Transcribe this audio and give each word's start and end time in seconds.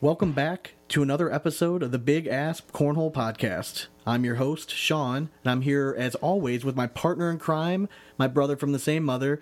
Welcome 0.00 0.32
back 0.32 0.74
to 0.88 1.02
another 1.02 1.32
episode 1.32 1.82
of 1.82 1.90
the 1.90 1.98
Big 1.98 2.26
Ass 2.26 2.60
Cornhole 2.72 3.12
Podcast. 3.12 3.86
I'm 4.06 4.24
your 4.24 4.34
host, 4.36 4.70
Sean, 4.70 5.30
and 5.42 5.50
I'm 5.50 5.62
here 5.62 5.94
as 5.96 6.14
always 6.16 6.64
with 6.64 6.76
my 6.76 6.86
partner 6.86 7.30
in 7.30 7.38
crime, 7.38 7.88
my 8.18 8.26
brother 8.28 8.56
from 8.56 8.72
the 8.72 8.78
same 8.78 9.04
mother, 9.04 9.40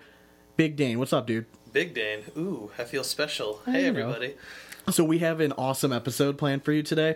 Big 0.55 0.75
Dane. 0.77 0.97
What's 0.97 1.11
up, 1.13 1.27
dude? 1.27 1.45
Big 1.73 1.93
Dane. 1.93 2.23
Ooh, 2.37 2.71
I 2.77 2.85
feel 2.85 3.03
special. 3.03 3.61
I 3.67 3.71
Hey, 3.71 3.81
know. 3.83 3.99
everybody. 3.99 4.35
So, 4.91 5.03
we 5.03 5.17
have 5.19 5.41
an 5.41 5.51
awesome 5.53 5.91
episode 5.91 6.37
planned 6.37 6.63
for 6.63 6.71
you 6.71 6.83
today. 6.83 7.15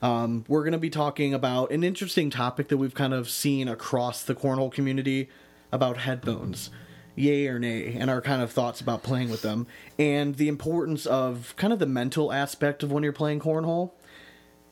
Um, 0.00 0.44
we're 0.48 0.62
going 0.62 0.72
to 0.72 0.78
be 0.78 0.90
talking 0.90 1.34
about 1.34 1.70
an 1.72 1.84
interesting 1.84 2.30
topic 2.30 2.68
that 2.68 2.78
we've 2.78 2.94
kind 2.94 3.12
of 3.12 3.28
seen 3.28 3.68
across 3.68 4.22
the 4.22 4.34
cornhole 4.34 4.72
community 4.72 5.28
about 5.72 5.98
headphones. 5.98 6.70
Yay 7.16 7.46
or 7.48 7.58
nay, 7.58 7.94
and 7.98 8.08
our 8.08 8.20
kind 8.20 8.40
of 8.42 8.50
thoughts 8.52 8.80
about 8.80 9.02
playing 9.02 9.30
with 9.30 9.42
them, 9.42 9.66
and 9.98 10.36
the 10.36 10.48
importance 10.48 11.06
of 11.06 11.54
kind 11.56 11.72
of 11.72 11.78
the 11.78 11.86
mental 11.86 12.32
aspect 12.32 12.82
of 12.82 12.90
when 12.92 13.02
you're 13.02 13.12
playing 13.12 13.40
cornhole. 13.40 13.90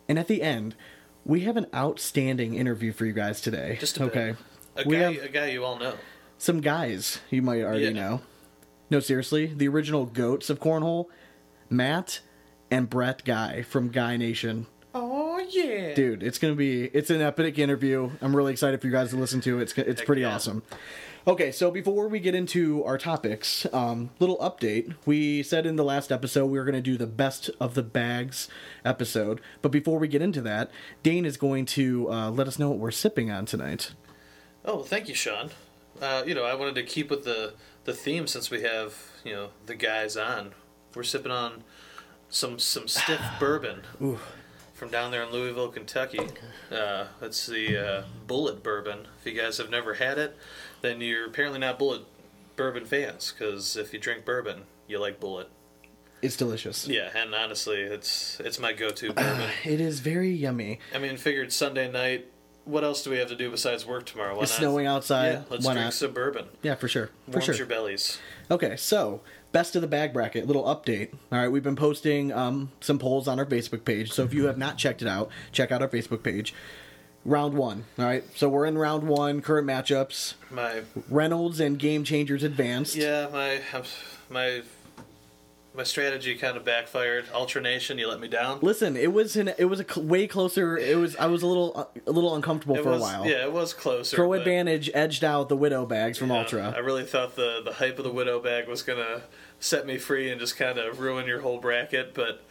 And 0.08 0.18
at 0.18 0.28
the 0.28 0.40
end, 0.42 0.74
we 1.24 1.40
have 1.40 1.56
an 1.56 1.66
outstanding 1.74 2.54
interview 2.54 2.92
for 2.92 3.04
you 3.04 3.12
guys 3.12 3.40
today. 3.40 3.77
Just 3.80 3.96
a 3.98 4.00
bit. 4.00 4.08
okay. 4.10 4.34
A 4.77 4.88
we 4.88 4.96
guy, 4.96 5.12
have 5.12 5.22
a 5.24 5.28
guy 5.28 5.46
you 5.48 5.64
all 5.64 5.78
know. 5.78 5.94
some 6.38 6.60
guys 6.60 7.20
you 7.30 7.42
might 7.42 7.62
already 7.62 7.84
Yeah. 7.86 7.90
know. 7.90 8.20
No, 8.91 9.00
seriously, 9.00 9.46
the 9.55 9.68
original 9.68 10.06
goats 10.06 10.48
of 10.48 10.60
cornhole, 10.60 11.06
Matt 11.68 12.20
and 12.70 12.88
Brett 12.88 13.24
Guy 13.24 13.60
from 13.62 13.91
Guy 13.91 14.16
Nation. 14.16 14.66
Oh 14.94 15.38
yeah, 15.50 15.92
Dude, 15.94 16.22
it's 16.22 16.38
gonna 16.38 16.55
be 16.55 16.84
it's 16.84 17.10
an 17.10 17.20
epic 17.20 17.58
interview. 17.58 18.10
I'm 18.22 18.34
really 18.34 18.52
excited 18.52 18.80
for 18.80 18.86
you 18.86 18.92
guys 18.92 19.10
to 19.10 19.16
listen 19.16 19.41
to. 19.42 19.60
It's 19.60 19.77
it's 19.77 20.00
Heck 20.00 20.06
pretty 20.06 20.22
yeah. 20.22 20.34
awesome. 20.34 20.62
Okay, 21.28 21.52
so 21.52 21.70
before 21.70 22.09
we 22.09 22.20
get 22.20 22.34
into 22.34 22.82
our 22.84 22.96
topics, 22.96 23.66
um, 23.74 24.09
little 24.19 24.38
update. 24.38 24.95
We 25.05 25.42
said 25.42 25.66
in 25.66 25.77
the 25.77 25.84
last 25.84 26.11
episode 26.11 26.47
we 26.47 26.58
were 26.58 26.64
going 26.64 26.75
to 26.75 26.80
do 26.80 26.97
the 26.97 27.06
best 27.06 27.50
of 27.61 27.75
the 27.75 27.83
bags 27.83 28.48
episode, 28.83 29.42
but 29.61 29.70
before 29.70 29.98
we 29.98 30.08
get 30.08 30.22
into 30.22 30.41
that, 30.41 30.70
Dane 31.02 31.27
is 31.27 31.36
going 31.36 31.67
to 31.67 32.11
uh, 32.11 32.30
let 32.30 32.48
us 32.48 32.58
know 32.58 32.70
what 32.70 32.78
we're 32.78 32.91
sipping 32.91 33.30
on 33.30 33.44
tonight. 33.44 33.92
Oh, 34.64 34.83
thank 34.83 35.06
you, 35.06 35.14
Sean. 35.14 35.50
Uh, 36.00 36.22
you 36.25 36.34
know, 36.34 36.44
I 36.44 36.55
wanted 36.55 36.77
to 36.77 36.83
keep 36.83 37.11
with 37.11 37.25
the 37.25 37.52
the 37.84 37.92
theme 37.92 38.27
since 38.27 38.50
we 38.50 38.62
have 38.62 38.95
you 39.22 39.34
know 39.34 39.50
the 39.67 39.74
guys 39.74 40.17
on. 40.17 40.55
We're 40.95 41.02
sipping 41.02 41.30
on 41.30 41.62
some 42.30 42.58
some 42.58 42.89
stiff 42.89 43.20
bourbon 43.39 43.83
from 44.78 44.90
down 44.90 45.10
there 45.10 45.24
in 45.24 45.32
Louisville, 45.32 45.68
Kentucky. 45.68 46.20
Uh, 46.70 47.06
it's 47.20 47.46
the 47.46 47.76
uh, 47.76 48.02
Bulleit 48.28 48.62
Bourbon. 48.62 49.08
If 49.20 49.26
you 49.26 49.38
guys 49.40 49.58
have 49.58 49.70
never 49.70 49.94
had 49.94 50.18
it, 50.18 50.36
then 50.82 51.00
you're 51.00 51.26
apparently 51.26 51.58
not 51.58 51.78
Bulleit 51.80 52.04
Bourbon 52.54 52.84
fans 52.86 53.34
because 53.36 53.76
if 53.76 53.92
you 53.92 53.98
drink 53.98 54.24
bourbon, 54.24 54.62
you 54.86 55.00
like 55.00 55.18
Bulleit. 55.20 55.46
It's 56.22 56.36
delicious. 56.36 56.86
Yeah, 56.88 57.10
and 57.14 57.34
honestly, 57.34 57.80
it's 57.80 58.40
it's 58.40 58.58
my 58.58 58.72
go-to 58.72 59.12
bourbon. 59.12 59.50
It 59.64 59.80
is 59.80 60.00
very 60.00 60.30
yummy. 60.32 60.80
I 60.94 60.98
mean, 60.98 61.16
figured 61.16 61.52
Sunday 61.52 61.90
night. 61.90 62.26
What 62.64 62.84
else 62.84 63.02
do 63.02 63.10
we 63.10 63.16
have 63.18 63.28
to 63.28 63.36
do 63.36 63.50
besides 63.50 63.86
work 63.86 64.04
tomorrow? 64.04 64.36
Why 64.36 64.42
It's 64.42 64.52
not? 64.52 64.58
snowing 64.58 64.86
outside. 64.86 65.32
Yeah, 65.32 65.42
let's 65.48 65.64
Why 65.64 65.72
drink 65.72 65.86
not? 65.86 65.92
some 65.94 66.12
bourbon. 66.12 66.46
Yeah, 66.62 66.74
for 66.74 66.86
sure. 66.86 67.06
For 67.26 67.30
Warms 67.32 67.44
sure. 67.46 67.54
your 67.54 67.66
bellies. 67.66 68.18
Okay, 68.50 68.76
so 68.76 69.22
best 69.52 69.74
of 69.77 69.82
the 69.82 69.88
bag 69.88 70.12
bracket, 70.12 70.46
little 70.46 70.64
update. 70.64 71.12
All 71.32 71.38
right, 71.38 71.48
we've 71.48 71.62
been 71.62 71.77
posting 71.77 72.32
um, 72.32 72.70
some 72.80 72.98
polls 72.98 73.28
on 73.28 73.38
our 73.38 73.46
Facebook 73.46 73.84
page. 73.84 74.12
So 74.12 74.22
if 74.24 74.34
you 74.34 74.46
have 74.46 74.58
not 74.58 74.78
checked 74.78 75.02
it 75.02 75.08
out, 75.08 75.30
check 75.52 75.72
out 75.72 75.82
our 75.82 75.88
Facebook 75.88 76.22
page. 76.22 76.55
Round 77.24 77.55
one. 77.55 77.84
All 77.98 78.05
right, 78.05 78.24
so 78.36 78.48
we're 78.48 78.64
in 78.64 78.78
round 78.78 79.02
one. 79.06 79.42
Current 79.42 79.66
matchups: 79.66 80.34
My 80.50 80.82
Reynolds 81.10 81.60
and 81.60 81.78
Game 81.78 82.05
Changers 82.05 82.42
advanced. 82.42 82.96
yeah, 82.96 83.28
my 83.32 83.60
my 84.30 84.62
my 85.74 85.83
strategy 85.84 86.34
kind 86.34 86.56
of 86.56 86.64
backfired. 86.64 87.27
Ultra 87.33 87.61
Nation, 87.61 87.98
you 87.98 88.08
let 88.08 88.19
me 88.20 88.27
down. 88.28 88.58
Listen, 88.62 88.97
it 88.97 89.12
was 89.12 89.36
in, 89.36 89.48
it 89.58 89.67
was 89.67 89.79
a 89.80 89.84
cl- 89.89 90.06
way 90.06 90.27
closer. 90.27 90.77
It 90.77 90.96
was 90.96 91.14
I 91.17 91.27
was 91.27 91.42
a 91.42 91.46
little 91.46 91.90
a 92.06 92.11
little 92.11 92.34
uncomfortable 92.34 92.77
It 92.77 92.83
for 92.83 92.90
was 92.90 93.01
a 93.01 93.05
while. 93.05 93.27
yeah, 93.27 93.45
it 93.45 93.52
was 93.52 93.74
closer. 93.74 94.17
Pro 94.17 94.33
Advantage 94.33 94.90
edged 94.95 95.23
out 95.24 95.48
the 95.48 95.56
Widow 95.56 95.86
bags 95.86 96.18
from 96.18 96.30
yeah, 96.30 96.39
Ultra. 96.40 96.73
I 96.74 96.79
really 96.80 97.05
thought 97.05 97.36
the 97.36 97.61
the 97.64 97.74
hype 97.74 97.98
of 97.98 98.05
the 98.05 98.12
Widow 98.12 98.40
bag 98.40 98.67
was 98.67 98.83
gonna 98.83 99.23
set 99.61 99.86
me 99.86 99.98
free 99.98 100.30
and 100.30 100.40
just 100.40 100.56
kind 100.56 100.79
of 100.79 101.01
ruin 101.01 101.27
your 101.27 101.40
whole 101.40 101.58
bracket, 101.58 102.14
but. 102.14 102.42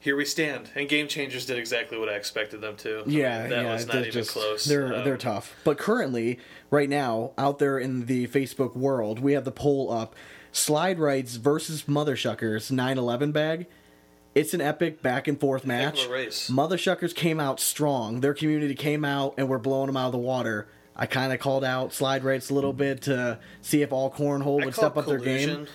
Here 0.00 0.16
we 0.16 0.24
stand, 0.24 0.68
and 0.74 0.88
Game 0.88 1.06
Changers 1.06 1.46
did 1.46 1.58
exactly 1.58 1.96
what 1.96 2.08
I 2.08 2.14
expected 2.14 2.60
them 2.60 2.74
to. 2.78 3.02
I 3.02 3.04
mean, 3.04 3.16
Yeah, 3.18 3.46
that 3.46 3.62
yeah, 3.64 3.72
was 3.72 3.86
not 3.86 3.98
even 3.98 4.10
just- 4.10 4.30
close. 4.32 4.64
They're 4.64 4.92
Um, 4.92 5.04
they're 5.04 5.16
tough. 5.16 5.54
But 5.62 5.78
currently, 5.78 6.40
right 6.72 6.88
now, 6.88 7.30
out 7.38 7.60
there 7.60 7.78
in 7.78 8.06
the 8.06 8.26
Facebook 8.26 8.74
world, 8.76 9.20
we 9.20 9.34
have 9.34 9.44
the 9.44 9.52
poll 9.52 9.92
up: 9.92 10.16
Slide 10.52 10.98
Rights 10.98 11.36
versus 11.36 11.88
Mother 11.88 12.14
Shuckers 12.14 12.70
9/11 12.70 13.32
bag. 13.32 13.66
It's 14.34 14.54
an 14.54 14.60
epic 14.60 15.02
back 15.02 15.28
and 15.28 15.38
forth 15.38 15.66
match. 15.66 16.04
of 16.04 16.10
a 16.10 16.12
race. 16.12 16.48
Mother 16.48 16.76
Shuckers 16.76 17.14
came 17.14 17.40
out 17.40 17.60
strong. 17.60 18.20
Their 18.20 18.34
community 18.34 18.74
came 18.74 19.04
out 19.04 19.34
and 19.36 19.48
we're 19.48 19.58
blowing 19.58 19.86
them 19.88 19.96
out 19.96 20.06
of 20.06 20.12
the 20.12 20.18
water. 20.18 20.68
I 20.96 21.06
kind 21.06 21.32
of 21.32 21.40
called 21.40 21.64
out 21.64 21.92
Slide 21.92 22.22
Rights 22.22 22.50
a 22.50 22.54
little 22.54 22.72
bit 22.72 23.02
to 23.02 23.38
see 23.62 23.82
if 23.82 23.92
all 23.92 24.10
cornhole 24.10 24.64
would 24.64 24.74
step 24.74 24.96
up 24.96 25.06
their 25.06 25.18
game. 25.18 25.48
collusion. 25.48 25.68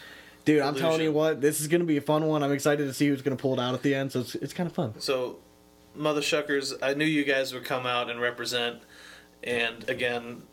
Dude, 0.45 0.61
I'm 0.61 0.75
telling 0.75 1.01
you 1.01 1.11
what, 1.11 1.41
this 1.41 1.59
is 1.59 1.67
going 1.67 1.81
to 1.81 1.85
be 1.85 1.97
a 1.97 2.01
fun 2.01 2.25
one. 2.25 2.41
I'm 2.41 2.53
excited 2.53 2.85
to 2.85 2.93
see 2.93 3.07
who's 3.07 3.21
going 3.21 3.35
to 3.35 3.41
pull 3.41 3.53
it 3.53 3.59
out 3.59 3.73
at 3.73 3.81
the 3.81 3.93
end. 3.93 4.13
So 4.13 4.21
it's, 4.21 4.35
it's 4.35 4.53
kind 4.53 4.67
of 4.69 4.73
fun. 4.73 4.93
So, 4.99 5.39
Mother 5.93 6.21
Shuckers, 6.21 6.73
I 6.81 6.93
knew 6.93 7.03
you 7.03 7.25
guys 7.25 7.53
would 7.53 7.65
come 7.65 7.85
out 7.85 8.09
and 8.09 8.21
represent, 8.21 8.77
and 9.43 9.87
again, 9.89 10.43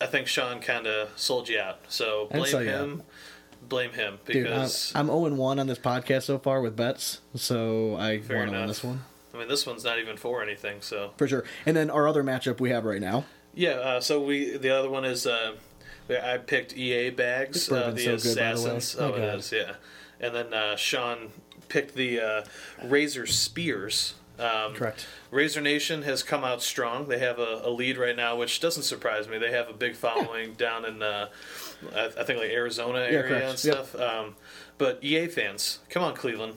I 0.00 0.06
think 0.06 0.26
Sean 0.26 0.60
kind 0.60 0.86
of 0.86 1.10
sold 1.16 1.48
you 1.48 1.60
out. 1.60 1.80
So 1.88 2.28
blame 2.32 2.66
him. 2.66 3.02
Blame 3.68 3.92
him 3.92 4.18
Dude, 4.26 4.46
I'm, 4.46 4.52
because 4.52 4.92
I'm 4.94 5.06
0 5.06 5.34
1 5.34 5.58
on 5.58 5.66
this 5.66 5.78
podcast 5.78 6.24
so 6.24 6.38
far 6.38 6.60
with 6.60 6.76
bets, 6.76 7.20
so 7.34 7.96
I 7.96 8.16
want 8.18 8.28
to 8.28 8.36
win 8.36 8.66
this 8.66 8.84
one 8.84 9.04
I 9.34 9.38
mean 9.38 9.48
this 9.48 9.66
one's 9.66 9.84
not 9.84 9.98
even 9.98 10.16
for 10.16 10.42
anything. 10.42 10.80
So 10.80 11.12
for 11.16 11.26
sure. 11.26 11.44
And 11.66 11.76
then 11.76 11.90
our 11.90 12.06
other 12.06 12.22
matchup 12.22 12.60
we 12.60 12.70
have 12.70 12.84
right 12.84 13.00
now. 13.00 13.24
yeah, 13.54 13.70
uh, 13.70 14.00
so 14.00 14.22
we 14.22 14.56
the 14.56 14.70
other 14.70 14.88
one 14.88 15.04
is 15.04 15.26
uh, 15.26 15.56
I 16.08 16.38
picked 16.38 16.76
EA 16.76 17.10
bags, 17.10 17.70
uh, 17.70 17.90
the 17.90 18.00
so 18.00 18.16
good, 18.16 18.36
by 18.36 18.44
the 18.44 18.52
assassins. 18.52 18.96
Oh, 18.98 19.14
it 19.14 19.22
is, 19.22 19.52
yeah. 19.52 19.74
And 20.20 20.34
then 20.34 20.54
uh, 20.54 20.76
Sean 20.76 21.32
picked 21.68 21.94
the 21.94 22.20
uh, 22.20 22.44
Razor 22.84 23.26
Spears. 23.26 24.14
Um, 24.38 24.74
Correct. 24.74 25.06
Razor 25.30 25.60
Nation 25.60 26.02
has 26.02 26.22
come 26.22 26.42
out 26.44 26.60
strong. 26.62 27.06
They 27.06 27.18
have 27.20 27.38
a, 27.38 27.60
a 27.64 27.70
lead 27.70 27.96
right 27.98 28.16
now, 28.16 28.36
which 28.36 28.58
doesn't 28.60 28.82
surprise 28.82 29.28
me. 29.28 29.38
They 29.38 29.52
have 29.52 29.68
a 29.68 29.72
big 29.72 29.94
following 29.94 30.54
down 30.54 30.84
in, 30.84 31.02
uh, 31.02 31.28
I, 31.94 32.06
I 32.18 32.24
think, 32.24 32.40
like 32.40 32.50
Arizona 32.50 32.98
area 33.00 33.22
correct. 33.22 33.44
and 33.44 33.64
Yep. 33.64 33.86
stuff. 33.86 34.00
Um, 34.00 34.34
but 34.76 34.98
EA 35.02 35.28
fans, 35.28 35.78
come 35.88 36.02
on, 36.02 36.14
Cleveland. 36.14 36.56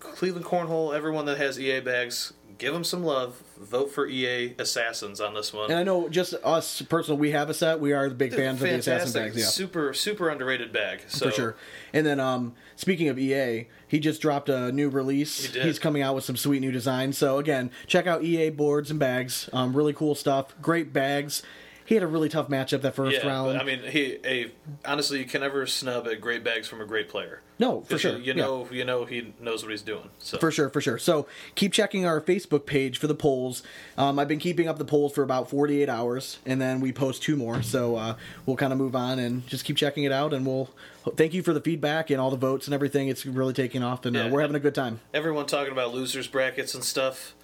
Cleveland 0.00 0.46
Cornhole, 0.46 0.94
everyone 0.94 1.26
that 1.26 1.36
has 1.38 1.60
EA 1.60 1.80
bags, 1.80 2.32
give 2.58 2.72
them 2.72 2.84
some 2.84 3.04
love. 3.04 3.42
Vote 3.58 3.90
for 3.90 4.06
EA 4.06 4.54
Assassins 4.58 5.20
on 5.20 5.34
this 5.34 5.52
one. 5.52 5.70
And 5.70 5.78
I 5.78 5.82
know 5.82 6.08
just 6.08 6.34
us 6.44 6.82
personally, 6.82 7.20
we 7.20 7.30
have 7.30 7.48
a 7.50 7.54
set. 7.54 7.80
We 7.80 7.92
are 7.92 8.08
the 8.08 8.14
big 8.14 8.34
fans 8.34 8.60
of 8.62 8.68
the 8.68 8.74
assassin 8.74 9.22
bags. 9.22 9.36
Yeah. 9.36 9.44
Super, 9.44 9.94
super 9.94 10.28
underrated 10.28 10.72
bag. 10.72 11.02
So, 11.08 11.26
For 11.26 11.32
sure. 11.32 11.56
And 11.92 12.04
then, 12.06 12.18
um, 12.20 12.54
speaking 12.76 13.08
of 13.08 13.18
EA, 13.18 13.68
he 13.86 14.00
just 14.00 14.20
dropped 14.22 14.48
a 14.48 14.72
new 14.72 14.88
release. 14.88 15.46
He 15.46 15.52
did. 15.52 15.66
He's 15.66 15.78
coming 15.78 16.02
out 16.02 16.14
with 16.14 16.24
some 16.24 16.36
sweet 16.36 16.60
new 16.60 16.72
designs. 16.72 17.18
So 17.18 17.38
again, 17.38 17.70
check 17.86 18.06
out 18.06 18.24
EA 18.24 18.50
boards 18.50 18.90
and 18.90 18.98
bags. 18.98 19.48
Um, 19.52 19.76
really 19.76 19.92
cool 19.92 20.14
stuff. 20.14 20.54
Great 20.60 20.92
bags. 20.92 21.42
He 21.84 21.94
had 21.94 22.02
a 22.02 22.06
really 22.06 22.28
tough 22.28 22.48
matchup 22.48 22.82
that 22.82 22.94
first 22.94 23.16
Yeah, 23.22 23.26
round. 23.26 23.58
I 23.58 23.64
mean, 23.64 23.80
he, 23.82 24.18
a 24.24 24.50
honestly, 24.84 25.18
you 25.18 25.24
can 25.24 25.40
never 25.40 25.66
snub 25.66 26.06
a 26.06 26.16
great 26.16 26.44
bags 26.44 26.68
from 26.68 26.80
a 26.80 26.86
great 26.86 27.08
player. 27.08 27.40
no, 27.58 27.80
for 27.82 27.96
sure. 27.98 28.12
You, 28.16 28.18
you 28.18 28.24
Yeah. 28.34 28.44
know, 28.44 28.68
you 28.72 28.84
know, 28.84 29.04
he 29.04 29.34
knows 29.40 29.62
what 29.62 29.70
he's 29.70 29.82
doing. 29.82 30.08
So 30.18 30.38
For 30.38 30.50
sure, 30.50 30.68
for 30.68 30.80
sure. 30.80 30.98
So 30.98 31.26
keep 31.54 31.72
checking 31.72 32.04
our 32.06 32.20
Facebook 32.20 32.66
page 32.66 32.98
for 32.98 33.06
the 33.06 33.14
polls. 33.14 33.62
Um, 33.98 34.18
I've 34.18 34.28
been 34.28 34.38
keeping 34.40 34.66
up 34.68 34.78
the 34.78 34.84
polls 34.84 35.12
for 35.12 35.22
about 35.22 35.48
48 35.50 35.88
hours, 35.88 36.38
and 36.46 36.60
then 36.60 36.80
we 36.80 36.92
post 36.92 37.22
two 37.22 37.36
more. 37.36 37.62
So 37.62 37.96
uh, 37.96 38.14
we'll 38.46 38.56
kind 38.56 38.72
of 38.72 38.78
move 38.78 38.96
on 38.96 39.18
and 39.18 39.46
just 39.46 39.64
keep 39.64 39.76
checking 39.76 40.04
it 40.04 40.12
out. 40.12 40.32
And 40.32 40.44
we'll 40.46 40.70
thank 41.16 41.34
you 41.34 41.42
for 41.42 41.52
the 41.52 41.60
feedback 41.60 42.10
and 42.10 42.20
all 42.20 42.30
the 42.30 42.36
votes 42.36 42.66
and 42.66 42.74
everything. 42.74 43.08
It's 43.08 43.24
really 43.26 43.52
taking 43.54 43.82
off, 43.82 44.06
and 44.06 44.16
uh, 44.16 44.28
we're 44.30 44.40
having 44.40 44.56
a 44.56 44.60
good 44.60 44.74
time. 44.74 45.00
everyone 45.14 45.46
talking 45.46 45.72
about 45.72 45.92
losers 45.94 46.26
brackets 46.26 46.74
and 46.74 46.82
stuff. 46.84 47.34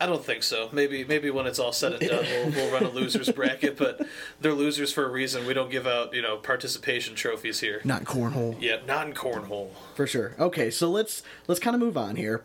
I 0.00 0.06
don't 0.06 0.24
think 0.24 0.42
so. 0.42 0.70
Maybe 0.72 1.04
maybe 1.04 1.28
when 1.28 1.46
it's 1.46 1.58
all 1.58 1.72
said 1.72 1.92
and 1.92 2.08
done, 2.08 2.24
we'll, 2.24 2.50
we'll 2.52 2.72
run 2.72 2.84
a 2.84 2.88
losers 2.88 3.30
bracket. 3.34 3.76
But 3.76 4.00
they're 4.40 4.54
losers 4.54 4.90
for 4.92 5.04
a 5.04 5.10
reason. 5.10 5.46
We 5.46 5.52
don't 5.52 5.70
give 5.70 5.86
out 5.86 6.14
you 6.14 6.22
know 6.22 6.38
participation 6.38 7.14
trophies 7.14 7.60
here. 7.60 7.82
Not 7.84 8.04
cornhole. 8.04 8.56
Yeah, 8.60 8.78
not 8.86 9.06
in 9.06 9.12
cornhole. 9.12 9.70
For 9.94 10.06
sure. 10.06 10.34
Okay, 10.38 10.70
so 10.70 10.90
let's 10.90 11.22
let's 11.48 11.60
kind 11.60 11.74
of 11.74 11.80
move 11.80 11.98
on 11.98 12.16
here. 12.16 12.42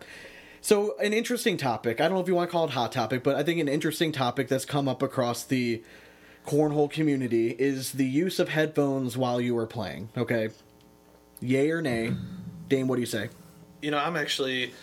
So 0.59 0.97
an 0.99 1.13
interesting 1.13 1.55
topic. 1.55 2.01
I 2.01 2.05
don't 2.05 2.15
know 2.15 2.19
if 2.19 2.27
you 2.27 2.35
want 2.35 2.49
to 2.49 2.51
call 2.51 2.65
it 2.65 2.71
hot 2.71 2.91
topic, 2.91 3.23
but 3.23 3.35
I 3.35 3.43
think 3.43 3.61
an 3.61 3.69
interesting 3.69 4.11
topic 4.11 4.49
that's 4.49 4.65
come 4.65 4.89
up 4.89 5.01
across 5.01 5.43
the 5.45 5.81
cornhole 6.45 6.91
community 6.91 7.51
is 7.51 7.93
the 7.93 8.05
use 8.05 8.37
of 8.39 8.49
headphones 8.49 9.15
while 9.15 9.39
you 9.39 9.57
are 9.57 9.67
playing. 9.67 10.09
Okay. 10.17 10.49
Yay 11.39 11.69
or 11.69 11.81
nay? 11.81 12.13
Dane, 12.67 12.87
what 12.87 12.95
do 12.95 13.01
you 13.01 13.07
say? 13.07 13.29
You 13.81 13.91
know, 13.91 13.97
I'm 13.97 14.17
actually 14.17 14.73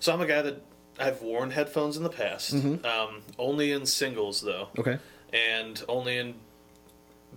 so 0.00 0.12
I'm 0.12 0.20
a 0.20 0.26
guy 0.26 0.42
that 0.42 0.62
I've 1.00 1.22
worn 1.22 1.50
headphones 1.50 1.96
in 1.96 2.02
the 2.02 2.10
past. 2.10 2.52
Um, 2.54 3.22
only 3.38 3.72
in 3.72 3.86
singles 3.86 4.40
though. 4.40 4.68
Okay. 4.78 4.98
and 5.32 5.82
only 5.88 6.18
in 6.18 6.34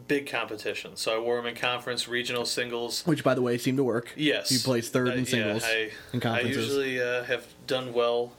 big 0.07 0.27
competition. 0.27 0.95
So 0.95 1.15
I 1.15 1.19
wore 1.19 1.37
them 1.37 1.45
in 1.45 1.55
conference, 1.55 2.07
regional, 2.07 2.45
singles. 2.45 3.05
Which, 3.05 3.23
by 3.23 3.35
the 3.35 3.41
way, 3.43 3.57
seemed 3.59 3.77
to 3.77 3.83
work. 3.83 4.11
Yes, 4.15 4.51
You 4.51 4.59
placed 4.59 4.91
third 4.91 5.09
Uh, 5.09 5.13
in 5.13 5.25
singles 5.25 5.63
Yeah, 5.63 5.89
I, 6.23 6.39
I 6.39 6.41
usually 6.41 6.99
uh, 7.01 7.23
have 7.25 7.45
done 7.67 7.93
well 7.93 8.33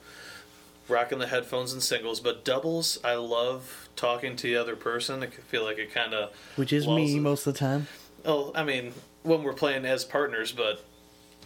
rocking 0.88 1.18
the 1.18 1.26
headphones 1.28 1.72
in 1.72 1.80
singles, 1.80 2.20
but 2.20 2.44
doubles, 2.44 2.98
I 3.04 3.14
love 3.14 3.88
talking 3.96 4.36
to 4.36 4.42
the 4.42 4.56
other 4.56 4.76
person. 4.76 5.22
I 5.22 5.26
feel 5.28 5.64
like 5.64 5.78
it 5.78 5.94
kind 5.94 6.12
of 6.12 6.30
Which 6.56 6.72
is 6.72 6.86
me 6.86 7.18
most 7.20 7.46
of 7.46 7.54
the 7.54 7.58
time. 7.58 7.86
Oh, 8.24 8.52
I 8.54 8.64
mean, 8.64 8.92
when 9.22 9.42
we're 9.44 9.52
playing 9.54 9.84
as 9.86 10.04
partners, 10.04 10.50
but 10.52 10.84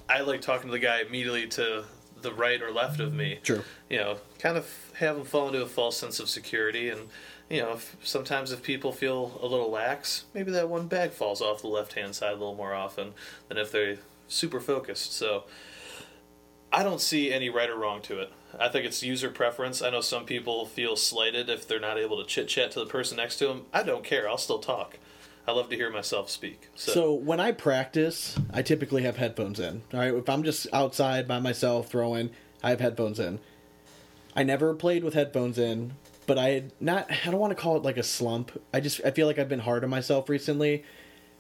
I 0.09 0.21
like 0.23 0.41
talking 0.41 0.69
to 0.69 0.73
the 0.73 0.79
guy 0.79 1.03
immediately 1.03 1.47
to 1.49 1.85
the 2.23 2.33
right 2.33 2.61
or 2.63 2.71
left 2.71 3.01
of 3.01 3.13
me. 3.13 3.41
True. 3.43 3.63
You 3.89 3.99
know, 3.99 4.19
kind 4.39 4.57
of 4.57 4.93
have 4.99 5.17
them 5.17 5.25
fall 5.25 5.49
into 5.49 5.63
a 5.63 5.67
false 5.67 5.97
sense 5.97 6.21
of 6.21 6.29
security, 6.29 6.89
and 6.89 7.09
you 7.49 7.63
know, 7.63 7.73
if, 7.73 7.97
sometimes 8.03 8.53
if 8.53 8.63
people 8.63 8.93
feel 8.93 9.39
a 9.43 9.47
little 9.47 9.71
lax, 9.71 10.25
maybe 10.35 10.51
that 10.53 10.69
one 10.69 10.87
bag 10.87 11.13
falls 11.13 11.41
off 11.41 11.63
the 11.63 11.69
left 11.69 11.95
hand 11.95 12.15
side 12.15 12.33
a 12.33 12.37
little 12.37 12.55
more 12.55 12.75
often 12.75 13.15
than 13.49 13.59
if 13.59 13.73
they're 13.73 13.99
super 14.29 14.61
focused. 14.61 15.13
So. 15.13 15.45
I 16.71 16.83
don't 16.83 17.01
see 17.01 17.33
any 17.33 17.49
right 17.49 17.71
or 17.71 17.77
wrong 17.77 18.03
to 18.03 18.21
it. 18.21 18.31
I 18.61 18.69
think 18.69 18.85
it's 18.85 19.03
user 19.03 19.31
preference. 19.31 19.81
I 19.81 19.89
know 19.89 20.03
some 20.03 20.27
people 20.27 20.67
feel 20.67 20.97
slighted 20.97 21.49
if 21.49 21.67
they're 21.67 21.81
not 21.81 21.97
able 21.97 22.19
to 22.19 22.29
chit 22.29 22.49
chat 22.49 22.73
to 22.73 22.81
the 22.81 22.85
person 22.85 23.17
next 23.17 23.39
to 23.39 23.47
them. 23.47 23.65
I 23.73 23.83
don't 23.83 24.05
care. 24.05 24.29
I'll 24.29 24.37
still 24.37 24.59
talk. 24.59 24.99
I 25.49 25.53
love 25.53 25.71
to 25.71 25.77
hear 25.77 25.91
myself 25.91 26.29
speak. 26.29 26.69
So, 26.75 26.93
So 26.93 27.15
when 27.15 27.41
I 27.41 27.53
practice, 27.53 28.39
I 28.53 28.61
typically 28.61 29.05
have 29.05 29.17
headphones 29.17 29.59
in. 29.59 29.81
All 29.95 30.01
right, 30.01 30.13
if 30.13 30.29
I'm 30.29 30.43
just 30.43 30.67
outside 30.75 31.27
by 31.27 31.39
myself 31.39 31.89
throwing, 31.89 32.29
I 32.63 32.69
have 32.69 32.81
headphones 32.81 33.19
in. 33.19 33.41
I 34.37 34.43
never 34.43 34.75
played 34.75 35.03
with 35.03 35.15
headphones 35.15 35.59
in, 35.59 35.95
but 36.27 36.37
I 36.37 36.51
had 36.51 36.73
not. 36.81 37.11
I 37.11 37.31
don't 37.31 37.41
want 37.41 37.53
to 37.53 37.61
call 37.61 37.79
it 37.79 37.83
like 37.83 37.97
a 37.97 38.03
slump. 38.03 38.61
I 38.75 38.81
just 38.81 39.01
I 39.07 39.11
feel 39.11 39.27
like 39.27 39.39
I've 39.39 39.49
been 39.49 39.61
hard 39.61 39.85
on 39.85 39.91
myself 39.91 40.29
recently. 40.29 40.85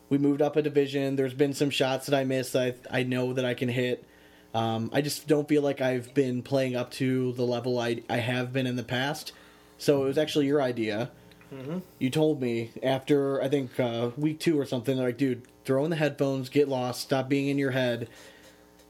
We 0.08 0.16
moved 0.16 0.40
up 0.40 0.56
a 0.56 0.62
division. 0.62 1.16
There's 1.16 1.34
been 1.34 1.52
some 1.52 1.68
shots 1.68 2.06
that 2.06 2.16
I 2.16 2.24
missed. 2.24 2.56
I 2.56 2.76
I 2.90 3.02
know 3.02 3.34
that 3.34 3.44
I 3.44 3.52
can 3.52 3.68
hit. 3.68 4.06
Um, 4.54 4.88
I 4.90 5.02
just 5.02 5.28
don't 5.28 5.46
feel 5.46 5.60
like 5.60 5.82
I've 5.82 6.14
been 6.14 6.42
playing 6.42 6.76
up 6.76 6.90
to 6.92 7.32
the 7.34 7.44
level 7.44 7.78
I 7.78 8.02
I 8.08 8.16
have 8.16 8.54
been 8.54 8.66
in 8.66 8.76
the 8.76 8.84
past. 8.84 9.32
So 9.76 10.04
it 10.04 10.06
was 10.06 10.16
actually 10.16 10.46
your 10.46 10.62
idea. 10.62 11.10
You 11.98 12.10
told 12.10 12.40
me 12.40 12.70
after 12.82 13.42
I 13.42 13.48
think 13.48 13.78
uh, 13.80 14.10
week 14.16 14.38
two 14.40 14.58
or 14.58 14.66
something, 14.66 14.98
like, 14.98 15.16
dude, 15.16 15.42
throw 15.64 15.84
in 15.84 15.90
the 15.90 15.96
headphones, 15.96 16.48
get 16.48 16.68
lost, 16.68 17.00
stop 17.02 17.28
being 17.28 17.48
in 17.48 17.58
your 17.58 17.70
head, 17.70 18.08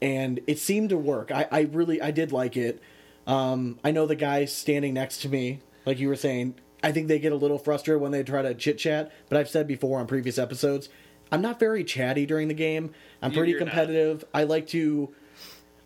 and 0.01 0.39
it 0.47 0.59
seemed 0.59 0.89
to 0.89 0.97
work. 0.97 1.31
I, 1.31 1.47
I 1.51 1.61
really 1.61 2.01
I 2.01 2.11
did 2.11 2.31
like 2.31 2.57
it. 2.57 2.81
Um, 3.27 3.79
I 3.83 3.91
know 3.91 4.05
the 4.05 4.15
guys 4.15 4.53
standing 4.53 4.93
next 4.93 5.21
to 5.21 5.29
me, 5.29 5.59
like 5.85 5.99
you 5.99 6.07
were 6.07 6.15
saying, 6.15 6.55
I 6.83 6.91
think 6.91 7.07
they 7.07 7.19
get 7.19 7.31
a 7.31 7.35
little 7.35 7.57
frustrated 7.57 8.01
when 8.01 8.11
they 8.11 8.23
try 8.23 8.41
to 8.41 8.53
chit 8.55 8.77
chat. 8.77 9.11
But 9.27 9.37
I've 9.37 9.49
said 9.49 9.67
before 9.67 9.99
on 9.99 10.07
previous 10.07 10.37
episodes, 10.37 10.89
I'm 11.31 11.41
not 11.41 11.59
very 11.59 11.83
chatty 11.83 12.25
during 12.25 12.47
the 12.47 12.53
game. 12.53 12.91
I'm 13.21 13.31
pretty 13.31 13.51
you're 13.51 13.59
not. 13.59 13.67
competitive. 13.69 14.25
I 14.33 14.43
like 14.43 14.67
to. 14.67 15.13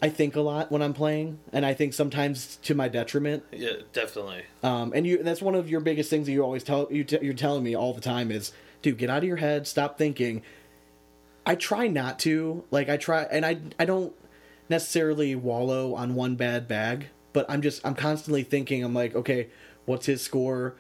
I 0.04 0.10
think 0.10 0.36
a 0.36 0.42
lot 0.42 0.70
when 0.70 0.82
I'm 0.82 0.94
playing, 0.94 1.40
and 1.54 1.66
I 1.66 1.74
think 1.74 1.94
sometimes 1.94 2.58
to 2.64 2.76
my 2.76 2.90
detriment. 2.90 3.46
yeah, 3.54 3.78
definitely. 3.94 4.44
Um, 4.62 4.92
and 4.94 5.08
you 5.08 5.24
that's 5.24 5.42
one 5.42 5.56
of 5.56 5.70
your 5.70 5.80
biggest 5.80 6.10
things 6.10 6.26
that 6.26 6.34
you 6.34 6.44
always 6.44 6.62
tell 6.62 6.90
you 6.92 7.06
t- 7.06 7.20
you're 7.22 7.34
telling 7.34 7.64
me 7.64 7.74
all 7.74 7.94
the 7.94 8.02
time 8.02 8.30
is, 8.30 8.52
dude, 8.82 8.98
get 8.98 9.10
out 9.10 9.20
of 9.20 9.24
your 9.24 9.38
head, 9.38 9.66
stop 9.66 9.98
thinking. 9.98 10.42
I 11.46 11.56
try 11.56 11.88
not 11.88 12.20
to, 12.20 12.66
like 12.70 12.90
I 12.90 12.98
try, 12.98 13.22
and 13.24 13.46
I 13.46 13.60
I 13.80 13.86
don't 13.86 14.14
necessarily 14.68 15.36
wallow 15.36 15.96
on 15.96 16.16
one 16.16 16.36
bad 16.36 16.68
bag, 16.68 17.08
but 17.32 17.46
I'm 17.48 17.62
just 17.62 17.80
I'm 17.88 17.96
constantly 17.96 18.44
thinking. 18.44 18.84
I'm 18.84 18.94
like, 18.94 19.16
okay, 19.16 19.48
what's 19.86 20.08
his 20.08 20.22
score? 20.22 20.76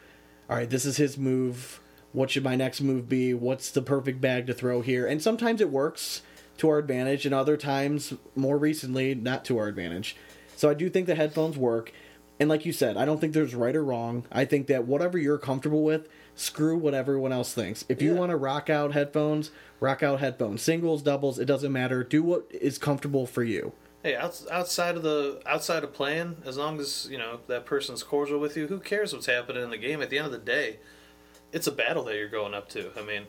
All 0.50 0.58
right, 0.58 0.70
this 0.70 0.84
is 0.84 0.98
his 0.98 1.18
move. 1.18 1.80
What 2.12 2.30
should 2.30 2.44
my 2.44 2.58
next 2.58 2.82
move 2.82 3.08
be? 3.08 3.34
What's 3.34 3.72
the 3.72 3.82
perfect 3.82 4.20
bag 4.20 4.48
to 4.48 4.54
throw 4.54 4.82
here? 4.82 5.08
And 5.08 5.22
sometimes 5.22 5.62
it 5.62 5.70
works 5.70 6.24
to 6.58 6.70
our 6.70 6.78
advantage, 6.78 7.26
and 7.26 7.34
other 7.34 7.58
times, 7.58 8.14
more 8.36 8.58
recently, 8.58 9.16
not 9.16 9.44
to 9.46 9.58
our 9.58 9.68
advantage. 9.68 10.16
So 10.56 10.70
I 10.70 10.74
do 10.74 10.90
think 10.90 11.08
the 11.08 11.16
headphones 11.16 11.58
work. 11.58 11.92
And 12.40 12.50
like 12.50 12.66
you 12.66 12.74
said, 12.74 12.98
I 12.98 13.06
don't 13.06 13.22
think 13.22 13.34
there's 13.34 13.56
right 13.56 13.76
or 13.76 13.84
wrong. 13.84 14.26
I 14.32 14.46
think 14.46 14.68
that 14.68 14.86
whatever 14.86 15.18
you're 15.18 15.38
comfortable 15.38 15.84
with, 15.84 16.08
screw 16.36 16.78
what 16.78 16.94
everyone 16.94 17.32
else 17.32 17.54
thinks. 17.54 17.86
If 17.90 18.02
you 18.02 18.14
Yeah. 18.14 18.20
want 18.20 18.30
to 18.32 18.36
rock 18.38 18.70
out 18.70 18.94
headphones, 18.94 19.52
rock 19.80 20.02
out 20.04 20.20
headphones. 20.20 20.62
Singles, 20.62 21.02
doubles, 21.04 21.38
it 21.40 21.46
doesn't 21.46 21.72
matter. 21.72 22.04
Do 22.04 22.24
what 22.24 22.48
is 22.50 22.78
comfortable 22.78 23.26
for 23.28 23.44
you. 23.44 23.74
Hey, 24.02 24.16
outside 24.16 24.98
of 24.98 25.04
the 25.04 25.42
outside 25.46 25.84
of 25.84 25.94
playing, 25.94 26.38
as 26.46 26.58
long 26.58 26.80
as 26.80 27.08
you 27.10 27.18
know 27.18 27.40
that 27.48 27.66
person's 27.66 28.04
cordial 28.04 28.40
with 28.40 28.58
you, 28.58 28.68
who 28.68 28.80
cares 28.80 29.14
what's 29.14 29.28
happening 29.28 29.64
in 29.64 29.70
the 29.70 29.78
game? 29.78 30.02
At 30.02 30.10
the 30.10 30.18
end 30.18 30.26
of 30.26 30.34
the 30.34 30.40
day, 30.40 30.80
it's 31.54 31.68
a 31.68 31.72
battle 31.72 32.04
that 32.06 32.16
you're 32.18 32.28
going 32.28 32.54
up 32.54 32.68
to. 32.70 32.92
I 32.98 33.04
mean, 33.04 33.26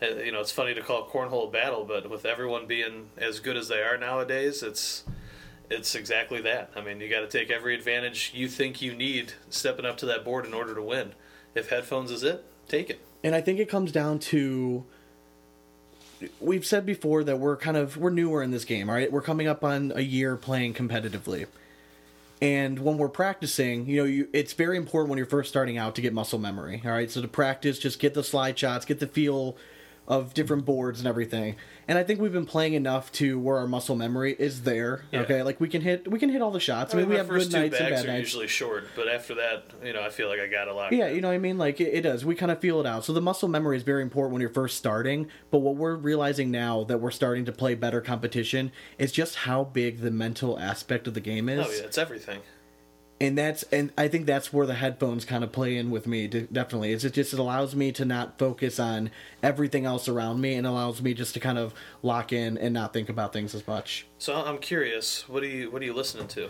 Uh, 0.00 0.06
you 0.16 0.32
know, 0.32 0.40
it's 0.40 0.52
funny 0.52 0.74
to 0.74 0.80
call 0.80 1.08
cornhole 1.08 1.48
a 1.48 1.50
battle, 1.50 1.84
but 1.84 2.08
with 2.08 2.24
everyone 2.24 2.66
being 2.66 3.08
as 3.16 3.40
good 3.40 3.56
as 3.56 3.68
they 3.68 3.82
are 3.82 3.96
nowadays, 3.98 4.62
it's 4.62 5.04
it's 5.70 5.94
exactly 5.94 6.40
that. 6.42 6.70
I 6.76 6.80
mean, 6.80 7.00
you 7.00 7.08
got 7.08 7.20
to 7.20 7.28
take 7.28 7.50
every 7.50 7.74
advantage 7.74 8.32
you 8.34 8.48
think 8.48 8.80
you 8.80 8.94
need 8.94 9.32
stepping 9.50 9.84
up 9.84 9.98
to 9.98 10.06
that 10.06 10.24
board 10.24 10.46
in 10.46 10.54
order 10.54 10.74
to 10.74 10.82
win. 10.82 11.12
If 11.54 11.68
headphones 11.70 12.10
is 12.10 12.22
it, 12.22 12.44
take 12.68 12.90
it. 12.90 13.00
And 13.24 13.34
I 13.34 13.40
think 13.40 13.58
it 13.58 13.68
comes 13.68 13.90
down 13.90 14.18
to 14.20 14.84
we've 16.40 16.66
said 16.66 16.84
before 16.86 17.24
that 17.24 17.38
we're 17.38 17.56
kind 17.56 17.76
of 17.76 17.96
we're 17.96 18.10
newer 18.10 18.42
in 18.42 18.50
this 18.50 18.64
game, 18.64 18.88
all 18.88 18.94
right? 18.94 19.10
We're 19.10 19.22
coming 19.22 19.48
up 19.48 19.64
on 19.64 19.92
a 19.94 20.00
year 20.00 20.36
playing 20.36 20.74
competitively. 20.74 21.46
And 22.40 22.78
when 22.78 22.98
we're 22.98 23.08
practicing, 23.08 23.86
you 23.86 23.96
know, 23.96 24.04
you, 24.04 24.28
it's 24.32 24.52
very 24.52 24.76
important 24.76 25.10
when 25.10 25.16
you're 25.16 25.26
first 25.26 25.48
starting 25.48 25.76
out 25.76 25.96
to 25.96 26.00
get 26.00 26.12
muscle 26.12 26.38
memory. 26.38 26.80
All 26.84 26.92
right, 26.92 27.10
so 27.10 27.20
to 27.20 27.26
practice, 27.26 27.80
just 27.80 27.98
get 27.98 28.14
the 28.14 28.22
slide 28.22 28.56
shots, 28.56 28.84
get 28.84 29.00
the 29.00 29.08
feel 29.08 29.56
of 30.08 30.32
different 30.32 30.64
boards 30.64 30.98
and 30.98 31.06
everything. 31.06 31.54
And 31.86 31.98
I 31.98 32.02
think 32.02 32.18
we've 32.18 32.32
been 32.32 32.46
playing 32.46 32.72
enough 32.72 33.12
to 33.12 33.38
where 33.38 33.58
our 33.58 33.66
muscle 33.66 33.94
memory 33.94 34.34
is 34.38 34.62
there. 34.62 35.04
Yeah. 35.12 35.20
Okay, 35.20 35.42
like 35.42 35.60
we 35.60 35.68
can 35.68 35.82
hit 35.82 36.10
we 36.10 36.18
can 36.18 36.30
hit 36.30 36.40
all 36.40 36.50
the 36.50 36.60
shots. 36.60 36.94
I 36.94 36.98
mean, 36.98 37.10
we 37.10 37.16
have 37.16 37.28
first 37.28 37.50
good 37.50 37.56
two 37.56 37.62
nights 37.62 37.78
and 37.78 37.90
bad 37.90 38.04
are 38.04 38.08
nights. 38.08 38.20
usually 38.20 38.48
short, 38.48 38.88
but 38.96 39.06
after 39.06 39.34
that, 39.34 39.64
you 39.84 39.92
know, 39.92 40.02
I 40.02 40.08
feel 40.08 40.28
like 40.28 40.40
I 40.40 40.46
got 40.46 40.66
a 40.66 40.74
lot. 40.74 40.92
Yeah, 40.92 41.08
you 41.08 41.20
know 41.20 41.28
what 41.28 41.34
I 41.34 41.38
mean? 41.38 41.58
Like, 41.58 41.80
it, 41.80 41.92
it 41.94 42.00
does. 42.02 42.24
We 42.24 42.34
kind 42.34 42.50
of 42.50 42.58
feel 42.58 42.80
it 42.80 42.86
out. 42.86 43.04
So 43.04 43.12
the 43.12 43.20
muscle 43.20 43.48
memory 43.48 43.76
is 43.76 43.82
very 43.82 44.02
important 44.02 44.32
when 44.32 44.40
you're 44.40 44.50
first 44.50 44.78
starting. 44.78 45.28
But 45.50 45.58
what 45.58 45.76
we're 45.76 45.96
realizing 45.96 46.50
now 46.50 46.84
that 46.84 46.98
we're 46.98 47.10
starting 47.10 47.44
to 47.44 47.52
play 47.52 47.74
better 47.74 48.00
competition 48.00 48.72
is 48.98 49.12
just 49.12 49.36
how 49.36 49.64
big 49.64 50.00
the 50.00 50.10
mental 50.10 50.58
aspect 50.58 51.06
of 51.06 51.12
the 51.14 51.20
game 51.20 51.48
is. 51.50 51.66
Oh 51.66 51.70
yeah, 51.70 51.84
it's 51.84 51.98
everything. 51.98 52.40
And 53.20 53.36
that's 53.36 53.64
and 53.64 53.90
I 53.98 54.06
think 54.06 54.26
that's 54.26 54.52
where 54.52 54.64
the 54.66 54.74
headphones 54.74 55.24
kind 55.24 55.42
of 55.42 55.50
play 55.50 55.76
in 55.76 55.90
with 55.90 56.06
me. 56.06 56.28
de- 56.28 56.42
Definitely, 56.42 56.92
is 56.92 57.04
it 57.04 57.14
just 57.14 57.32
it 57.32 57.38
allows 57.40 57.74
me 57.74 57.90
to 57.92 58.04
not 58.04 58.38
focus 58.38 58.78
on 58.78 59.10
everything 59.42 59.84
else 59.86 60.08
around 60.08 60.40
me 60.40 60.54
and 60.54 60.66
allows 60.66 61.02
me 61.02 61.14
just 61.14 61.34
to 61.34 61.40
kind 61.40 61.58
of 61.58 61.74
lock 62.02 62.32
in 62.32 62.56
and 62.56 62.72
not 62.72 62.92
think 62.92 63.08
about 63.08 63.32
things 63.32 63.54
as 63.56 63.66
much. 63.66 64.06
So 64.18 64.34
I'm 64.36 64.58
curious, 64.58 65.28
what 65.28 65.42
are 65.42 65.46
you 65.46 65.68
what 65.70 65.82
are 65.82 65.84
you 65.84 65.94
listening 65.94 66.28
to? 66.28 66.48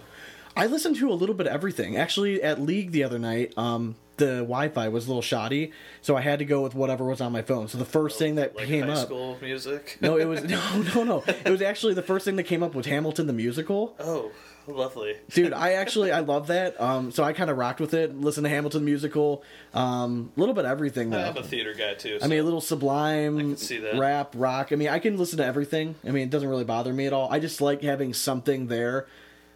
I 0.57 0.67
listened 0.67 0.97
to 0.97 1.11
a 1.11 1.15
little 1.15 1.35
bit 1.35 1.47
of 1.47 1.53
everything. 1.55 1.97
Actually, 1.97 2.43
at 2.43 2.61
League 2.61 2.91
the 2.91 3.05
other 3.05 3.19
night, 3.19 3.55
um, 3.57 3.95
the 4.17 4.39
Wi-Fi 4.41 4.89
was 4.89 5.07
a 5.07 5.09
little 5.09 5.23
shoddy, 5.23 5.73
so 6.03 6.17
I 6.17 6.21
had 6.21 6.41
to 6.41 6.45
go 6.45 6.63
with 6.63 6.75
whatever 6.75 7.05
was 7.05 7.21
on 7.21 7.31
my 7.33 7.43
phone. 7.43 7.69
So 7.69 7.79
the 7.79 7.85
first 7.87 8.19
thing 8.19 8.35
that 8.35 8.57
Like 8.57 8.67
came 8.67 8.87
high 8.87 8.93
up, 8.95 9.07
school 9.07 9.39
music? 9.41 9.97
no, 10.03 10.19
it 10.19 10.25
was 10.27 10.43
no, 10.45 10.83
no, 10.95 11.05
no. 11.05 11.25
It 11.47 11.51
was 11.51 11.63
actually 11.63 11.95
the 11.95 12.03
first 12.03 12.25
thing 12.27 12.37
that 12.37 12.43
came 12.43 12.63
up 12.63 12.75
was 12.75 12.85
Hamilton 12.87 13.27
the 13.27 13.33
musical. 13.33 13.95
Oh, 14.01 14.33
lovely. 14.69 15.17
Dude, 15.31 15.53
I 15.53 15.73
actually 15.73 16.13
I 16.13 16.21
love 16.21 16.49
that. 16.49 16.81
Um, 16.81 17.11
so 17.11 17.25
I 17.25 17.33
kind 17.33 17.51
of 17.51 17.57
rocked 17.57 17.81
with 17.81 17.95
it. 17.95 18.19
Listen 18.19 18.45
to 18.45 18.51
Hamilton 18.51 18.85
musical, 18.85 19.43
um, 19.75 20.33
a 20.37 20.41
little 20.41 20.55
bit 20.55 20.65
of 20.65 20.71
everything 20.71 21.11
though. 21.11 21.19
I'm 21.19 21.37
a 21.37 21.43
theater 21.43 21.75
guy 21.75 21.95
too. 21.95 22.19
I 22.23 22.29
mean, 22.29 22.41
a 22.41 22.43
little 22.43 22.61
sublime 22.61 23.39
can 23.39 23.57
see 23.57 23.79
that. 23.79 23.99
rap, 23.99 24.33
rock. 24.37 24.73
I 24.73 24.77
mean, 24.77 24.89
I 24.89 24.99
can 24.99 25.17
listen 25.17 25.39
to 25.39 25.45
everything. 25.45 25.95
I 26.07 26.11
mean, 26.11 26.25
it 26.25 26.31
doesn't 26.31 26.49
really 26.49 26.65
bother 26.65 26.93
me 26.93 27.07
at 27.07 27.13
all. 27.13 27.31
I 27.33 27.39
just 27.39 27.61
like 27.61 27.83
having 27.83 28.15
something 28.15 28.67
there 28.69 29.07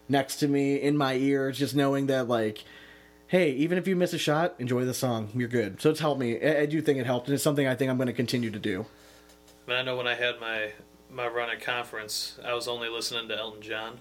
next 0.09 0.37
to 0.37 0.49
me 0.49 0.77
in 0.77 0.97
my 0.97 1.15
ears, 1.15 1.59
just 1.59 1.75
knowing 1.75 2.07
that, 2.09 2.29
like, 2.29 2.65
hey, 3.27 3.51
even 3.53 3.79
if 3.79 3.87
you 3.87 3.97
miss 3.97 4.13
a 4.13 4.19
shot, 4.19 4.55
enjoy 4.59 4.85
the 4.85 4.95
song. 4.95 5.31
You're 5.35 5.49
good. 5.49 5.81
So 5.81 5.91
it's 5.91 6.01
helped 6.01 6.21
me. 6.21 6.41
I, 6.41 6.61
I 6.61 6.67
do 6.67 6.81
think 6.83 6.99
it 6.99 7.07
helped, 7.07 7.29
and 7.29 7.35
it's 7.35 7.43
something 7.43 7.67
I 7.67 7.75
think 7.75 7.91
I'm 7.91 7.97
going 7.97 8.09
to 8.09 8.13
continue 8.13 8.51
to 8.51 8.59
do. 8.59 8.87
Mean, 9.67 9.77
I 9.77 9.83
know 9.83 9.97
when 9.97 10.07
I 10.07 10.15
had 10.15 10.41
my 10.41 10.73
my 11.11 11.29
run 11.29 11.51
at 11.51 11.61
conference, 11.61 12.39
I 12.45 12.55
was 12.55 12.67
only 12.67 12.89
listening 12.89 13.29
to 13.29 13.39
Elton 13.39 13.63
John. 13.63 14.01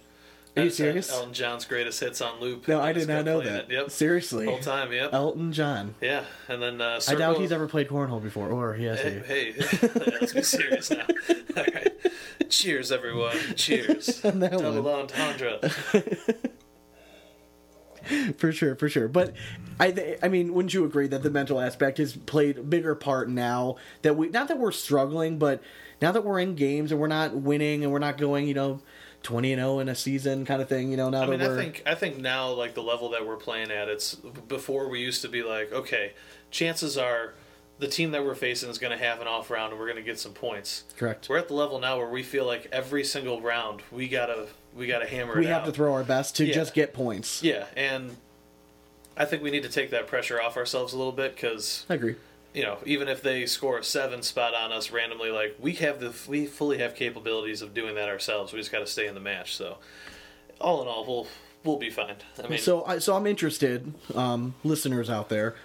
Are 0.57 0.63
you 0.63 0.69
serious? 0.69 1.09
Elton 1.09 1.33
John's 1.33 1.63
greatest 1.63 2.01
hits 2.01 2.19
on 2.19 2.41
loop. 2.41 2.67
No, 2.67 2.81
I 2.81 2.91
did 2.91 3.07
not 3.07 3.23
know 3.23 3.39
that. 3.41 3.65
it. 3.65 3.71
Yep. 3.71 3.89
Seriously. 3.89 4.45
Whole 4.45 4.59
time, 4.59 4.91
yep. 4.91 5.13
Elton 5.13 5.53
John. 5.53 5.95
Yeah, 6.01 6.25
and 6.49 6.61
then 6.61 6.81
uh, 6.81 6.99
I 7.07 7.15
doubt 7.15 7.37
he's 7.37 7.53
ever 7.53 7.67
played 7.67 7.87
cornhole 7.87 8.21
before, 8.21 8.49
or 8.49 8.73
he 8.73 8.83
has. 8.85 8.99
Hey, 8.99 9.21
he? 9.21 9.51
hey, 9.53 9.53
let's 10.19 10.33
be 10.33 10.43
serious 10.43 10.91
now. 10.91 11.05
All 11.57 11.63
right, 11.63 11.89
cheers, 12.49 12.91
everyone. 12.91 13.35
Cheers. 13.55 14.19
Double 14.21 14.81
one. 14.81 15.01
entendre. 15.01 15.69
for 18.37 18.51
sure, 18.51 18.75
for 18.75 18.89
sure. 18.89 19.07
But 19.07 19.33
I, 19.79 19.91
th- 19.91 20.19
I 20.21 20.27
mean, 20.27 20.53
wouldn't 20.53 20.73
you 20.73 20.83
agree 20.83 21.07
that 21.07 21.23
the 21.23 21.29
mental 21.29 21.61
aspect 21.61 21.97
has 21.97 22.13
played 22.15 22.57
a 22.57 22.63
bigger 22.63 22.93
part 22.95 23.29
now 23.29 23.77
that 24.01 24.17
we, 24.17 24.27
not 24.29 24.47
that 24.49 24.59
we're 24.59 24.71
struggling, 24.71 25.39
but 25.39 25.61
now 26.01 26.11
that 26.11 26.25
we're 26.25 26.39
in 26.39 26.55
games 26.55 26.91
and 26.91 26.99
we're 26.99 27.07
not 27.07 27.35
winning 27.35 27.83
and 27.83 27.91
we're 27.93 27.99
not 27.99 28.17
going, 28.17 28.47
you 28.47 28.53
know, 28.53 28.81
twenty 29.23 29.53
and 29.53 29.59
zero 29.59 29.79
in 29.79 29.89
a 29.89 29.95
season 29.95 30.45
kind 30.45 30.61
of 30.61 30.69
thing. 30.69 30.91
You 30.91 30.97
know, 30.97 31.09
now 31.09 31.23
I 31.23 31.27
mean, 31.27 31.39
that 31.39 31.45
I 31.45 31.53
we're 31.53 31.57
think 31.57 31.83
I 31.85 31.95
think 31.95 32.17
now 32.17 32.49
like 32.51 32.73
the 32.73 32.83
level 32.83 33.09
that 33.09 33.25
we're 33.25 33.35
playing 33.37 33.71
at, 33.71 33.87
it's 33.89 34.15
before 34.15 34.87
we 34.89 34.99
used 35.01 35.21
to 35.23 35.27
be 35.29 35.43
like, 35.43 35.71
okay, 35.71 36.13
chances 36.49 36.97
are 36.97 37.33
the 37.79 37.87
team 37.87 38.11
that 38.11 38.23
we're 38.23 38.35
facing 38.35 38.69
is 38.69 38.77
going 38.77 38.95
to 38.95 39.03
have 39.03 39.21
an 39.21 39.27
off 39.27 39.49
round 39.49 39.71
and 39.71 39.79
we're 39.79 39.87
going 39.87 39.97
to 39.97 40.03
get 40.03 40.19
some 40.19 40.33
points. 40.33 40.83
Correct. 40.97 41.27
We're 41.29 41.39
at 41.39 41.47
the 41.47 41.55
level 41.55 41.79
now 41.79 41.97
where 41.97 42.09
we 42.09 42.21
feel 42.21 42.45
like 42.45 42.67
every 42.71 43.03
single 43.03 43.41
round 43.41 43.81
we 43.91 44.07
gotta 44.07 44.47
we 44.75 44.85
gotta 44.87 45.07
hammer 45.07 45.35
We 45.37 45.47
have 45.47 45.63
out. 45.63 45.65
to 45.65 45.71
throw 45.71 45.93
our 45.93 46.03
best 46.03 46.35
to 46.37 46.45
Yeah. 46.45 46.53
just 46.53 46.73
get 46.75 46.93
points. 46.93 47.41
Yeah, 47.41 47.65
and 47.75 48.15
I 49.17 49.25
think 49.25 49.41
we 49.43 49.51
need 49.51 49.63
to 49.63 49.69
take 49.69 49.89
that 49.91 50.07
pressure 50.07 50.41
off 50.41 50.57
ourselves 50.57 50.93
a 50.93 50.97
little 50.97 51.11
bit 51.11 51.35
because 51.35 51.85
I 51.89 51.95
agree. 51.95 52.15
You 52.53 52.63
know 52.63 52.77
even 52.85 53.07
if 53.07 53.21
they 53.21 53.45
score 53.45 53.77
a 53.77 53.83
seven 53.83 54.21
spot 54.21 54.53
on 54.53 54.71
us 54.71 54.91
randomly, 54.91 55.29
like 55.31 55.55
we 55.59 55.73
have 55.73 55.99
the 55.99 56.13
we 56.27 56.45
fully 56.45 56.77
have 56.79 56.95
capabilities 56.95 57.61
of 57.61 57.73
doing 57.73 57.95
that 57.95 58.09
ourselves. 58.09 58.53
We 58.53 58.59
just 58.59 58.71
got 58.71 58.79
to 58.79 58.87
stay 58.87 59.07
in 59.07 59.13
the 59.13 59.21
match. 59.21 59.55
So 59.55 59.77
all 60.59 60.81
in 60.81 60.87
all, 60.87 61.05
we'll 61.05 61.27
we'll 61.63 61.77
be 61.77 61.89
fine. 61.89 62.15
I 62.43 62.47
mean, 62.47 62.59
So, 62.59 62.83
I, 62.85 62.99
so 62.99 63.15
I'm 63.15 63.27
interested, 63.27 63.93
um, 64.15 64.55
listeners 64.63 65.09
out 65.09 65.29
there, 65.29 65.55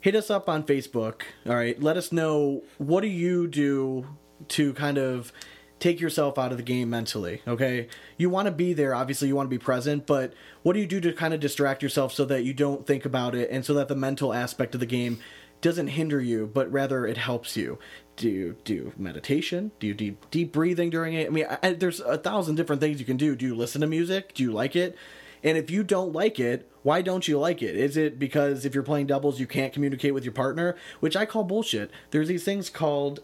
hit 0.00 0.14
us 0.14 0.30
up 0.30 0.48
on 0.48 0.64
Facebook. 0.64 1.22
All 1.46 1.54
right, 1.54 1.80
let 1.80 1.96
us 1.96 2.12
know 2.12 2.62
what 2.78 3.02
do 3.02 3.08
you 3.08 3.46
do 3.46 4.06
to 4.48 4.72
kind 4.74 4.98
of 4.98 5.32
take 5.80 6.00
yourself 6.00 6.38
out 6.38 6.50
of 6.50 6.56
the 6.56 6.62
game 6.62 6.88
mentally. 6.90 7.42
Okay, 7.46 7.88
you 8.16 8.30
want 8.30 8.46
to 8.46 8.52
be 8.52 8.72
there. 8.72 8.94
Obviously, 8.94 9.28
you 9.28 9.36
want 9.36 9.46
to 9.46 9.50
be 9.50 9.62
present, 9.62 10.06
but 10.06 10.32
what 10.62 10.72
do 10.72 10.80
you 10.80 10.86
do 10.86 11.00
to 11.00 11.12
kind 11.12 11.34
of 11.34 11.40
distract 11.40 11.82
yourself 11.82 12.12
so 12.12 12.24
that 12.24 12.42
you 12.42 12.54
don't 12.54 12.86
think 12.86 13.04
about 13.04 13.34
it, 13.34 13.50
and 13.50 13.64
so 13.64 13.74
that 13.74 13.88
the 13.88 13.96
mental 13.96 14.32
aspect 14.32 14.74
of 14.74 14.80
the 14.80 14.86
game 14.86 15.20
doesn't 15.60 15.88
hinder 15.88 16.20
you, 16.20 16.46
but 16.52 16.70
rather 16.70 17.06
it 17.06 17.16
helps 17.16 17.56
you. 17.56 17.78
Do 18.16 18.28
you 18.28 18.56
do 18.64 18.92
meditation? 18.96 19.72
Do 19.80 19.86
you 19.86 19.94
deep 19.94 20.30
deep 20.30 20.52
breathing 20.52 20.90
during 20.90 21.14
it? 21.14 21.26
I 21.26 21.30
mean, 21.30 21.46
I, 21.62 21.72
there's 21.72 22.00
a 22.00 22.18
thousand 22.18 22.54
different 22.56 22.80
things 22.80 23.00
you 23.00 23.06
can 23.06 23.16
do. 23.16 23.34
Do 23.34 23.46
you 23.46 23.54
listen 23.56 23.80
to 23.80 23.86
music? 23.86 24.34
Do 24.34 24.42
you 24.42 24.52
like 24.52 24.76
it? 24.76 24.96
And 25.42 25.58
if 25.58 25.70
you 25.70 25.82
don't 25.84 26.12
like 26.12 26.38
it, 26.40 26.70
why 26.82 27.02
don't 27.02 27.26
you 27.28 27.38
like 27.38 27.60
it? 27.60 27.76
Is 27.76 27.96
it 27.96 28.18
because 28.18 28.64
if 28.64 28.74
you're 28.74 28.82
playing 28.84 29.08
doubles, 29.08 29.40
you 29.40 29.46
can't 29.46 29.72
communicate 29.72 30.14
with 30.14 30.24
your 30.24 30.32
partner? 30.32 30.76
Which 31.00 31.16
I 31.16 31.26
call 31.26 31.44
bullshit. 31.44 31.90
There's 32.12 32.28
these 32.28 32.44
things 32.44 32.70
called 32.70 33.20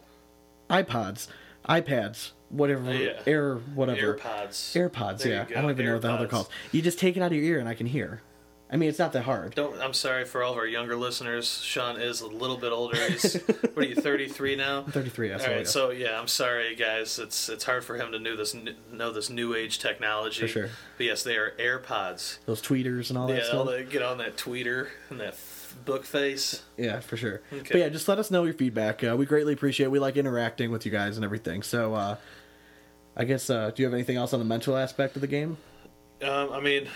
iPods, 0.69 1.29
iPads, 1.69 2.33
whatever, 2.51 2.89
oh, 2.89 2.93
Yeah. 2.93 3.21
Air, 3.27 3.55
whatever. 3.75 4.15
AirPods. 4.17 4.51
AirPods, 4.77 5.19
There 5.23 5.33
yeah. 5.33 5.59
I 5.59 5.63
don't 5.63 5.71
even 5.71 5.87
know 5.87 5.93
what 5.95 6.03
the 6.03 6.09
hell 6.09 6.19
they're 6.19 6.27
called. 6.27 6.49
You 6.73 6.83
just 6.83 6.99
take 6.99 7.17
it 7.17 7.21
out 7.23 7.33
of 7.33 7.39
your 7.39 7.45
ear 7.45 7.59
and 7.59 7.69
I 7.69 7.75
can 7.75 7.87
hear. 7.87 8.23
I 8.73 8.77
mean, 8.77 8.89
it's 8.89 8.99
not 9.00 9.12
that 9.15 9.23
hard. 9.23 9.55
Don't. 9.57 9.81
I'm 9.81 9.93
sorry 9.93 10.25
for 10.25 10.43
all 10.45 10.53
of 10.53 10.59
our 10.59 10.67
younger 10.67 10.95
listeners. 10.97 11.61
Sean 11.62 12.00
is 12.00 12.21
a 12.21 12.27
little 12.29 12.57
bit 12.57 12.71
older. 12.73 12.97
He's 13.11 13.35
what 13.75 13.79
are 13.79 13.83
you, 13.83 13.97
33 13.97 14.55
now? 14.57 14.83
33, 14.85 15.29
that's 15.29 15.45
All 15.45 15.50
right. 15.53 15.67
So 15.67 15.91
yeah, 15.91 16.19
I'm 16.21 16.29
sorry, 16.29 16.75
guys. 16.77 17.19
It's 17.19 17.49
it's 17.49 17.65
hard 17.65 17.85
for 17.85 17.97
him 17.97 18.12
to 18.12 18.19
know 18.19 18.37
this 18.37 18.55
know 18.93 19.11
this 19.12 19.29
new 19.29 19.55
age 19.55 19.81
technology. 19.81 20.43
For 20.43 20.49
sure. 20.49 20.71
But 20.97 21.07
yes, 21.07 21.23
they 21.25 21.37
are 21.37 21.53
AirPods. 21.59 22.39
Those 22.47 22.62
tweeters 22.62 23.09
and 23.11 23.19
all 23.19 23.27
that 23.27 23.39
Yeah, 23.39 23.45
stuff. 23.45 23.67
all 23.67 23.83
get 23.83 24.03
on 24.03 24.19
that 24.19 24.37
tweeter 24.37 24.89
and 25.09 25.19
that 25.21 25.37
book 25.85 26.05
face. 26.05 26.62
Yeah, 26.77 27.00
for 27.00 27.17
sure. 27.17 27.43
Okay. 27.53 27.69
But 27.73 27.79
yeah, 27.79 27.89
just 27.89 28.07
let 28.09 28.19
us 28.19 28.31
know 28.31 28.45
your 28.45 28.55
feedback. 28.55 29.03
Uh, 29.03 29.17
we 29.17 29.27
greatly 29.27 29.53
appreciate. 29.53 29.87
it. 29.87 29.91
We 29.91 29.99
like 29.99 30.17
interacting 30.17 30.71
with 30.71 30.87
you 30.87 30.93
guys 30.93 31.17
and 31.17 31.25
everything. 31.25 31.62
So, 31.62 31.95
uh, 31.95 32.17
I 33.17 33.25
guess, 33.25 33.50
uh, 33.50 33.71
do 33.75 33.83
you 33.83 33.87
have 33.87 33.95
anything 33.95 34.17
else 34.17 34.33
on 34.33 34.39
the 34.39 34.45
mental 34.47 34.77
aspect 34.77 35.17
of 35.17 35.21
the 35.23 35.27
game? 35.29 35.57
Um, 36.23 36.53
I 36.53 36.61
mean, 36.61 36.87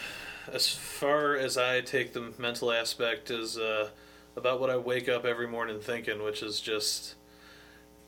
as 0.52 0.68
far 0.68 1.36
as 1.36 1.56
I 1.56 1.80
take 1.80 2.12
the 2.12 2.32
mental 2.38 2.70
aspect 2.72 3.30
is 3.30 3.56
uh, 3.58 3.90
about 4.36 4.60
what 4.60 4.70
I 4.70 4.76
wake 4.76 5.08
up 5.08 5.24
every 5.24 5.46
morning 5.46 5.80
thinking, 5.80 6.22
which 6.22 6.42
is 6.42 6.60
just 6.60 7.14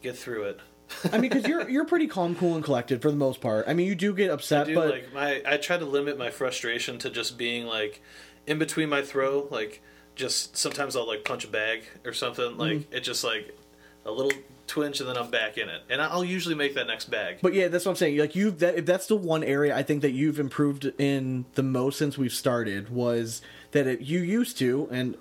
get 0.03 0.17
through 0.17 0.45
it. 0.45 0.61
I 1.13 1.19
mean, 1.19 1.31
because 1.31 1.47
you're 1.49 1.69
you're 1.69 1.85
pretty 1.85 2.07
calm, 2.07 2.37
cool, 2.37 2.55
and 2.55 2.63
collected 2.63 3.03
for 3.03 3.11
the 3.11 3.17
most 3.17 3.41
part. 3.41 3.67
I 3.67 3.75
mean, 3.75 3.87
you 3.89 3.95
do 3.97 4.15
get 4.15 4.31
upset, 4.31 4.67
do 4.69 4.75
but 4.75 4.91
like 4.91 5.13
my 5.13 5.43
I 5.45 5.57
try 5.57 5.77
to 5.77 5.85
limit 5.85 6.17
my 6.17 6.31
frustration 6.31 6.99
to 7.01 7.11
just 7.11 7.37
being 7.37 7.67
like 7.67 8.01
in 8.47 8.59
between 8.59 8.89
my 8.89 9.03
throw, 9.03 9.49
like 9.51 9.83
just 10.15 10.57
sometimes 10.57 10.95
I'll 10.95 11.07
like 11.07 11.25
punch 11.25 11.45
a 11.45 11.49
bag 11.49 11.83
or 12.05 12.13
something. 12.13 12.57
Like 12.57 12.79
Mm-hmm. 12.79 12.95
it 12.95 13.01
just 13.01 13.25
like 13.25 13.57
a 14.05 14.13
little 14.13 14.31
twinge 14.67 15.01
and 15.01 15.09
then 15.09 15.17
I'm 15.17 15.31
back 15.31 15.59
in 15.59 15.69
it, 15.69 15.83
and 15.89 16.01
I'll 16.01 16.25
usually 16.25 16.55
make 16.55 16.75
that 16.75 16.87
next 16.87 17.07
bag. 17.07 17.39
But 17.43 17.55
yeah, 17.55 17.69
that's 17.69 17.85
what 17.85 17.93
I'm 17.93 17.97
saying. 17.97 18.19
Like 18.19 18.35
you, 18.35 18.51
that 18.53 18.77
if 18.77 18.87
that's 18.87 19.07
the 19.07 19.17
one 19.17 19.43
area 19.45 19.77
I 19.77 19.83
think 19.83 20.03
that 20.03 20.13
you've 20.13 20.39
improved 20.39 20.93
in 20.99 21.47
the 21.55 21.63
most 21.63 21.99
since 21.99 22.19
we've 22.19 22.33
started 22.33 22.91
was 22.91 23.43
that 23.73 23.87
it, 23.87 24.01
you 24.01 24.21
used 24.21 24.59
to, 24.59 24.89
and 24.91 25.17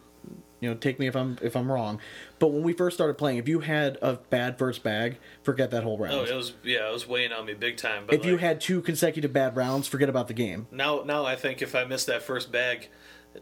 you 0.62 0.70
know, 0.70 0.76
take 0.76 1.00
me 1.00 1.08
if 1.08 1.16
I'm 1.16 1.38
if 1.42 1.56
I'm 1.56 1.72
wrong, 1.72 2.00
but 2.40 2.48
when 2.48 2.64
we 2.64 2.74
first 2.74 2.96
started 2.98 3.18
playing, 3.18 3.38
if 3.38 3.48
you 3.48 3.60
had 3.60 3.98
a 4.02 4.14
bad 4.14 4.58
first 4.58 4.84
bag, 4.84 5.18
forget 5.44 5.72
that 5.72 5.84
whole 5.84 5.98
round. 5.98 6.16
Oh, 6.16 6.24
it 6.24 6.36
was 6.36 6.54
yeah, 6.64 6.90
it 6.90 6.94
was 6.94 7.08
weighing 7.08 7.32
on 7.32 7.46
me 7.46 7.54
big 7.54 7.78
time. 7.78 8.06
But 8.06 8.16
if 8.16 8.26
you 8.26 8.38
had 8.38 8.62
two 8.62 8.82
consecutive 8.82 9.34
bad 9.34 9.56
rounds, 9.56 9.88
forget 9.88 10.10
about 10.10 10.28
the 10.28 10.34
game. 10.34 10.68
now 10.72 11.04
now 11.06 11.26
I 11.26 11.36
think 11.36 11.62
if 11.62 11.76
I 11.76 11.84
miss 11.84 12.06
that 12.06 12.24
first 12.24 12.52
bag, 12.52 12.90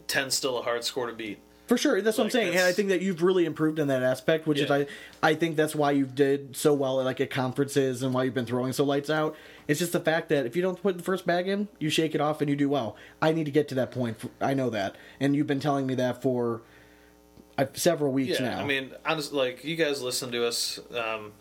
ten's 0.06 0.34
still 0.34 0.58
a 0.58 0.62
hard 0.62 0.84
score 0.84 1.06
to 1.06 1.12
beat. 1.12 1.38
For 1.66 1.78
sure, 1.78 2.02
that's 2.02 2.18
what 2.18 2.24
I'm 2.24 2.30
saying, 2.30 2.50
and 2.50 2.60
I 2.60 2.72
think 2.72 2.90
that 2.90 3.00
you've 3.00 3.22
really 3.22 3.46
improved 3.46 3.78
in 3.78 3.88
that 3.88 4.02
aspect, 4.02 4.46
which 4.46 4.60
is 4.60 4.70
I, 4.70 4.86
I 5.22 5.34
think 5.34 5.56
that's 5.56 5.74
why 5.74 5.92
you 5.92 6.04
did 6.04 6.54
so 6.54 6.74
well 6.74 7.00
at 7.00 7.06
like 7.06 7.22
at 7.22 7.30
conferences 7.30 8.02
and 8.02 8.12
why 8.12 8.24
you've 8.24 8.34
been 8.34 8.44
throwing 8.44 8.74
so 8.74 8.84
lights 8.84 9.08
out. 9.08 9.34
It's 9.66 9.80
just 9.80 9.92
the 9.92 10.00
fact 10.00 10.28
that 10.28 10.44
if 10.44 10.56
you 10.56 10.62
don't 10.62 10.80
put 10.82 10.98
the 10.98 11.02
first 11.02 11.24
bag 11.26 11.48
in, 11.48 11.68
you 11.78 11.88
shake 11.88 12.14
it 12.14 12.20
off 12.20 12.42
and 12.42 12.50
you 12.50 12.56
do 12.56 12.68
well. 12.68 12.96
I 13.22 13.32
need 13.32 13.44
to 13.44 13.50
get 13.50 13.68
to 13.68 13.74
that 13.76 13.92
point. 13.92 14.18
I 14.42 14.52
know 14.52 14.68
that, 14.70 14.96
and 15.20 15.34
you've 15.34 15.46
been 15.46 15.60
telling 15.60 15.86
me 15.86 15.94
that 15.94 16.20
for 16.20 16.60
uh, 17.56 17.64
several 17.72 18.12
weeks 18.12 18.40
Yeah, 18.40 18.56
now. 18.56 18.60
I 18.60 18.64
mean, 18.66 18.92
honestly, 19.06 19.38
like 19.38 19.64
you 19.64 19.76
guys 19.76 20.02
listen 20.02 20.30
to 20.32 20.46
us, 20.46 20.80
um, 20.94 21.32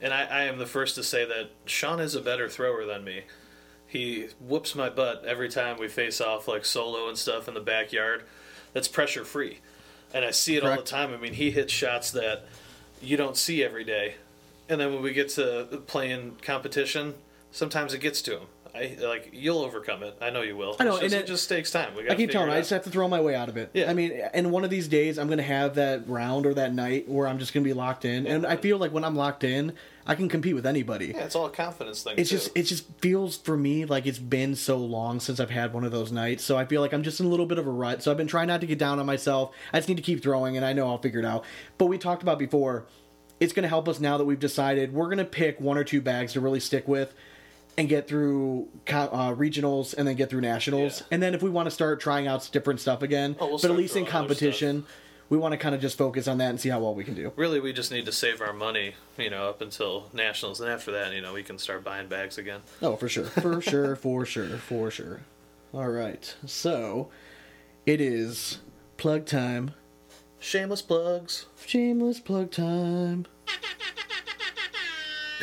and 0.00 0.14
I, 0.14 0.24
I 0.24 0.42
am 0.44 0.58
the 0.58 0.66
first 0.66 0.94
to 0.94 1.02
say 1.02 1.24
that 1.24 1.50
Sean 1.64 1.98
is 1.98 2.14
a 2.14 2.20
better 2.20 2.48
thrower 2.48 2.84
than 2.84 3.02
me. 3.02 3.22
He 3.86 4.28
whoops 4.40 4.74
my 4.74 4.90
butt 4.90 5.24
every 5.26 5.48
time 5.48 5.76
we 5.78 5.88
face 5.88 6.20
off, 6.20 6.46
like 6.46 6.64
solo 6.64 7.08
and 7.08 7.18
stuff 7.18 7.48
in 7.48 7.54
the 7.54 7.60
backyard. 7.60 8.22
That's 8.72 8.88
pressure 8.88 9.24
free, 9.24 9.58
and 10.14 10.24
I 10.24 10.30
see 10.30 10.56
it 10.56 10.64
all 10.64 10.76
the 10.76 10.82
time. 10.82 11.12
I 11.12 11.16
mean, 11.16 11.34
he 11.34 11.50
hits 11.50 11.72
shots 11.72 12.10
that 12.12 12.44
you 13.00 13.16
don't 13.16 13.36
see 13.36 13.62
every 13.64 13.84
day, 13.84 14.14
and 14.68 14.80
then 14.80 14.92
when 14.92 15.02
we 15.02 15.12
get 15.12 15.28
to 15.30 15.82
playing 15.86 16.36
competition, 16.42 17.14
sometimes 17.50 17.94
it 17.94 17.98
gets 17.98 18.22
to 18.22 18.38
him. 18.38 18.46
I 18.74 18.96
like 19.02 19.28
you'll 19.34 19.58
overcome 19.58 20.02
it. 20.02 20.16
I 20.22 20.30
know 20.30 20.40
you 20.40 20.56
will. 20.56 20.76
I 20.80 20.84
know, 20.84 20.92
just, 20.92 21.02
and 21.02 21.12
it, 21.12 21.20
it- 21.20 21.26
just 21.26 21.46
takes 21.48 21.70
time. 21.70 21.94
We 21.94 22.08
I 22.08 22.14
keep 22.14 22.30
telling 22.30 22.48
it 22.48 22.54
I 22.54 22.58
just 22.60 22.70
have 22.70 22.84
to 22.84 22.90
throw 22.90 23.06
my 23.06 23.20
way 23.20 23.34
out 23.34 23.50
of 23.50 23.58
it. 23.58 23.70
Yeah. 23.74 23.90
I 23.90 23.92
mean, 23.94 24.12
and 24.32 24.50
one 24.50 24.64
of 24.64 24.70
these 24.70 24.88
days 24.88 25.18
I'm 25.18 25.28
gonna 25.28 25.42
have 25.42 25.74
that 25.74 26.08
round 26.08 26.46
or 26.46 26.54
that 26.54 26.72
night 26.72 27.06
where 27.08 27.28
I'm 27.28 27.38
just 27.38 27.52
gonna 27.52 27.64
be 27.64 27.74
locked 27.74 28.06
in, 28.06 28.26
and 28.26 28.46
I 28.46 28.56
feel 28.56 28.78
like 28.78 28.90
when 28.92 29.04
I'm 29.04 29.14
locked 29.16 29.44
in, 29.44 29.74
I 30.06 30.14
can 30.14 30.28
compete 30.28 30.54
with 30.54 30.66
anybody. 30.66 31.06
Yeah, 31.08 31.24
it's 31.24 31.34
all 31.36 31.46
a 31.46 31.50
confidence 31.50 32.02
thing. 32.02 32.14
it's 32.16 32.30
too. 32.30 32.36
just 32.36 32.50
it 32.56 32.62
just 32.64 32.86
feels 33.00 33.36
for 33.36 33.56
me 33.56 33.84
like 33.84 34.06
it's 34.06 34.18
been 34.18 34.54
so 34.56 34.76
long 34.78 35.20
since 35.20 35.38
I've 35.40 35.50
had 35.50 35.72
one 35.72 35.84
of 35.84 35.92
those 35.92 36.10
nights. 36.10 36.44
So 36.44 36.56
I 36.58 36.64
feel 36.64 36.80
like 36.80 36.92
I'm 36.92 37.02
just 37.02 37.20
in 37.20 37.26
a 37.26 37.28
little 37.28 37.46
bit 37.46 37.58
of 37.58 37.66
a 37.66 37.70
rut. 37.70 38.02
So 38.02 38.10
I've 38.10 38.16
been 38.16 38.26
trying 38.26 38.48
not 38.48 38.60
to 38.62 38.66
get 38.66 38.78
down 38.78 38.98
on 38.98 39.06
myself. 39.06 39.54
I 39.72 39.78
just 39.78 39.88
need 39.88 39.96
to 39.96 40.02
keep 40.02 40.22
throwing, 40.22 40.56
and 40.56 40.66
I 40.66 40.72
know 40.72 40.88
I'll 40.88 40.98
figure 40.98 41.20
it 41.20 41.26
out. 41.26 41.44
But 41.78 41.86
we 41.86 41.98
talked 41.98 42.22
about 42.22 42.38
before. 42.38 42.86
It's 43.40 43.52
going 43.52 43.64
to 43.64 43.68
help 43.68 43.88
us 43.88 43.98
now 43.98 44.18
that 44.18 44.24
we've 44.24 44.38
decided 44.38 44.92
we're 44.92 45.06
going 45.06 45.18
to 45.18 45.24
pick 45.24 45.60
one 45.60 45.76
or 45.76 45.82
two 45.82 46.00
bags 46.00 46.34
to 46.34 46.40
really 46.40 46.60
stick 46.60 46.86
with, 46.86 47.12
and 47.76 47.88
get 47.88 48.06
through 48.06 48.68
uh, 48.88 49.34
regionals, 49.34 49.94
and 49.96 50.06
then 50.06 50.14
get 50.14 50.30
through 50.30 50.42
nationals. 50.42 51.00
Yeah. 51.00 51.06
And 51.10 51.22
then 51.22 51.34
if 51.34 51.42
we 51.42 51.50
want 51.50 51.66
to 51.66 51.70
start 51.70 52.00
trying 52.00 52.26
out 52.28 52.48
different 52.52 52.80
stuff 52.80 53.02
again, 53.02 53.34
Oh, 53.40 53.48
we'll 53.48 53.58
but 53.58 53.70
at 53.70 53.76
least 53.76 53.96
in 53.96 54.04
competition, 54.06 54.84
we 55.28 55.38
want 55.38 55.52
to 55.52 55.58
kind 55.58 55.74
of 55.74 55.80
just 55.80 55.96
focus 55.96 56.28
on 56.28 56.38
that 56.38 56.50
and 56.50 56.60
see 56.60 56.68
how 56.68 56.80
well 56.80 56.94
we 56.94 57.04
can 57.04 57.14
do. 57.14 57.32
really 57.36 57.58
we 57.60 57.72
just 57.72 57.90
need 57.90 58.04
to 58.06 58.12
save 58.12 58.40
our 58.40 58.52
money 58.52 58.94
you 59.18 59.30
know 59.30 59.48
up 59.48 59.60
until 59.60 60.08
nationals 60.12 60.60
and 60.60 60.70
after 60.70 60.90
that 60.92 61.12
you 61.12 61.20
know 61.20 61.32
we 61.32 61.42
can 61.42 61.58
start 61.58 61.82
buying 61.84 62.06
bags 62.08 62.36
again 62.38 62.60
Oh, 62.82 62.96
for 62.96 63.08
sure. 63.08 63.24
For 63.24 63.60
sure, 63.70 63.96
for 63.96 64.24
sure, 64.26 64.58
for 64.58 64.90
sure. 64.90 65.20
All 65.72 65.88
right. 65.88 66.34
So, 66.46 67.08
it 67.86 68.00
is 68.00 68.58
plug 68.98 69.24
time. 69.26 69.72
shameless 70.38 70.82
plugs 70.82 71.46
Shameless 71.64 72.20
plug 72.20 72.50
time. 72.50 73.26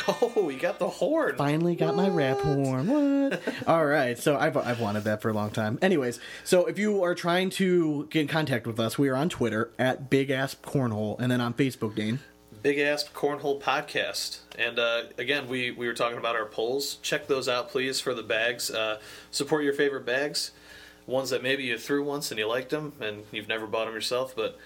oh 0.07 0.49
you 0.49 0.59
got 0.59 0.79
the 0.79 0.89
horn 0.89 1.35
Finally 1.37 1.75
got 1.75 1.95
my 1.95 2.09
rap 2.09 2.39
horn. 2.39 2.87
What? 2.87 3.41
All 3.67 3.85
right. 3.85 4.17
So, 4.17 4.37
I've, 4.37 4.57
I've 4.57 4.79
wanted 4.79 5.03
that 5.05 5.21
for 5.21 5.29
a 5.29 5.33
long 5.33 5.51
time. 5.51 5.77
Anyways, 5.81 6.19
so 6.43 6.65
if 6.65 6.77
you 6.79 7.03
are 7.03 7.15
trying 7.15 7.49
to 7.51 8.07
get 8.09 8.21
in 8.21 8.27
contact 8.27 8.65
with 8.67 8.79
us, 8.79 8.97
we 8.97 9.09
are 9.09 9.15
on 9.15 9.29
Twitter 9.29 9.71
at 9.77 10.09
Big 10.09 10.29
Ass 10.31 10.55
Cornhole 10.55 11.19
and 11.19 11.31
then 11.31 11.41
on 11.41 11.53
Facebook, 11.53 11.95
Dane. 11.95 12.19
big 12.61 12.77
ass 12.79 13.07
cornhole 13.13 13.61
podcast 13.61 14.39
and 14.57 14.77
uh, 14.79 15.03
again 15.17 15.47
we 15.47 15.71
we 15.71 15.87
were 15.87 15.93
talking 15.93 16.17
about 16.17 16.35
our 16.35 16.45
polls 16.45 16.95
check 17.01 17.25
those 17.27 17.47
out 17.47 17.69
please 17.69 18.01
for 18.01 18.13
the 18.13 18.23
bags 18.23 18.69
uh, 18.69 18.99
support 19.31 19.63
your 19.63 19.71
favorite 19.73 20.05
bags 20.05 20.51
ones 21.05 21.29
that 21.29 21.41
maybe 21.41 21.63
you 21.63 21.77
threw 21.77 22.03
once 22.03 22.31
and 22.31 22.37
you 22.37 22.45
liked 22.45 22.69
them 22.69 22.91
and 22.99 23.23
you've 23.31 23.47
never 23.47 23.65
bought 23.65 23.85
them 23.85 23.93
yourself 23.93 24.35
but 24.35 24.57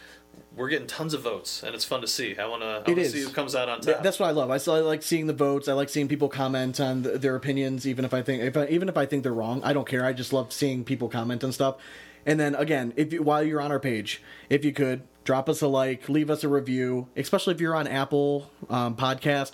we're 0.56 0.70
getting 0.70 0.88
tons 0.88 1.14
of 1.14 1.22
votes 1.22 1.64
and 1.64 1.74
it's 1.74 1.84
fun 1.84 2.00
to 2.02 2.08
see 2.08 2.38
i 2.38 2.46
want 2.46 2.62
to 2.62 3.06
see 3.06 3.22
who 3.22 3.30
comes 3.30 3.56
out 3.56 3.70
on 3.70 3.82
Th- 3.82 3.96
top 3.96 4.04
That's 4.04 4.20
what 4.20 4.28
I 4.28 4.32
love. 4.32 4.52
I 4.52 4.58
still 4.58 4.76
I 4.76 4.80
like 4.80 5.02
seeing 5.02 5.28
the 5.28 5.34
votes. 5.34 5.68
I 5.68 5.74
like 5.74 5.90
seeing 5.90 6.08
people 6.08 6.30
comment 6.30 6.80
on 6.80 7.04
th- 7.04 7.22
their 7.22 7.36
opinions, 7.36 7.88
even 7.88 8.06
if 8.06 8.14
I 8.14 8.22
think 8.22 8.44
if 8.44 8.56
I, 8.56 8.68
even 8.68 8.88
if 8.90 8.98
I 8.98 9.06
think 9.06 9.24
they're 9.24 9.34
wrong. 9.34 9.62
I 9.64 9.74
don't 9.74 9.88
care. 9.88 10.06
I 10.06 10.14
just 10.14 10.32
love 10.32 10.54
seeing 10.54 10.84
people 10.84 11.10
comment 11.10 11.44
and 11.44 11.54
stuff. 11.54 11.78
And 12.26 12.40
then 12.40 12.56
again, 12.56 12.94
if 12.96 13.12
you, 13.12 13.24
while 13.24 13.44
you're 13.44 13.62
on 13.62 13.72
our 13.72 13.80
page, 13.80 14.22
if 14.50 14.64
you 14.64 14.72
could 14.72 15.04
drop 15.24 15.50
us 15.50 15.62
a 15.62 15.68
like, 15.68 16.08
leave 16.10 16.30
us 16.30 16.44
a 16.44 16.50
review, 16.50 17.08
especially 17.16 17.54
if 17.54 17.62
you're 17.62 17.76
on 17.76 17.88
Apple 17.88 18.50
um, 18.70 18.96
Podcast. 18.96 19.54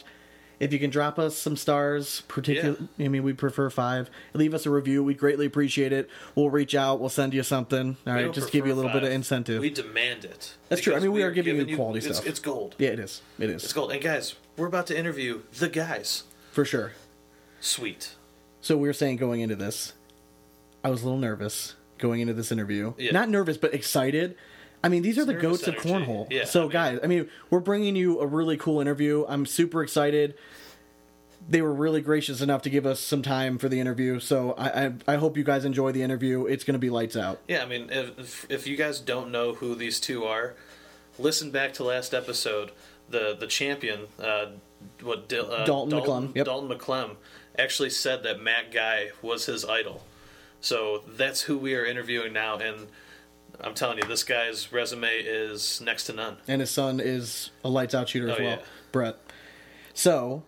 If 0.60 0.74
you 0.74 0.80
can 0.80 0.90
drop 0.90 1.18
us 1.18 1.38
some 1.38 1.56
stars, 1.56 2.22
particular, 2.28 2.76
I 3.00 3.08
mean, 3.08 3.24
we 3.24 3.32
prefer 3.34 3.70
five. 3.70 4.10
Leave 4.34 4.54
us 4.54 4.66
a 4.66 4.70
review. 4.70 5.04
We 5.04 5.14
greatly 5.14 5.46
appreciate 5.46 5.94
it. 5.94 6.10
We'll 6.36 6.50
reach 6.50 6.76
out. 6.76 7.00
We'll 7.00 7.10
send 7.10 7.34
you 7.34 7.44
something. 7.44 7.96
All 8.06 8.14
We 8.14 8.24
right, 8.24 8.34
just 8.34 8.52
give 8.52 8.68
you 8.68 8.74
a 8.74 8.76
little 8.76 8.92
bit 8.92 9.04
of 9.04 9.12
incentive. 9.12 9.62
We 9.62 9.70
demand 9.70 10.26
it. 10.26 10.56
That's 10.68 10.82
true. 10.82 10.96
I 10.96 11.00
mean, 11.00 11.14
we 11.14 11.24
are 11.24 11.28
are 11.28 11.32
giving 11.32 11.68
you 11.68 11.76
quality 11.78 12.00
it's, 12.06 12.18
stuff. 12.18 12.28
It's 12.28 12.40
gold. 12.40 12.76
yeah, 12.78 12.90
it 12.90 13.00
is. 13.00 13.22
It 13.40 13.50
is 13.50 13.64
It's 13.64 13.74
gold. 13.74 13.92
And 13.92 14.02
guys, 14.02 14.36
we're 14.58 14.68
about 14.68 14.88
to 14.88 14.98
interview 14.98 15.42
the 15.58 15.70
guys. 15.70 16.24
for 16.52 16.66
sure. 16.66 16.92
Sweet. 17.62 18.16
So 18.62 18.78
we 18.78 18.88
were 18.88 18.94
saying 18.94 19.18
going 19.18 19.40
into 19.42 19.56
this, 19.56 19.94
I 20.84 20.90
was 20.90 21.02
a 21.02 21.06
little 21.06 21.20
nervous 21.20 21.76
going 21.98 22.22
into 22.22 22.34
this 22.34 22.52
interview. 22.52 22.94
Yeah. 22.98 23.12
Not 23.12 23.30
nervous, 23.30 23.58
but 23.58 23.74
excited. 23.74 24.36
I 24.84 24.90
mean, 24.90 25.02
these 25.02 25.18
are 25.18 25.26
the 25.26 25.34
goats 25.34 25.68
of 25.68 25.76
cornhole. 25.76 26.32
Yeah, 26.32 26.46
so, 26.46 26.62
I 26.62 26.64
mean- 26.64 26.72
guys, 26.72 27.00
I 27.04 27.08
mean, 27.08 27.30
we're 27.50 27.60
bringing 27.60 27.96
you 27.96 28.20
a 28.20 28.26
really 28.26 28.58
cool 28.58 28.80
interview. 28.80 29.26
I'm 29.28 29.46
super 29.46 29.84
excited. 29.84 30.36
They 31.50 31.62
were 31.62 31.74
really 31.74 32.02
gracious 32.02 32.42
enough 32.42 32.62
to 32.64 32.70
give 32.70 32.86
us 32.86 33.00
some 33.00 33.22
time 33.22 33.58
for 33.58 33.70
the 33.70 33.80
interview. 33.80 34.20
So 34.20 34.54
I 34.54 34.86
I, 34.86 34.94
I 35.08 35.16
hope 35.16 35.36
you 35.36 35.44
guys 35.44 35.66
enjoy 35.66 35.92
the 35.92 36.04
interview. 36.04 36.46
It's 36.46 36.64
going 36.64 36.76
to 36.76 36.80
be 36.80 36.90
lights 36.92 37.18
out. 37.18 37.40
Yeah, 37.48 37.64
I 37.64 37.66
mean, 37.66 37.90
if, 37.92 38.20
if 38.20 38.46
if 38.52 38.68
you 38.68 38.78
guys 38.78 39.00
don't 39.00 39.32
know 39.32 39.54
who 39.56 39.74
these 39.74 40.00
two 40.00 40.26
are, 40.26 40.54
listen 41.18 41.50
back 41.50 41.74
to 41.76 41.84
last 41.84 42.14
episode. 42.14 42.72
The 43.10 43.36
the 43.40 43.48
champion, 43.48 44.02
uh, 44.22 44.48
what 45.02 45.28
Dil- 45.28 45.52
uh, 45.52 45.66
Dalton 45.66 46.00
McClem, 46.00 46.36
yep. 46.36 46.46
Dalton 46.46 46.70
McClem 46.78 47.16
actually 47.58 47.90
said 47.90 48.22
that 48.24 48.40
Matt 48.40 48.72
Guy 48.72 49.10
was 49.24 49.48
his 49.48 49.66
idol. 49.66 50.04
So 50.62 51.04
that's 51.08 51.42
who 51.42 51.58
we 51.58 51.74
are 51.74 51.86
interviewing 51.86 52.34
now, 52.34 52.58
and 52.58 52.88
I'm 53.62 53.74
telling 53.74 53.98
you, 53.98 54.06
this 54.06 54.24
guy's 54.24 54.72
resume 54.72 55.10
is 55.10 55.82
next 55.82 56.06
to 56.06 56.14
none. 56.14 56.38
And 56.48 56.62
his 56.62 56.72
son 56.72 57.00
is 57.00 57.52
a 57.64 57.70
lights 57.70 57.94
out 57.94 58.08
shooter 58.10 58.30
as 58.30 58.40
Oh, 58.40 58.44
well, 58.44 58.58
yeah. 58.60 58.66
Brett. 58.92 59.18
So 59.94 60.44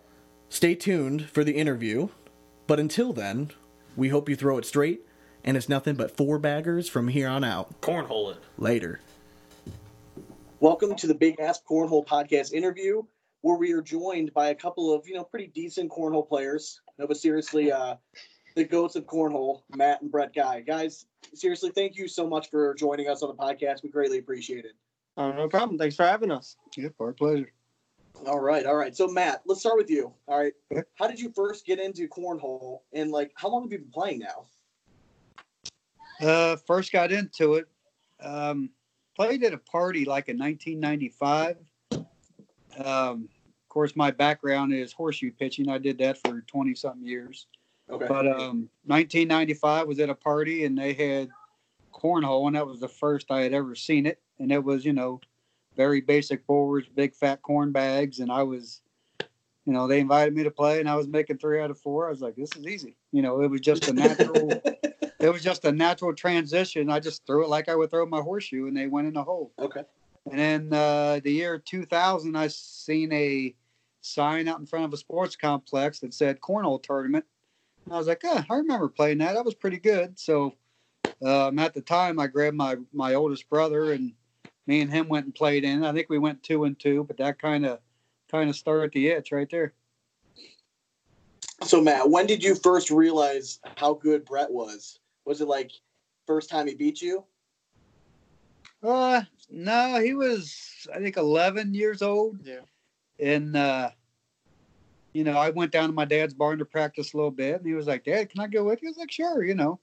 stay 0.48 0.74
tuned 0.74 1.28
for 1.28 1.44
the 1.44 1.52
interview. 1.52 2.08
But 2.66 2.80
until 2.80 3.12
then, 3.12 3.50
we 3.96 4.08
hope 4.08 4.28
you 4.28 4.36
throw 4.36 4.56
it 4.56 4.64
straight. 4.64 5.06
And 5.44 5.56
it's 5.56 5.68
nothing 5.68 5.94
but 5.96 6.16
four 6.16 6.38
baggers 6.38 6.88
from 6.88 7.08
here 7.08 7.28
on 7.28 7.44
out. 7.44 7.80
Cornhole 7.82 8.32
it. 8.32 8.38
Later. 8.56 9.00
Welcome 10.60 10.94
to 10.96 11.06
the 11.06 11.14
Big 11.14 11.38
Ass 11.40 11.60
Cornhole 11.68 12.06
Podcast 12.06 12.52
interview, 12.52 13.02
where 13.40 13.56
we 13.56 13.72
are 13.72 13.82
joined 13.82 14.32
by 14.32 14.48
a 14.50 14.54
couple 14.54 14.94
of 14.94 15.06
you 15.08 15.14
know 15.14 15.24
pretty 15.24 15.48
decent 15.48 15.90
cornhole 15.90 16.26
players. 16.26 16.80
No, 16.98 17.08
but 17.08 17.16
seriously, 17.16 17.72
uh, 17.72 17.96
the 18.54 18.64
goats 18.64 18.96
of 18.96 19.04
cornhole, 19.06 19.62
Matt 19.76 20.02
and 20.02 20.10
Brett 20.10 20.34
Guy. 20.34 20.60
Guys, 20.60 21.06
seriously, 21.34 21.70
thank 21.70 21.96
you 21.96 22.08
so 22.08 22.26
much 22.26 22.50
for 22.50 22.74
joining 22.74 23.08
us 23.08 23.22
on 23.22 23.28
the 23.28 23.34
podcast. 23.34 23.82
We 23.82 23.88
greatly 23.88 24.18
appreciate 24.18 24.64
it. 24.64 24.72
Oh, 25.16 25.32
no 25.32 25.48
problem. 25.48 25.78
Thanks 25.78 25.96
for 25.96 26.04
having 26.04 26.30
us. 26.30 26.56
Yep, 26.76 26.94
our 27.00 27.12
pleasure. 27.12 27.52
All 28.26 28.40
right, 28.40 28.66
all 28.66 28.76
right. 28.76 28.94
So 28.94 29.08
Matt, 29.08 29.42
let's 29.46 29.60
start 29.60 29.76
with 29.76 29.90
you. 29.90 30.12
All 30.28 30.38
right, 30.38 30.52
Okay. 30.70 30.82
how 30.94 31.06
did 31.06 31.18
you 31.18 31.32
first 31.34 31.66
get 31.66 31.80
into 31.80 32.06
cornhole, 32.08 32.80
and 32.92 33.10
like 33.10 33.32
how 33.34 33.48
long 33.48 33.62
have 33.62 33.72
you 33.72 33.78
been 33.78 33.90
playing 33.90 34.20
now? 34.20 34.46
Uh, 36.20 36.56
first 36.56 36.92
got 36.92 37.10
into 37.10 37.54
it. 37.54 37.66
Um, 38.20 38.70
played 39.16 39.42
at 39.44 39.52
a 39.52 39.58
party 39.58 40.04
like 40.04 40.28
in 40.28 40.38
1995. 40.38 41.56
Um, 42.78 43.28
of 43.28 43.68
course, 43.68 43.96
my 43.96 44.10
background 44.10 44.72
is 44.72 44.92
horseshoe 44.92 45.32
pitching. 45.32 45.68
I 45.68 45.78
did 45.78 45.98
that 45.98 46.18
for 46.18 46.42
20 46.42 46.74
something 46.74 47.04
years. 47.06 47.46
Okay. 47.92 48.06
But 48.08 48.26
um, 48.26 48.70
1995 48.86 49.86
was 49.86 49.98
at 49.98 50.08
a 50.08 50.14
party 50.14 50.64
and 50.64 50.76
they 50.76 50.94
had 50.94 51.28
cornhole, 51.92 52.46
and 52.46 52.56
that 52.56 52.66
was 52.66 52.80
the 52.80 52.88
first 52.88 53.30
I 53.30 53.42
had 53.42 53.52
ever 53.52 53.74
seen 53.74 54.06
it. 54.06 54.20
And 54.38 54.50
it 54.50 54.64
was, 54.64 54.84
you 54.84 54.92
know, 54.92 55.20
very 55.76 56.00
basic 56.00 56.46
boards, 56.46 56.88
big 56.88 57.14
fat 57.14 57.42
corn 57.42 57.70
bags, 57.70 58.18
and 58.18 58.32
I 58.32 58.42
was, 58.42 58.80
you 59.64 59.72
know, 59.72 59.86
they 59.86 60.00
invited 60.00 60.34
me 60.34 60.42
to 60.42 60.50
play, 60.50 60.80
and 60.80 60.88
I 60.88 60.96
was 60.96 61.06
making 61.06 61.38
three 61.38 61.60
out 61.60 61.70
of 61.70 61.78
four. 61.78 62.06
I 62.06 62.10
was 62.10 62.20
like, 62.20 62.34
this 62.34 62.50
is 62.56 62.66
easy. 62.66 62.96
You 63.12 63.22
know, 63.22 63.42
it 63.42 63.48
was 63.48 63.60
just 63.60 63.88
a 63.88 63.92
natural. 63.92 64.50
it 65.20 65.32
was 65.32 65.42
just 65.42 65.64
a 65.64 65.72
natural 65.72 66.14
transition. 66.14 66.90
I 66.90 66.98
just 66.98 67.26
threw 67.26 67.44
it 67.44 67.48
like 67.48 67.68
I 67.68 67.76
would 67.76 67.90
throw 67.90 68.06
my 68.06 68.20
horseshoe, 68.20 68.66
and 68.66 68.76
they 68.76 68.86
went 68.86 69.06
in 69.06 69.14
the 69.14 69.22
hole. 69.22 69.52
okay. 69.58 69.82
And 70.30 70.38
then 70.38 70.72
uh, 70.72 71.20
the 71.22 71.32
year 71.32 71.58
2000, 71.58 72.36
I 72.36 72.46
seen 72.46 73.12
a 73.12 73.54
sign 74.02 74.46
out 74.48 74.60
in 74.60 74.66
front 74.66 74.84
of 74.84 74.92
a 74.92 74.96
sports 74.96 75.34
complex 75.34 76.00
that 76.00 76.14
said 76.14 76.40
cornhole 76.40 76.82
tournament. 76.82 77.24
And 77.84 77.94
I 77.94 77.98
was 77.98 78.06
like, 78.06 78.24
I 78.24 78.44
remember 78.50 78.88
playing 78.88 79.18
that. 79.18 79.34
That 79.34 79.44
was 79.44 79.54
pretty 79.54 79.78
good. 79.78 80.18
So 80.18 80.54
um, 81.24 81.58
at 81.58 81.74
the 81.74 81.80
time, 81.80 82.18
I 82.18 82.26
grabbed 82.26 82.56
my 82.56 82.76
my 82.92 83.14
oldest 83.14 83.48
brother, 83.48 83.92
and 83.92 84.12
me 84.66 84.80
and 84.80 84.90
him 84.90 85.08
went 85.08 85.26
and 85.26 85.34
played 85.34 85.64
in. 85.64 85.84
I 85.84 85.92
think 85.92 86.08
we 86.08 86.18
went 86.18 86.42
two 86.42 86.64
and 86.64 86.78
two, 86.78 87.04
but 87.04 87.16
that 87.18 87.40
kind 87.40 87.64
of 87.64 87.80
kind 88.30 88.50
of 88.50 88.56
started 88.56 88.92
the 88.92 89.08
itch 89.08 89.32
right 89.32 89.48
there. 89.50 89.74
So 91.62 91.80
Matt, 91.80 92.10
when 92.10 92.26
did 92.26 92.42
you 92.42 92.56
first 92.56 92.90
realize 92.90 93.60
how 93.76 93.94
good 93.94 94.24
Brett 94.24 94.50
was? 94.50 94.98
Was 95.24 95.40
it 95.40 95.48
like 95.48 95.70
first 96.26 96.50
time 96.50 96.66
he 96.66 96.74
beat 96.74 97.00
you? 97.00 97.24
Uh, 98.82 99.22
no, 99.48 100.00
he 100.00 100.14
was 100.14 100.88
I 100.92 100.98
think 100.98 101.16
11 101.16 101.74
years 101.74 102.02
old. 102.02 102.38
Yeah. 102.42 102.60
And 103.20 103.56
uh, 103.56 103.90
you 105.12 105.24
know, 105.24 105.36
I 105.36 105.50
went 105.50 105.72
down 105.72 105.88
to 105.88 105.94
my 105.94 106.04
dad's 106.04 106.34
barn 106.34 106.58
to 106.58 106.64
practice 106.64 107.12
a 107.12 107.16
little 107.16 107.30
bit, 107.30 107.56
and 107.56 107.66
he 107.66 107.74
was 107.74 107.86
like, 107.86 108.04
"Dad, 108.04 108.30
can 108.30 108.40
I 108.40 108.46
go 108.46 108.64
with 108.64 108.82
you?" 108.82 108.88
I 108.88 108.90
was 108.90 108.98
like, 108.98 109.12
"Sure," 109.12 109.44
you 109.44 109.54
know. 109.54 109.78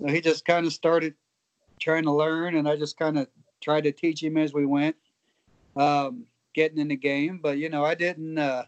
So 0.00 0.08
he 0.08 0.20
just 0.20 0.44
kind 0.44 0.66
of 0.66 0.72
started 0.72 1.14
trying 1.80 2.04
to 2.04 2.12
learn, 2.12 2.56
and 2.56 2.68
I 2.68 2.76
just 2.76 2.98
kind 2.98 3.18
of 3.18 3.28
tried 3.60 3.84
to 3.84 3.92
teach 3.92 4.22
him 4.22 4.36
as 4.36 4.52
we 4.52 4.66
went, 4.66 4.96
um, 5.76 6.24
getting 6.54 6.78
in 6.78 6.88
the 6.88 6.96
game. 6.96 7.38
But 7.42 7.58
you 7.58 7.68
know, 7.68 7.84
I 7.84 7.94
didn't. 7.94 8.38
Uh, 8.38 8.64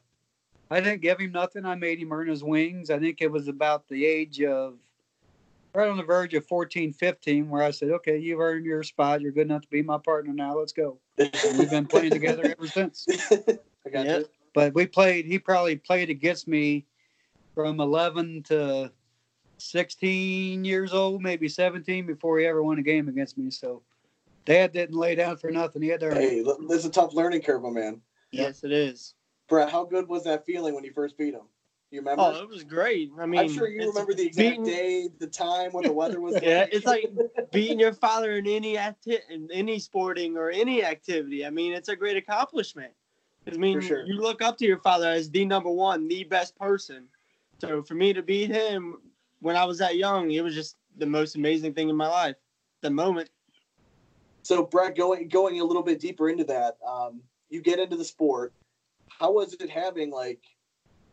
I 0.71 0.81
didn't 0.81 1.03
give 1.03 1.21
him 1.21 1.33
nothing. 1.33 1.67
I 1.67 1.75
made 1.75 1.99
him 1.99 2.13
earn 2.13 2.29
his 2.29 2.43
wings. 2.43 2.89
I 2.89 2.99
think 2.99 3.21
it 3.21 3.31
was 3.31 3.47
about 3.47 3.89
the 3.89 4.07
age 4.07 4.41
of 4.41 4.79
right 5.75 5.89
on 5.89 5.99
the 5.99 6.03
verge 6.03 6.33
of 6.33 6.47
14, 6.47 6.95
15, 6.95 7.51
where 7.51 7.63
I 7.63 7.71
said, 7.71 7.91
okay, 7.91 8.17
you've 8.17 8.41
earned 8.41 8.65
your 8.65 8.83
spot. 8.83 9.21
You're 9.21 9.33
good 9.33 9.47
enough 9.47 9.63
to 9.63 9.69
be 9.69 9.83
my 9.83 9.99
partner 9.99 10.33
now. 10.33 10.59
Let's 10.59 10.73
go. 10.73 10.99
And 11.19 11.59
we've 11.59 11.71
been 11.71 11.87
playing 11.87 12.13
together 12.13 12.55
ever 12.59 12.67
since. 12.69 13.07
I 13.87 13.91
got 13.91 14.07
Yeah. 14.07 14.19
you. 14.19 14.29
But 14.55 14.75
we 14.75 14.87
played, 14.87 15.27
he 15.27 15.39
probably 15.39 15.77
played 15.77 16.11
against 16.11 16.47
me 16.47 16.87
from 17.55 17.81
11 17.81 18.43
to 18.45 18.93
16 19.59 20.65
years 20.65 20.93
old, 20.93 21.23
maybe 21.23 21.49
17 21.49 22.07
before 22.07 22.39
he 22.39 22.47
ever 22.47 22.63
won 22.63 22.79
a 22.79 22.83
game 22.83 23.09
against 23.09 23.39
me. 23.39 23.51
So 23.51 23.83
dad 24.45 24.73
didn't 24.73 24.97
lay 24.97 25.15
down 25.15 25.37
for 25.37 25.51
nothing. 25.51 25.83
He 25.83 25.89
had 25.89 26.01
to 26.01 26.07
earn 26.07 26.17
it. 26.17 26.21
Hey, 26.21 26.43
look, 26.43 26.61
this 26.69 26.81
is 26.81 26.87
a 26.87 26.91
tough 26.91 27.15
learning 27.15 27.43
curve, 27.43 27.63
my 27.63 27.71
man. 27.71 28.01
Yes, 28.31 28.65
it 28.65 28.73
is. 28.73 29.15
Brett, 29.49 29.71
how 29.71 29.85
good 29.85 30.09
was 30.09 30.25
that 30.25 30.47
feeling 30.47 30.75
when 30.75 30.85
you 30.85 30.93
first 30.93 31.17
beat 31.19 31.35
him? 31.35 31.43
You 31.91 32.01
remember? 32.01 32.23
Oh, 32.23 32.43
it 32.43 32.49
was 32.49 32.65
great. 32.65 33.13
I 33.21 33.27
mean, 33.27 33.41
I'm 33.41 33.53
sure 33.53 33.69
you 33.69 33.87
remember 33.87 34.15
the 34.15 34.27
exact 34.27 34.49
beating- 34.49 34.65
day, 34.65 35.09
the 35.19 35.27
time, 35.27 35.73
what 35.73 35.85
the 35.85 35.93
weather 35.93 36.21
was 36.23 36.35
like. 36.37 36.43
Yeah, 36.43 36.67
it's 36.73 36.87
like 36.87 37.13
beating 37.53 37.79
your 37.79 37.93
father 37.93 38.33
in 38.33 38.47
any 38.47 38.79
acti- 38.79 39.19
in 39.29 39.51
any 39.53 39.79
sporting 39.79 40.39
or 40.39 40.51
any 40.51 40.83
activity. 40.83 41.45
I 41.45 41.51
mean, 41.51 41.75
it's 41.75 41.91
a 41.91 41.97
great 41.97 42.17
accomplishment. 42.17 42.95
I 43.47 43.57
mean, 43.57 43.81
sure. 43.81 44.05
you 44.07 44.21
look 44.21 44.41
up 44.41 44.57
to 44.59 44.67
your 44.67 44.79
father 44.79 45.09
as 45.09 45.31
the 45.31 45.45
number 45.45 45.71
one, 45.71 46.07
the 46.09 46.25
best 46.25 46.57
person. 46.57 47.09
So 47.61 47.83
for 47.83 47.95
me 47.95 48.13
to 48.13 48.23
beat 48.23 48.51
him 48.51 48.97
when 49.41 49.57
I 49.57 49.65
was 49.65 49.79
that 49.79 49.97
young, 49.97 50.31
it 50.31 50.43
was 50.43 50.55
just 50.55 50.77
the 50.97 51.07
most 51.07 51.37
amazing 51.37 51.75
thing 51.75 51.89
in 51.89 51.97
my 51.97 52.09
life. 52.09 52.37
The 52.83 52.91
moment. 52.91 53.31
So, 54.43 54.65
Brett, 54.65 54.97
going 54.97 55.29
going 55.29 55.61
a 55.61 55.65
little 55.65 55.83
bit 55.83 56.01
deeper 56.01 56.29
into 56.29 56.45
that, 56.45 56.77
um, 56.87 57.21
you 57.49 57.61
get 57.61 57.79
into 57.79 57.97
the 57.97 58.05
sport. 58.05 58.53
How 59.09 59.33
was 59.33 59.55
it 59.55 59.71
having 59.71 60.11
like 60.11 60.41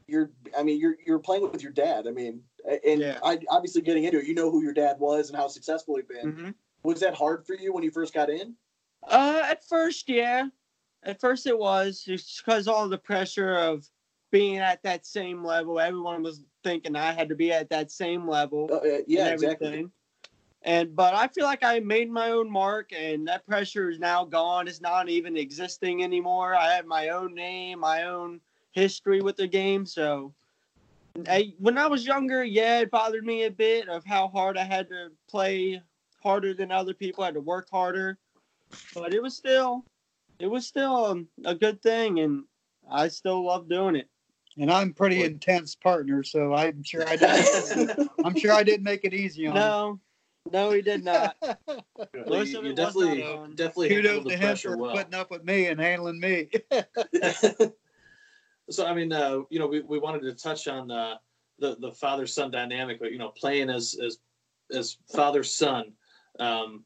you're? 0.07 0.31
I 0.57 0.63
mean, 0.63 0.79
you're 0.79 0.95
you're 1.05 1.19
playing 1.19 1.49
with 1.51 1.61
your 1.61 1.71
dad. 1.71 2.07
I 2.07 2.11
mean, 2.11 2.41
and 2.85 3.01
Yeah. 3.01 3.19
I 3.23 3.39
obviously 3.49 3.81
getting 3.81 4.03
into 4.05 4.19
it, 4.19 4.25
you 4.25 4.33
know 4.33 4.49
who 4.49 4.63
your 4.63 4.73
dad 4.73 4.99
was 4.99 5.29
and 5.29 5.37
how 5.37 5.47
successful 5.47 5.95
he'd 5.97 6.07
been. 6.07 6.33
Mhm. 6.33 6.55
Was 6.81 7.01
that 7.01 7.13
hard 7.13 7.45
for 7.45 7.53
you 7.53 7.71
when 7.73 7.83
you 7.83 7.91
first 7.91 8.13
got 8.13 8.29
in? 8.29 8.55
Uh, 9.03 9.41
at 9.43 9.63
first, 9.63 10.09
yeah. 10.09 10.47
At 11.03 11.19
first, 11.19 11.47
it 11.47 11.57
was 11.57 12.03
just 12.03 12.43
because 12.43 12.67
all 12.67 12.89
the 12.89 12.97
pressure 12.97 13.55
of 13.55 13.88
being 14.31 14.57
at 14.57 14.83
that 14.83 15.05
same 15.05 15.43
level. 15.43 15.79
Everyone 15.79 16.23
was 16.23 16.43
thinking 16.63 16.95
I 16.95 17.12
had 17.13 17.29
to 17.29 17.35
be 17.35 17.51
at 17.51 17.69
that 17.69 17.91
same 17.91 18.27
level. 18.27 18.69
Uh, 18.71 18.99
yeah, 19.07 19.25
and 19.25 19.33
exactly. 19.33 19.88
And 20.63 20.93
but 20.95 21.13
I 21.13 21.27
feel 21.29 21.45
like 21.45 21.63
I 21.63 21.79
made 21.79 22.12
my 22.12 22.31
own 22.31 22.51
mark, 22.51 22.91
and 22.91 23.27
that 23.27 23.47
pressure 23.47 23.89
is 23.89 23.97
now 23.97 24.25
gone. 24.25 24.67
It's 24.67 24.81
not 24.81 25.07
even 25.07 25.38
existing 25.38 26.03
anymore. 26.03 26.53
I 26.53 26.73
have 26.73 26.85
my 26.85 27.09
own 27.09 27.33
name, 27.33 27.79
my 27.79 28.03
own 28.03 28.41
history 28.71 29.21
with 29.21 29.38
the 29.38 29.47
game. 29.47 29.85
So, 29.85 30.33
I, 31.27 31.53
when 31.59 31.77
I 31.77 31.88
was 31.88 32.05
younger, 32.05 32.43
yeah, 32.43 32.79
it 32.79 32.91
bothered 32.91 33.25
me 33.25 33.45
a 33.45 33.51
bit 33.51 33.88
of 33.88 34.03
how 34.05 34.27
hard 34.27 34.57
I 34.57 34.65
had 34.65 34.89
to 34.89 35.12
play 35.29 35.81
harder 36.21 36.53
than 36.53 36.73
other 36.73 36.93
people. 36.93 37.23
I 37.23 37.27
had 37.27 37.35
to 37.35 37.41
work 37.41 37.69
harder, 37.71 38.17
but 38.93 39.13
it 39.13 39.23
was 39.23 39.38
still, 39.38 39.85
it 40.39 40.47
was 40.47 40.67
still 40.67 41.06
um, 41.06 41.28
a 41.45 41.56
good 41.56 41.82
thing, 41.82 42.19
and 42.19 42.43
I 42.89 43.08
still 43.10 43.45
love 43.45 43.69
doing 43.69 43.95
it. 43.95 44.10
And 44.58 44.71
I'm 44.71 44.93
pretty 44.93 45.23
intense 45.23 45.75
partner, 45.75 46.23
so 46.23 46.54
I'm 46.54 46.84
sure 46.84 47.08
I 47.08 47.15
didn't. 47.15 48.10
I'm 48.25 48.36
sure 48.36 48.52
I 48.52 48.63
didn't 48.63 48.84
make 48.84 49.06
it 49.06 49.13
easy 49.13 49.47
on 49.47 49.56
him. 49.56 49.62
No, 49.62 49.99
no, 50.52 50.71
he 50.71 50.82
did 50.82 51.04
not. 51.04 51.36
Well, 52.25 52.43
you, 52.43 52.63
you 52.63 52.73
definitely 52.73 53.21
not 53.21 53.56
definitely 53.56 53.89
Kudos 53.89 54.06
handled 54.08 54.23
to 54.23 54.30
the 54.30 54.36
him 54.36 54.47
pressure 54.47 54.71
for 54.71 54.78
well. 54.78 54.95
putting 54.95 55.13
up 55.13 55.30
with 55.30 55.43
me 55.43 55.67
and 55.67 55.80
handling 55.80 56.19
me. 56.19 56.49
So 58.69 58.86
I 58.86 58.93
mean, 58.93 59.12
uh, 59.12 59.41
you 59.49 59.60
know, 59.60 59.67
we, 59.67 59.82
we 59.82 59.99
wanted 59.99 60.21
to 60.21 60.34
touch 60.34 60.67
on 60.67 60.91
uh, 60.91 61.15
the 61.58 61.75
the 61.80 61.91
father 61.91 62.28
son 62.28 62.52
dynamic, 62.52 62.99
but 62.99 63.12
you 63.12 63.17
know, 63.17 63.30
playing 63.30 63.69
as 63.69 63.97
as 64.04 64.19
as 64.71 64.97
father 65.12 65.43
son. 65.43 65.93
Um, 66.39 66.86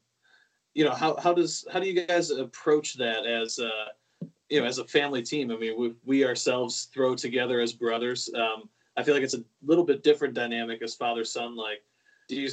you 0.74 0.84
know, 0.84 0.92
how 0.92 1.16
how 1.16 1.32
does 1.32 1.64
how 1.72 1.80
do 1.80 1.88
you 1.88 2.04
guys 2.06 2.30
approach 2.30 2.94
that 2.94 3.26
as 3.26 3.58
uh, 3.58 3.88
you 4.48 4.60
know 4.60 4.66
as 4.66 4.78
a 4.78 4.84
family 4.84 5.22
team? 5.22 5.50
I 5.50 5.56
mean, 5.56 5.78
we 5.78 5.94
we 6.04 6.24
ourselves 6.24 6.88
throw 6.92 7.14
together 7.14 7.60
as 7.60 7.72
brothers. 7.72 8.28
Um, 8.34 8.68
I 8.96 9.02
feel 9.02 9.14
like 9.14 9.22
it's 9.22 9.34
a 9.34 9.44
little 9.64 9.84
bit 9.84 10.02
different 10.02 10.34
dynamic 10.34 10.82
as 10.82 10.94
father 10.94 11.24
son. 11.24 11.56
Like, 11.56 11.82
do 12.28 12.36
you 12.36 12.50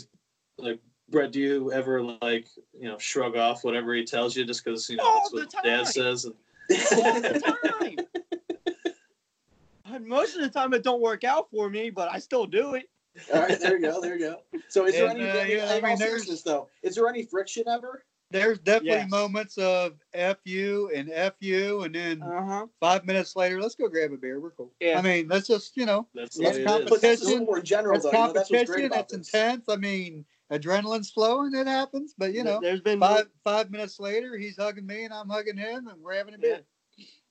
like 0.58 0.80
Brett? 1.10 1.32
Do 1.32 1.40
you 1.40 1.72
ever 1.72 2.02
like 2.04 2.48
you 2.80 2.88
know 2.88 2.98
shrug 3.00 3.36
off 3.36 3.64
whatever 3.64 3.94
he 3.96 4.06
tells 4.06 4.36
you 4.36 4.46
just 4.46 4.64
because 4.64 4.88
you 4.90 4.98
know 4.98 5.04
All 5.04 5.30
that's 5.36 5.52
the 5.52 5.58
what 5.58 5.64
Dad 5.64 5.88
says? 5.88 6.26
And 6.26 6.36
all 6.70 7.22
the 7.22 7.40
time. 7.40 7.98
Most 10.08 10.36
of 10.36 10.42
the 10.42 10.50
time, 10.50 10.74
it 10.74 10.84
don't 10.84 11.02
work 11.02 11.24
out 11.24 11.50
for 11.52 11.70
me, 11.70 11.90
but 11.90 12.10
I 12.12 12.20
still 12.20 12.46
do 12.46 12.76
it. 12.76 12.90
All 13.34 13.42
right, 13.42 13.60
there 13.60 13.78
you 13.78 13.82
go, 13.82 14.00
there 14.00 14.18
you 14.18 14.20
go. 14.22 14.42
So, 14.70 14.86
is 14.86 14.94
there 14.94 15.10
And, 15.10 15.22
any? 15.22 15.30
uh, 15.30 15.66
yeah, 15.66 15.74
I 15.74 15.82
mean, 15.82 15.98
seriousness, 15.98 16.44
though, 16.44 16.70
is 16.82 16.96
there 16.96 17.08
any 17.10 17.24
friction 17.24 17.66
ever? 17.68 18.06
There's 18.32 18.60
definitely 18.60 18.96
Yes. 19.04 19.10
moments 19.10 19.58
of 19.58 20.00
F 20.13 20.38
you 20.46 20.89
and 20.96 21.12
F 21.12 21.34
you, 21.39 21.82
and 21.82 21.94
then 21.94 22.22
Uh 22.22 22.46
huh. 22.46 22.67
five 22.80 23.06
minutes 23.06 23.36
later, 23.36 23.62
let's 23.62 23.76
go 23.76 23.88
grab 23.88 24.13
a 24.13 24.17
beer. 24.17 24.39
We're 24.39 24.52
cool. 24.52 24.72
Yeah. 24.80 25.00
I 25.00 25.02
mean, 25.02 25.28
let's 25.28 25.48
just, 25.48 25.76
you 25.76 25.86
know, 25.86 26.08
that's 26.13 26.38
That's 26.38 26.58
it 26.58 26.62
is. 26.62 26.67
competition. 26.67 27.28
That's 27.28 27.46
more 27.46 27.62
general, 27.62 27.94
that's 27.94 28.06
though. 28.06 28.12
You 28.12 28.28
know, 28.28 28.34
that's 28.34 28.50
what's 28.50 28.70
great 28.70 28.84
competition. 28.84 28.86
about 28.86 29.00
It's 29.12 29.32
this. 29.32 29.34
intense. 29.34 29.70
I 29.70 29.76
mean, 29.76 30.26
adrenaline's 30.52 31.12
flowing. 31.12 31.54
It 31.54 31.67
happens. 31.67 32.13
But, 32.17 32.34
you 32.34 32.44
know, 32.44 32.60
there's 32.62 32.82
been 32.82 33.00
five 33.00 33.28
five 33.44 33.70
minutes 33.72 34.00
later, 34.00 34.38
he's 34.38 34.58
hugging 34.58 34.86
me 34.86 35.06
and 35.06 35.13
I'm 35.13 35.30
hugging 35.30 35.58
him 35.58 35.88
and 35.88 36.02
we're 36.02 36.15
having 36.15 36.36
a 36.36 36.38
beer. 36.38 36.62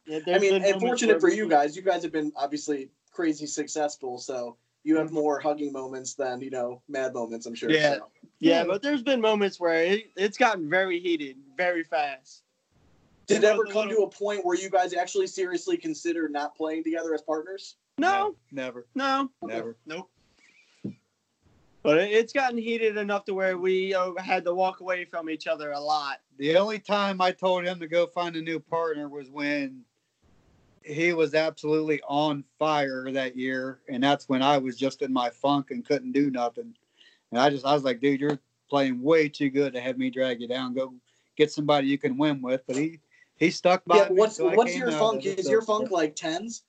Yeah, 0.07 0.21
I 0.35 0.39
mean, 0.39 0.63
and 0.65 0.81
fortunate 0.81 1.21
for 1.21 1.29
you 1.29 1.49
guys, 1.49 1.77
you 1.77 1.83
guys 1.83 2.03
have 2.03 2.13
been 2.13 2.33
obviously 2.35 2.91
crazy 3.13 3.47
successful, 3.47 4.19
so 4.19 4.57
you 4.83 4.97
have 4.97 5.13
more 5.13 5.39
hugging 5.39 5.73
moments 5.73 6.15
than 6.15 6.41
you 6.41 6.51
know 6.51 6.83
mad 6.89 7.15
moments. 7.15 7.47
I'm 7.47 7.55
sure. 7.55 7.71
Yeah. 7.71 7.97
so. 7.97 8.09
Yeah, 8.39 8.65
but 8.65 8.81
there's 8.81 9.03
been 9.03 9.21
moments 9.21 9.61
where 9.61 9.83
it, 9.83 10.13
it's 10.17 10.39
gotten 10.39 10.69
very 10.71 10.99
heated, 10.99 11.37
very 11.57 11.85
fast. 11.85 12.43
Did 13.27 13.45
it 13.45 13.47
ever 13.47 13.65
the 13.67 13.73
come 13.73 13.89
to 13.91 13.99
a 13.99 14.11
point 14.11 14.45
where 14.45 14.57
you 14.57 14.71
guys 14.71 14.95
actually 14.95 15.27
seriously 15.27 15.77
consider 15.77 16.29
not 16.29 16.57
playing 16.57 16.83
together 16.83 17.15
as 17.15 17.23
partners? 17.23 17.77
No, 17.99 18.35
Never. 18.51 18.87
no, 18.95 19.31
Never. 19.43 19.77
nope. 19.85 20.11
But 21.83 21.99
it's 21.99 22.33
gotten 22.33 22.59
heated 22.59 22.97
enough 22.97 23.25
to 23.27 23.35
where 23.35 23.57
we 23.57 23.95
uh, 23.95 24.13
had 24.19 24.45
to 24.45 24.55
walk 24.55 24.81
away 24.81 25.05
from 25.05 25.31
each 25.31 25.47
other 25.47 25.73
a 25.73 25.81
lot. 25.81 26.19
The 26.39 26.57
only 26.57 26.79
time 26.79 27.21
I 27.21 27.31
told 27.31 27.65
him 27.65 27.79
to 27.81 27.87
go 27.87 28.07
find 28.07 28.37
a 28.37 28.43
new 28.43 28.59
partner 28.59 29.09
was 29.09 29.31
when 29.31 29.83
he 30.91 31.13
was 31.13 31.35
absolutely 31.35 32.01
on 32.09 32.45
fire 32.59 33.11
that 33.13 33.37
year, 33.37 33.81
and 33.89 34.03
that's 34.03 34.29
when 34.29 34.43
I 34.43 34.59
was 34.59 34.77
just 34.77 35.03
in 35.03 35.13
my 35.13 35.31
funk 35.31 35.71
and 35.71 35.85
couldn't 35.85 36.13
do 36.13 36.31
nothing. 36.31 36.75
And 37.31 37.41
I 37.41 37.51
just 37.51 37.65
I 37.65 37.75
was 37.75 37.85
like, 37.85 38.01
dude, 38.01 38.21
you're 38.21 38.39
playing 38.69 39.03
way 39.03 39.29
too 39.29 39.51
good 39.51 39.73
to 39.75 39.81
have 39.81 39.99
me 39.99 40.11
drag 40.11 40.41
you 40.41 40.49
down. 40.49 40.75
Go 40.75 40.95
get 41.37 41.51
somebody 41.53 41.89
you 41.89 41.99
can 41.99 42.17
win 42.19 42.43
with. 42.43 42.63
But 42.67 42.77
he 42.77 43.01
he 43.37 43.51
stuck 43.51 43.85
by 43.85 43.97
Yeah. 43.99 44.09
me. 44.09 44.17
What's 44.17 44.37
so 44.37 44.51
what's 44.51 44.77
your 44.77 44.91
funk? 44.93 45.25
Is 45.25 45.45
so- 45.45 45.51
your 45.51 45.63
funk 45.63 45.91
like 45.91 46.17
tens? 46.17 46.65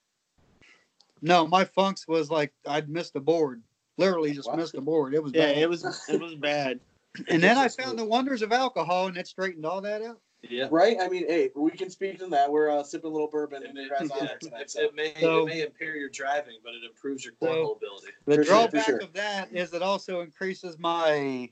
No, 1.22 1.46
my 1.48 1.66
funks 1.66 2.08
was 2.08 2.30
like 2.32 2.54
I'd 2.68 2.90
missed 2.90 3.14
the 3.14 3.20
board. 3.20 3.62
Literally 3.98 4.32
just 4.34 4.48
Wow. 4.50 4.56
missed 4.56 4.74
the 4.74 4.82
board. 4.82 5.14
It 5.14 5.22
was 5.22 5.34
Yeah, 5.34 5.48
bad. 5.48 5.58
it 5.58 5.70
was 5.70 5.84
it 6.10 6.20
was 6.22 6.36
bad. 6.36 6.80
And 7.28 7.44
then 7.44 7.58
I 7.58 7.68
found 7.68 8.00
the 8.00 8.06
wonders 8.06 8.42
of 8.42 8.52
alcohol, 8.54 9.08
and 9.08 9.18
it 9.18 9.28
straightened 9.28 9.66
all 9.66 9.82
that 9.82 10.02
out. 10.02 10.22
Yeah. 10.50 10.68
Right. 10.72 10.98
I 11.00 11.08
mean, 11.08 11.28
hey, 11.28 11.52
we 11.56 11.72
can 11.72 11.90
speak 11.90 12.18
to 12.20 12.28
that. 12.28 12.52
We're 12.52 12.70
uh, 12.70 12.84
sipping 12.84 13.10
a 13.10 13.14
little 13.14 13.28
bourbon 13.28 13.64
and 13.64 13.78
It, 13.78 13.82
you 13.84 13.90
yeah, 13.92 14.28
tonight. 14.38 14.62
it, 14.62 14.72
So. 14.72 14.82
it 14.82 14.96
may 14.96 15.14
So- 15.20 15.42
it 15.44 15.46
may 15.46 15.62
impair 15.62 15.96
your 15.96 16.10
driving, 16.10 16.56
but 16.64 16.74
it 16.74 16.84
improves 16.84 17.24
your 17.24 17.34
So- 17.42 17.48
cornhole 17.48 17.78
ability. 17.78 18.08
The 18.26 18.36
For 18.36 18.44
drawback 18.44 18.86
sure. 18.86 18.98
of 19.00 19.14
that 19.14 19.54
is 19.54 19.74
it 19.74 19.82
also 19.84 20.22
increases 20.22 20.78
my 20.80 21.50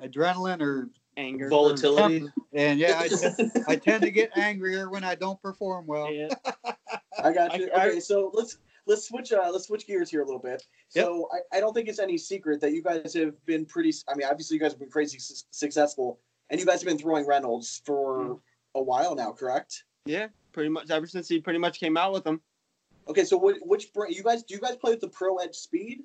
adrenaline 0.00 0.60
or 0.62 0.88
Anger. 1.18 1.48
Volatility. 1.50 2.26
and 2.54 2.78
yeah, 2.78 2.98
I, 2.98 3.08
t- 3.08 3.50
I 3.68 3.76
tend 3.76 4.02
to 4.02 4.10
get 4.10 4.30
angrier 4.38 4.88
when 4.88 5.04
I 5.04 5.14
don't 5.14 5.40
perform 5.42 5.86
well. 5.86 6.10
Yeah. 6.10 6.28
I 7.22 7.32
got 7.34 7.58
you. 7.58 7.68
I- 7.74 7.78
I- 7.78 7.88
Okay, 7.88 8.00
so 8.00 8.30
let's 8.32 8.56
let's 8.86 9.06
switch 9.08 9.30
uh 9.32 9.50
let's 9.52 9.66
switch 9.66 9.86
gears 9.86 10.08
here 10.08 10.22
a 10.22 10.24
little 10.24 10.40
bit. 10.40 10.62
So 10.88 11.28
I, 11.32 11.58
I 11.58 11.60
don't 11.60 11.74
think 11.74 11.88
it's 11.88 11.98
any 11.98 12.16
secret 12.16 12.60
that 12.62 12.72
you 12.72 12.82
guys 12.82 13.12
have 13.12 13.34
been 13.44 13.66
pretty. 13.66 13.92
I 14.08 14.14
mean, 14.14 14.26
obviously 14.26 14.54
you 14.54 14.60
guys 14.62 14.72
have 14.72 14.80
been 14.80 14.88
crazy 14.90 15.18
su- 15.18 15.44
successful, 15.50 16.18
and 16.52 16.60
you 16.60 16.66
guys 16.66 16.80
have 16.82 16.86
been 16.86 16.98
throwing 16.98 17.26
Reynolds 17.26 17.82
for 17.84 18.24
hmm. 18.24 18.32
a 18.76 18.82
while 18.82 19.16
now, 19.16 19.32
correct? 19.32 19.84
Yeah, 20.04 20.28
pretty 20.52 20.68
much 20.68 20.90
ever 20.90 21.06
since 21.06 21.26
he 21.26 21.40
pretty 21.40 21.58
much 21.58 21.80
came 21.80 21.96
out 21.96 22.12
with 22.12 22.22
them. 22.22 22.40
Okay, 23.08 23.24
so 23.24 23.36
what, 23.36 23.56
which 23.62 23.92
brand 23.92 24.14
you 24.14 24.22
guys 24.22 24.44
do? 24.44 24.54
You 24.54 24.60
guys 24.60 24.76
play 24.76 24.92
with 24.92 25.00
the 25.00 25.08
Pro 25.08 25.36
Edge 25.36 25.56
Speed? 25.56 26.02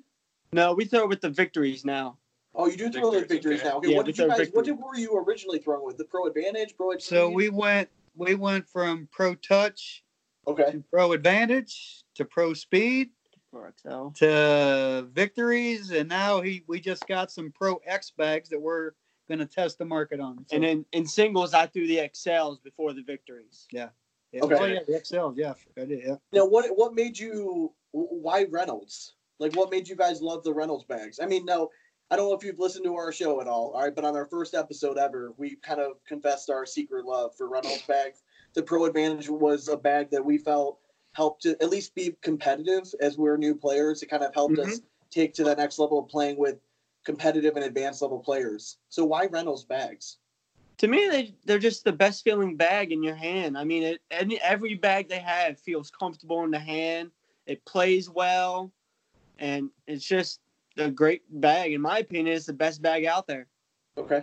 No, 0.52 0.72
we 0.72 0.86
throw 0.86 1.06
with 1.06 1.20
the 1.20 1.30
victories 1.30 1.84
now. 1.84 2.16
Oh, 2.54 2.66
you 2.66 2.76
do 2.76 2.90
throw 2.90 3.10
the 3.10 3.20
Victories, 3.20 3.28
victories 3.28 3.60
okay. 3.60 3.68
now. 3.68 3.76
Okay, 3.76 3.90
Yeah, 3.90 3.96
what 3.98 4.06
did 4.06 4.18
you 4.18 4.26
throw 4.26 4.36
guys? 4.36 4.48
What 4.52 4.64
did, 4.64 4.78
were 4.78 4.96
you 4.96 5.16
originally 5.16 5.58
throwing 5.58 5.84
with? 5.84 5.98
The 5.98 6.04
Pro 6.04 6.26
Advantage, 6.26 6.76
Pro 6.76 6.90
Edge. 6.90 7.02
So 7.02 7.26
Speed? 7.26 7.36
we 7.36 7.48
went 7.50 7.88
we 8.16 8.34
went 8.34 8.66
from 8.66 9.08
pro 9.12 9.34
touch 9.36 10.02
okay. 10.46 10.72
to 10.72 10.82
pro 10.90 11.12
advantage 11.12 12.02
to 12.16 12.24
pro 12.24 12.52
speed 12.52 13.10
For 13.52 13.68
Excel. 13.68 14.12
to 14.16 15.06
victories, 15.12 15.90
and 15.90 16.08
now 16.08 16.40
he 16.40 16.64
we 16.66 16.80
just 16.80 17.06
got 17.06 17.30
some 17.30 17.52
pro 17.52 17.80
X 17.86 18.10
bags 18.16 18.48
that 18.48 18.60
we're 18.60 18.92
going 19.28 19.38
to 19.38 19.46
test 19.46 19.78
the 19.78 19.84
market 19.84 20.20
on. 20.20 20.44
So, 20.48 20.56
And 20.56 20.64
then 20.64 20.84
in 20.92 21.06
singles, 21.06 21.54
I 21.54 21.66
threw 21.66 21.86
the 21.86 21.98
Excels 21.98 22.58
before 22.58 22.92
the 22.92 23.02
victories. 23.02 23.66
yeah. 23.70 24.42
Okay. 24.42 24.56
Oh 24.58 24.64
yeah, 24.66 24.80
the 24.86 24.92
XLs. 24.92 25.36
Yeah, 25.36 25.54
I 25.80 25.86
did. 25.86 26.02
Yeah. 26.06 26.16
Now, 26.32 26.44
what 26.44 26.66
what 26.76 26.94
made 26.94 27.18
you? 27.18 27.72
Why 27.92 28.44
Reynolds? 28.50 29.14
Like, 29.38 29.56
what 29.56 29.70
made 29.70 29.88
you 29.88 29.96
guys 29.96 30.20
love 30.20 30.44
the 30.44 30.52
Reynolds 30.52 30.84
bags? 30.84 31.18
I 31.22 31.26
mean, 31.26 31.46
no, 31.46 31.70
I 32.10 32.16
don't 32.16 32.28
know 32.28 32.36
if 32.36 32.44
you've 32.44 32.58
listened 32.58 32.84
to 32.84 32.94
our 32.96 33.12
show 33.12 33.40
at 33.40 33.46
all. 33.46 33.72
All 33.74 33.82
right, 33.82 33.94
but 33.94 34.04
on 34.04 34.16
our 34.16 34.26
first 34.26 34.54
episode 34.54 34.98
ever, 34.98 35.32
we 35.36 35.56
kind 35.56 35.80
of 35.80 35.92
confessed 36.06 36.50
our 36.50 36.66
secret 36.66 37.06
love 37.06 37.34
for 37.36 37.48
Reynolds 37.48 37.82
bags. 37.82 38.22
The 38.54 38.62
Pro 38.62 38.84
Advantage 38.84 39.28
was 39.28 39.68
a 39.68 39.76
bag 39.76 40.10
that 40.10 40.24
we 40.24 40.38
felt 40.38 40.78
helped 41.12 41.42
to 41.42 41.60
at 41.62 41.70
least 41.70 41.94
be 41.94 42.14
competitive 42.22 42.84
as 43.00 43.16
we're 43.16 43.36
new 43.36 43.54
players. 43.54 44.02
It 44.02 44.10
kind 44.10 44.22
of 44.22 44.34
helped 44.34 44.56
mm-hmm. 44.56 44.70
us 44.70 44.80
take 45.10 45.34
to 45.34 45.44
the 45.44 45.54
next 45.54 45.78
level 45.78 45.98
of 45.98 46.08
playing 46.08 46.36
with 46.36 46.56
competitive 47.04 47.56
and 47.56 47.64
advanced 47.64 48.02
level 48.02 48.18
players. 48.18 48.78
So 48.88 49.04
why 49.04 49.26
Reynolds 49.26 49.64
bags? 49.64 50.18
To 50.78 50.88
me, 50.88 51.08
they 51.08 51.34
they're 51.44 51.58
just 51.58 51.84
the 51.84 51.92
best 51.92 52.22
feeling 52.22 52.56
bag 52.56 52.92
in 52.92 53.02
your 53.02 53.16
hand. 53.16 53.58
I 53.58 53.64
mean, 53.64 53.82
it, 53.82 54.00
any, 54.10 54.40
every 54.40 54.74
bag 54.74 55.08
they 55.08 55.18
have 55.18 55.58
feels 55.58 55.90
comfortable 55.90 56.44
in 56.44 56.50
the 56.50 56.58
hand. 56.58 57.10
It 57.46 57.64
plays 57.64 58.08
well, 58.08 58.72
and 59.38 59.70
it's 59.86 60.04
just 60.04 60.40
a 60.76 60.90
great 60.90 61.22
bag. 61.40 61.72
In 61.72 61.80
my 61.80 61.98
opinion, 61.98 62.36
it's 62.36 62.46
the 62.46 62.52
best 62.52 62.80
bag 62.80 63.06
out 63.06 63.26
there. 63.26 63.48
Okay. 63.96 64.22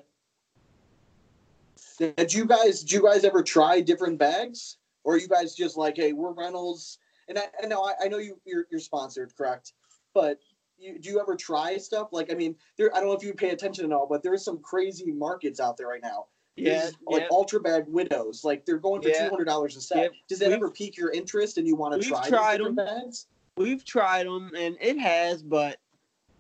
Did 1.98 2.34
you 2.34 2.46
guys? 2.46 2.82
Did 2.82 2.92
you 2.92 3.04
guys 3.04 3.26
ever 3.26 3.44
try 3.44 3.82
different 3.82 4.18
bags, 4.18 4.78
or 5.04 5.16
are 5.16 5.18
you 5.18 5.28
guys 5.28 5.56
just 5.56 5.76
like, 5.76 5.98
hey, 5.98 6.14
we're 6.14 6.32
Reynolds? 6.32 7.00
And 7.28 7.40
I, 7.40 7.44
I 7.62 7.66
know, 7.66 7.84
I, 7.84 7.94
I 8.04 8.08
know 8.08 8.20
you, 8.20 8.40
you're, 8.46 8.68
you're 8.70 8.80
sponsored, 8.80 9.36
correct? 9.36 9.74
But 10.14 10.40
you, 10.78 11.00
do 11.00 11.10
you 11.10 11.20
ever 11.20 11.36
try 11.36 11.78
stuff? 11.78 12.10
Like, 12.12 12.32
I 12.32 12.36
mean, 12.36 12.56
there. 12.78 12.94
I 12.96 13.00
don't 13.00 13.10
know 13.10 13.16
if 13.16 13.24
you 13.24 13.34
pay 13.34 13.50
attention 13.50 13.86
at 13.86 13.92
all, 13.92 14.08
but 14.08 14.24
there's 14.24 14.44
some 14.44 14.60
crazy 14.60 15.12
markets 15.12 15.60
out 15.60 15.78
there 15.78 15.88
right 15.88 16.02
now. 16.02 16.26
Yeah, 16.58 16.80
There's, 16.80 16.94
like 17.06 17.22
yeah. 17.24 17.28
ultra 17.32 17.60
bag 17.60 17.84
widows, 17.88 18.44
like 18.46 18.66
they're 18.66 18.78
going 18.78 19.02
for 19.02 19.10
Yeah. 19.10 19.26
two 19.26 19.30
hundred 19.30 19.46
dollars 19.46 19.76
a 19.76 19.82
set. 19.82 19.98
Yeah, 19.98 20.08
Does 20.30 20.40
that 20.40 20.46
we've- 20.48 20.56
ever 20.56 20.72
pique 20.72 20.96
your 20.98 21.12
interest 21.12 21.58
and 21.58 21.68
you 21.68 21.76
want 21.76 21.94
to 21.94 22.00
we've 22.00 22.08
try 22.08 22.22
these 22.22 22.30
tried 22.30 22.60
them. 22.62 22.76
bags? 22.76 23.28
We've 23.58 23.84
tried 23.84 24.26
them, 24.26 24.52
and 24.58 24.78
it 24.80 24.98
has, 24.98 25.44
but 25.44 25.80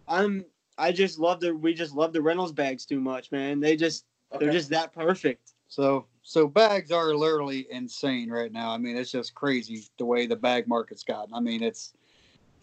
I'm 0.08 0.45
I 0.78 0.91
just 0.91 1.19
love 1.19 1.39
the 1.41 1.54
we 1.56 1.74
just 1.74 1.93
love 1.95 2.13
the 2.13 2.21
Reynolds 2.21 2.52
bags 2.54 2.86
too 2.86 3.00
much, 3.02 3.32
man. 3.32 3.60
They 3.60 3.76
just 3.76 4.06
Okay. 4.34 4.45
they're 4.45 4.54
just 4.54 4.69
that 4.69 4.93
perfect. 4.93 5.54
So 5.67 6.06
so 6.24 6.48
bags 6.48 6.91
are 6.91 7.13
literally 7.13 7.67
insane 7.69 8.30
right 8.30 8.52
now. 8.52 8.71
I 8.71 8.78
mean, 8.78 8.95
it's 8.98 9.12
just 9.12 9.36
crazy 9.36 9.84
the 9.98 10.06
way 10.06 10.28
the 10.28 10.36
bag 10.36 10.67
market's 10.67 11.04
gotten. 11.04 11.34
I 11.34 11.39
mean, 11.41 11.62
it's 11.62 11.93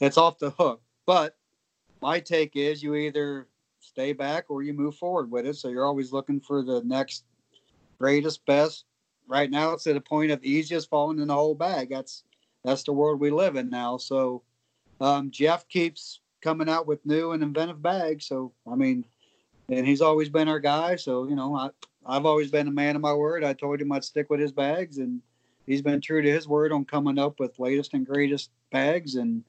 it's 0.00 0.16
off 0.16 0.38
the 0.38 0.50
hook. 0.50 0.80
But 1.06 1.36
my 2.02 2.18
take 2.20 2.56
is 2.56 2.82
you 2.82 2.94
either 2.96 3.46
stay 3.80 4.12
back 4.12 4.46
or 4.48 4.62
you 4.62 4.74
move 4.74 4.96
forward 4.96 5.30
with 5.30 5.46
it. 5.46 5.56
So 5.56 5.68
you're 5.68 5.86
always 5.86 6.12
looking 6.12 6.40
for 6.40 6.62
the 6.62 6.82
next 6.84 7.24
greatest, 7.98 8.44
best. 8.44 8.84
Right 9.28 9.50
now, 9.50 9.72
it's 9.72 9.86
at 9.86 9.96
a 9.96 10.00
point 10.00 10.32
of 10.32 10.42
easiest 10.42 10.90
falling 10.90 11.20
in 11.20 11.28
the 11.28 11.34
whole 11.34 11.54
bag. 11.54 11.88
That's 11.90 12.24
that's 12.64 12.82
the 12.82 12.92
world 12.92 13.20
we 13.20 13.30
live 13.30 13.56
in 13.56 13.70
now. 13.70 13.96
So 13.96 14.42
um, 15.00 15.30
Jeff 15.30 15.66
keeps 15.68 16.20
coming 16.42 16.68
out 16.68 16.86
with 16.86 17.06
new 17.06 17.30
and 17.30 17.42
inventive 17.42 17.80
bags. 17.80 18.26
So 18.26 18.52
I 18.70 18.74
mean, 18.74 19.04
and 19.68 19.86
he's 19.86 20.02
always 20.02 20.28
been 20.28 20.48
our 20.48 20.58
guy. 20.58 20.96
So 20.96 21.28
you 21.28 21.36
know, 21.36 21.54
I 21.56 21.70
I've 22.04 22.26
always 22.26 22.50
been 22.50 22.66
a 22.66 22.72
man 22.72 22.96
of 22.96 23.02
my 23.02 23.14
word. 23.14 23.44
I 23.44 23.52
told 23.52 23.80
him 23.80 23.92
I'd 23.92 24.04
stick 24.04 24.28
with 24.28 24.40
his 24.40 24.52
bags, 24.52 24.98
and 24.98 25.22
he's 25.66 25.82
been 25.82 26.00
true 26.00 26.20
to 26.20 26.30
his 26.30 26.48
word 26.48 26.72
on 26.72 26.84
coming 26.84 27.18
up 27.18 27.38
with 27.38 27.58
latest 27.60 27.94
and 27.94 28.04
greatest 28.04 28.50
bags. 28.72 29.14
And. 29.14 29.44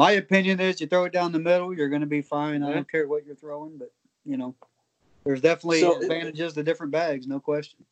My 0.00 0.12
opinion 0.12 0.60
is, 0.60 0.80
you 0.80 0.86
throw 0.86 1.04
it 1.04 1.12
down 1.12 1.30
the 1.30 1.38
middle, 1.38 1.74
you're 1.74 1.90
going 1.90 2.00
to 2.00 2.06
be 2.06 2.22
fine. 2.22 2.62
I 2.62 2.72
don't 2.72 2.90
care 2.90 3.06
what 3.06 3.26
you're 3.26 3.34
throwing, 3.36 3.76
but 3.76 3.92
you 4.24 4.38
know, 4.38 4.54
there's 5.24 5.42
definitely 5.42 5.80
So- 5.82 6.00
advantages 6.00 6.54
to 6.54 6.62
different 6.62 6.90
bags, 6.90 7.26
no 7.26 7.38
question. 7.38 7.84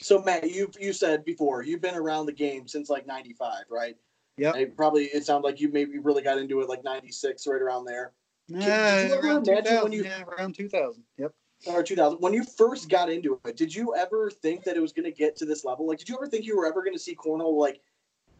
So 0.00 0.20
Matt, 0.20 0.50
you 0.50 0.68
you 0.80 0.92
said 0.92 1.24
before 1.24 1.62
you've 1.62 1.80
been 1.80 1.94
around 1.94 2.26
the 2.26 2.32
game 2.32 2.66
since 2.66 2.90
like 2.90 3.06
'95, 3.06 3.66
right? 3.70 3.96
Yeah. 4.36 4.50
Probably 4.76 5.04
it 5.04 5.24
sounds 5.24 5.44
like 5.44 5.60
you 5.60 5.68
maybe 5.70 6.00
really 6.00 6.22
got 6.24 6.38
into 6.38 6.60
it 6.60 6.68
like 6.68 6.82
'96, 6.82 7.46
right 7.46 7.62
around 7.62 7.84
there, 7.84 8.10
Yeah, 8.48 9.02
did 9.02 9.10
you 9.12 9.20
around 9.20 9.44
2000. 9.44 9.82
when 9.84 9.92
you- 9.92 10.02
yeah, 10.02 10.24
around 10.24 10.56
2000. 10.56 11.04
Yep. 11.18 11.32
or 11.68 11.84
2000. 11.84 12.18
When 12.20 12.32
you 12.34 12.42
first 12.42 12.88
got 12.88 13.08
into 13.08 13.40
it, 13.44 13.56
did 13.56 13.72
you 13.72 13.94
ever 13.94 14.28
think 14.28 14.64
that 14.64 14.76
it 14.76 14.80
was 14.80 14.92
going 14.92 15.04
to 15.04 15.16
get 15.16 15.36
to 15.36 15.44
this 15.46 15.64
level? 15.64 15.86
Like, 15.86 15.98
did 16.00 16.08
you 16.08 16.16
ever 16.16 16.26
think 16.26 16.44
you 16.44 16.56
were 16.56 16.66
ever 16.66 16.82
going 16.82 16.94
to 16.94 16.98
see 16.98 17.14
cornhole 17.14 17.56
like 17.56 17.80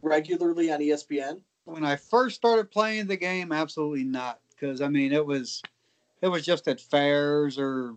regularly 0.02 0.72
on 0.72 0.80
ESPN? 0.80 1.40
When 1.64 1.84
I 1.84 1.96
first 1.96 2.36
started 2.36 2.70
playing 2.70 3.06
the 3.06 3.16
game, 3.16 3.52
absolutely 3.52 4.04
not. 4.04 4.40
Because 4.50 4.80
I 4.80 4.88
mean, 4.88 5.12
it 5.12 5.24
was, 5.24 5.62
it 6.22 6.28
was 6.28 6.44
just 6.44 6.68
at 6.68 6.80
fairs 6.80 7.58
or 7.58 7.96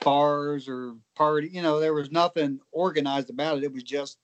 bars 0.00 0.68
or 0.68 0.94
party. 1.14 1.48
You 1.52 1.62
know, 1.62 1.80
there 1.80 1.94
was 1.94 2.10
nothing 2.10 2.60
organized 2.70 3.30
about 3.30 3.58
it. 3.58 3.64
It 3.64 3.72
was 3.72 3.82
just 3.82 4.18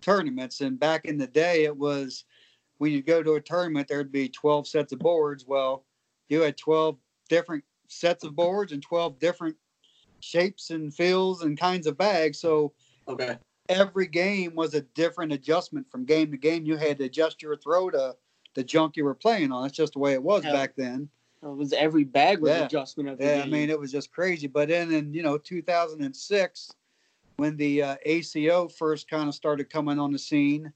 tournaments. 0.00 0.60
And 0.60 0.78
back 0.78 1.04
in 1.04 1.18
the 1.18 1.26
day, 1.26 1.64
it 1.64 1.76
was 1.76 2.24
when 2.78 2.92
you 2.92 3.02
go 3.02 3.22
to 3.22 3.34
a 3.34 3.40
tournament, 3.40 3.88
there'd 3.88 4.12
be 4.12 4.28
12 4.28 4.68
sets 4.68 4.92
of 4.92 4.98
boards. 4.98 5.46
Well, 5.46 5.84
you 6.28 6.40
had 6.40 6.56
12 6.56 6.98
different 7.28 7.64
sets 7.88 8.24
of 8.24 8.34
boards 8.34 8.72
and 8.72 8.82
12 8.82 9.18
different 9.18 9.56
shapes 10.20 10.70
and 10.70 10.92
feels 10.92 11.42
and 11.42 11.58
kinds 11.58 11.86
of 11.86 11.96
bags. 11.96 12.40
So 12.40 12.72
Okay. 13.08 13.36
Every 13.68 14.06
game 14.06 14.54
was 14.54 14.74
a 14.74 14.82
different 14.82 15.32
adjustment 15.32 15.90
from 15.90 16.04
game 16.04 16.30
to 16.30 16.36
game. 16.36 16.64
You 16.64 16.76
had 16.76 16.98
to 16.98 17.04
adjust 17.04 17.42
your 17.42 17.56
throw 17.56 17.90
to 17.90 18.16
the 18.54 18.64
junk 18.64 18.96
you 18.96 19.04
were 19.04 19.14
playing 19.14 19.52
on. 19.52 19.62
That's 19.62 19.76
just 19.76 19.94
the 19.94 19.98
way 19.98 20.12
it 20.12 20.22
was 20.22 20.44
Yeah. 20.44 20.52
back 20.52 20.76
then. 20.76 21.08
It 21.42 21.46
was 21.46 21.72
every 21.72 22.04
bag 22.04 22.40
was 22.40 22.50
Yeah. 22.50 22.64
adjustment 22.66 23.08
of 23.08 23.18
the 23.18 23.24
Yeah, 23.24 23.42
I 23.42 23.46
mean 23.46 23.70
it 23.70 23.78
was 23.78 23.92
just 23.92 24.12
crazy. 24.12 24.46
But 24.46 24.68
then 24.68 24.92
in 24.92 25.12
you 25.12 25.22
know 25.22 25.38
2006, 25.38 26.70
when 27.36 27.56
the 27.56 27.82
uh, 27.82 27.96
ACO 28.04 28.68
first 28.68 29.08
kind 29.08 29.28
of 29.28 29.34
started 29.34 29.70
coming 29.70 29.98
on 29.98 30.12
the 30.12 30.18
scene, 30.18 30.72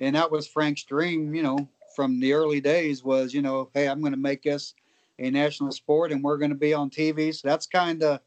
and 0.00 0.16
that 0.16 0.30
was 0.30 0.46
Frank's 0.46 0.84
dream. 0.84 1.34
You 1.34 1.42
know, 1.42 1.68
from 1.96 2.20
the 2.20 2.32
early 2.32 2.60
days 2.60 3.02
was 3.04 3.32
you 3.34 3.42
know, 3.42 3.70
hey, 3.74 3.88
I'm 3.88 4.00
going 4.00 4.12
to 4.12 4.18
make 4.18 4.42
this 4.42 4.74
a 5.18 5.30
national 5.30 5.72
sport, 5.72 6.12
and 6.12 6.22
we're 6.22 6.38
going 6.38 6.50
to 6.50 6.56
be 6.56 6.74
on 6.74 6.90
TV. 6.90 7.32
So 7.32 7.48
that's 7.48 7.66
kind 7.66 8.02
of 8.02 8.20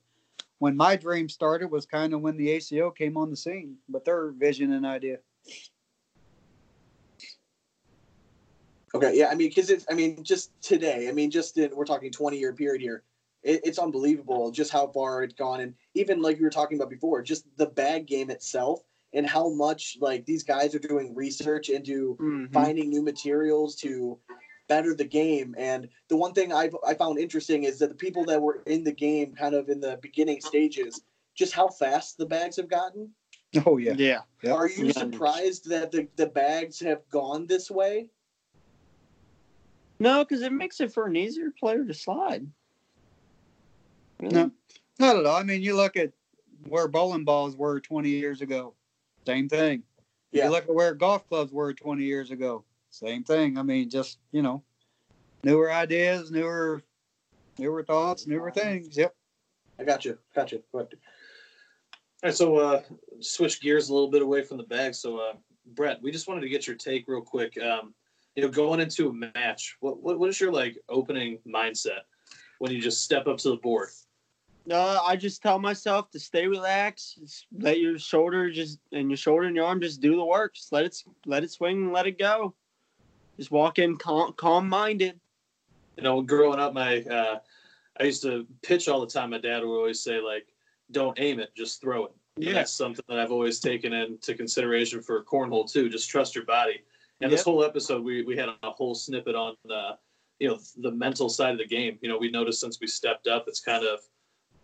when 0.60 0.76
my 0.76 0.96
dream 0.96 1.30
started. 1.30 1.72
Was 1.72 1.86
kind 1.86 2.14
of 2.14 2.22
when 2.22 2.38
the 2.38 2.50
ACO 2.52 2.92
came 2.92 3.18
on 3.18 3.30
the 3.30 3.38
scene, 3.38 3.78
but 3.90 4.06
their 4.06 4.32
vision 4.32 4.74
and 4.74 4.86
idea. 4.86 5.18
Okay. 8.96 9.18
Yeah. 9.18 9.28
I 9.30 9.36
mean, 9.36 9.50
because 9.50 9.70
it's. 9.70 9.86
I 9.90 9.94
mean, 9.94 10.24
just 10.24 10.52
today. 10.62 11.10
I 11.10 11.12
mean, 11.12 11.30
just 11.30 11.58
in 11.58 11.76
we're 11.76 11.86
talking 11.86 12.12
20 12.12 12.38
year 12.38 12.54
period 12.54 12.82
here. 12.82 13.04
It, 13.44 13.62
it's 13.64 13.78
unbelievable 13.80 14.50
just 14.52 14.72
how 14.72 14.88
far 14.88 15.24
it's 15.24 15.34
gone, 15.36 15.62
and 15.62 15.74
even 15.94 16.22
like 16.22 16.38
you 16.38 16.44
were 16.44 16.50
talking 16.50 16.78
about 16.78 16.90
before, 16.90 17.22
just 17.22 17.46
the 17.58 17.68
bag 17.68 18.08
game 18.08 18.30
itself, 18.32 18.82
and 19.14 19.28
how 19.28 19.50
much 19.50 19.98
like 20.02 20.26
these 20.26 20.44
guys 20.44 20.74
are 20.74 20.80
doing 20.80 21.14
research 21.14 21.70
into 21.70 22.18
Mhm. 22.20 22.52
finding 22.52 22.90
new 22.90 23.04
materials 23.04 23.76
to 23.78 24.18
better 24.68 24.94
the 24.94 25.06
game. 25.06 25.56
And 25.58 25.90
the 26.08 26.18
one 26.18 26.34
thing 26.34 26.54
I've, 26.54 26.76
I 26.86 26.94
found 26.94 27.20
interesting 27.20 27.64
is 27.64 27.80
that 27.80 27.90
the 27.90 27.96
people 27.96 28.26
that 28.26 28.42
were 28.42 28.62
in 28.66 28.84
the 28.84 28.92
game, 28.92 29.34
kind 29.34 29.56
of 29.56 29.70
in 29.70 29.80
the 29.80 30.00
beginning 30.02 30.42
stages, 30.42 31.02
just 31.36 31.54
how 31.54 31.68
fast 31.68 32.18
the 32.18 32.26
bags 32.26 32.56
have 32.58 32.70
gotten. 32.70 33.10
Oh 33.66 33.78
yeah. 33.78 33.94
yeah. 33.98 34.20
Yep. 34.44 34.56
Are 34.56 34.70
you 34.70 34.92
surprised 34.92 35.70
that 35.70 35.92
the, 35.92 36.08
the 36.16 36.28
bags 36.28 36.80
have 36.82 37.08
gone 37.10 37.48
this 37.48 37.72
way? 37.72 38.08
No, 40.00 40.24
because 40.24 40.42
it 40.42 40.52
makes 40.52 40.80
it 40.80 40.94
for 40.94 41.08
an 41.08 41.16
easier 41.16 41.52
player 41.58 41.84
to 41.84 41.94
slide. 41.94 42.46
Really? 44.20 44.34
No. 44.34 44.52
Not 45.00 45.18
at 45.18 45.26
all. 45.26 45.36
I 45.36 45.44
mean, 45.44 45.62
you 45.62 45.76
look 45.76 45.96
at 45.96 46.12
where 46.68 46.88
bowling 46.88 47.24
balls 47.24 47.56
were 47.56 47.80
20 47.80 48.10
years 48.10 48.42
ago. 48.42 48.74
Same 49.26 49.48
thing. 49.50 49.84
Yeah. 50.32 50.46
You 50.46 50.52
look 50.52 50.64
at 50.64 50.74
where 50.74 50.94
golf 50.94 51.28
clubs 51.30 51.52
were 51.52 51.74
20 51.74 52.04
years 52.04 52.32
ago. 52.32 52.64
Same 52.98 53.24
thing. 53.24 53.58
I 53.58 53.64
mean, 53.64 53.90
just 53.90 54.18
you 54.32 54.42
know, 54.42 54.64
newer 55.44 55.72
ideas, 55.72 56.32
newer, 56.32 56.82
newer 57.60 57.84
thoughts, 57.84 58.26
newer 58.26 58.50
things. 58.50 58.98
Yep. 58.98 59.16
I 59.80 59.84
got 59.84 60.04
you. 60.04 60.18
Got 60.36 60.52
you. 60.52 60.64
Go 60.72 60.80
ahead. 60.80 60.90
All 62.24 62.30
right, 62.30 62.36
so 62.36 62.58
uh, 62.58 62.82
switch 63.20 63.62
gears 63.62 63.90
a 63.90 63.94
little 63.94 64.10
bit 64.10 64.24
away 64.24 64.42
from 64.42 64.58
the 64.58 64.64
bag. 64.64 64.96
So, 64.96 65.18
uh, 65.18 65.34
Brett, 65.76 66.02
we 66.02 66.12
just 66.12 66.28
wanted 66.28 66.42
to 66.42 66.50
get 66.50 66.66
your 66.66 66.76
take 66.76 67.08
real 67.08 67.22
quick. 67.22 67.56
Um, 67.62 67.94
you 68.36 68.42
know, 68.42 68.50
going 68.50 68.80
into 68.80 69.10
a 69.10 69.14
match, 69.14 69.78
what, 69.80 70.02
what 70.02 70.18
what 70.18 70.30
is 70.30 70.40
your 70.40 70.52
like 70.52 70.78
opening 70.90 71.38
mindset 71.48 72.02
when 72.58 72.72
you 72.72 72.82
just 72.82 73.04
step 73.04 73.28
up 73.28 73.38
to 73.40 73.50
the 73.50 73.58
board? 73.58 73.90
No, 74.66 75.00
I 75.06 75.16
just 75.16 75.44
tell 75.44 75.60
myself 75.60 76.10
to 76.12 76.20
stay 76.20 76.48
relaxed. 76.48 77.20
Just 77.20 77.46
let 77.56 77.80
your 77.80 78.00
shoulder 78.00 78.50
just 78.50 78.80
and 78.92 79.12
your 79.12 79.18
shoulder 79.18 79.46
and 79.46 79.56
your 79.56 79.66
arm 79.66 79.82
just 79.82 80.02
do 80.02 80.16
the 80.16 80.26
work. 80.26 80.56
Just 80.56 80.72
let 80.72 80.86
it 80.86 80.96
let 81.28 81.44
it 81.44 81.52
swing 81.52 81.84
and 81.84 81.94
let 81.94 82.08
it 82.08 82.18
go. 82.18 82.56
Just 83.38 83.52
walk 83.52 83.80
in 83.80 83.98
calm, 83.98 84.34
calm 84.34 84.68
minded. 84.68 85.20
You 85.96 86.04
know, 86.04 86.22
growing 86.22 86.60
up, 86.60 86.74
my 86.74 87.02
uh, 87.04 87.40
I 88.00 88.04
used 88.04 88.22
to 88.24 88.46
pitch 88.62 88.88
all 88.88 89.02
the 89.02 89.08
time. 89.08 89.32
My 89.32 89.40
dad 89.40 89.64
would 89.64 89.76
always 89.76 90.02
say 90.02 90.20
like, 90.20 90.48
"Don't 90.92 91.20
aim 91.20 91.40
it, 91.40 91.56
just 91.56 91.82
throw 91.82 92.06
it." 92.06 92.12
And 92.36 92.46
Yeah. 92.46 92.54
that's 92.54 92.74
something 92.74 93.04
that 93.08 93.20
I've 93.20 93.32
always 93.32 93.60
taken 93.60 93.94
into 93.94 94.36
consideration 94.36 95.02
for 95.02 95.24
cornhole 95.24 95.72
too. 95.72 95.90
Just 95.90 96.10
trust 96.10 96.36
your 96.36 96.46
body. 96.46 96.82
And 97.22 97.32
this 97.32 97.44
whole 97.44 97.64
episode, 97.64 98.04
we 98.04 98.24
we 98.24 98.38
had 98.38 98.50
a 98.62 98.72
whole 98.72 98.94
snippet 98.94 99.36
on 99.36 99.56
uh, 99.72 99.96
you 100.40 100.48
know 100.48 100.60
the 100.78 100.92
mental 100.92 101.30
side 101.30 101.52
of 101.52 101.58
the 101.58 101.66
game. 101.66 101.98
You 102.02 102.10
know, 102.10 102.18
we 102.18 102.30
noticed 102.30 102.62
since 102.62 102.80
we 102.80 102.88
stepped 102.88 103.28
up, 103.28 103.46
it's 103.48 103.60
kind 103.60 103.86
of 103.86 104.00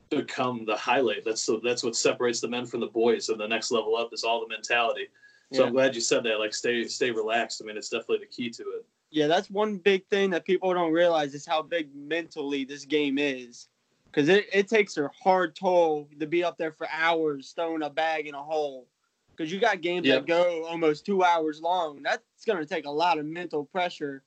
become 0.09 0.65
the 0.65 0.75
highlight. 0.75 1.25
That's 1.25 1.41
so 1.41 1.59
that's 1.63 1.83
what 1.83 1.95
separates 1.95 2.41
the 2.41 2.47
men 2.47 2.65
from 2.65 2.79
the 2.79 2.87
boys. 2.87 3.29
And 3.29 3.39
the 3.39 3.47
next 3.47 3.71
level 3.71 3.95
up 3.95 4.13
is 4.13 4.23
all 4.23 4.41
the 4.41 4.47
mentality. 4.47 5.07
So 5.53 5.61
Yeah. 5.61 5.67
I'm 5.67 5.73
glad 5.73 5.93
you 5.95 6.01
said 6.01 6.23
that. 6.23 6.39
Like, 6.39 6.53
stay 6.53 6.87
stay 6.87 7.11
relaxed. 7.11 7.61
I 7.61 7.65
mean, 7.65 7.77
it's 7.77 7.89
definitely 7.89 8.19
the 8.19 8.25
key 8.25 8.49
to 8.49 8.63
it. 8.63 8.85
Yeah, 9.11 9.27
that's 9.27 9.49
one 9.51 9.77
big 9.77 10.07
thing 10.07 10.31
that 10.31 10.45
people 10.45 10.73
don't 10.73 10.91
realize 10.91 11.35
is 11.35 11.45
how 11.45 11.61
big 11.61 11.93
mentally 11.95 12.65
this 12.65 12.85
game 12.85 13.19
is. 13.19 13.67
Because 14.11 14.29
it, 14.29 14.47
it 14.51 14.67
takes 14.67 14.97
a 14.97 15.09
hard 15.23 15.55
toll 15.55 16.09
to 16.19 16.25
be 16.25 16.43
up 16.43 16.57
there 16.57 16.71
for 16.71 16.87
hours 16.91 17.53
throwing 17.55 17.83
a 17.83 17.89
bag 17.89 18.27
in 18.27 18.33
a 18.33 18.43
hole. 18.43 18.87
Because 19.35 19.51
you 19.51 19.59
got 19.59 19.81
games 19.81 20.07
Yep. 20.07 20.21
that 20.21 20.27
go 20.27 20.65
almost 20.65 21.05
two 21.05 21.23
hours 21.23 21.61
long. 21.61 22.01
That's 22.01 22.23
going 22.45 22.59
to 22.59 22.65
take 22.65 22.85
a 22.85 22.91
lot 22.91 23.19
of 23.19 23.25
mental 23.25 23.65
pressure 23.65 24.23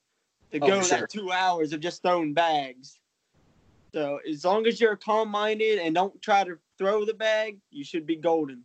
to 0.52 0.58
Oh, 0.60 0.66
go 0.66 0.82
sure. 0.82 0.98
that 1.00 1.10
two 1.10 1.32
hours 1.32 1.72
of 1.72 1.80
just 1.80 2.02
throwing 2.02 2.34
bags. 2.34 3.00
So 3.94 4.20
as 4.28 4.44
long 4.44 4.66
as 4.66 4.80
you're 4.80 4.96
calm 4.96 5.28
minded 5.30 5.78
and 5.80 5.94
don't 5.94 6.20
try 6.22 6.44
to 6.44 6.58
throw 6.78 7.04
the 7.04 7.14
bag, 7.14 7.58
you 7.70 7.84
should 7.84 8.06
be 8.06 8.16
golden. 8.16 8.64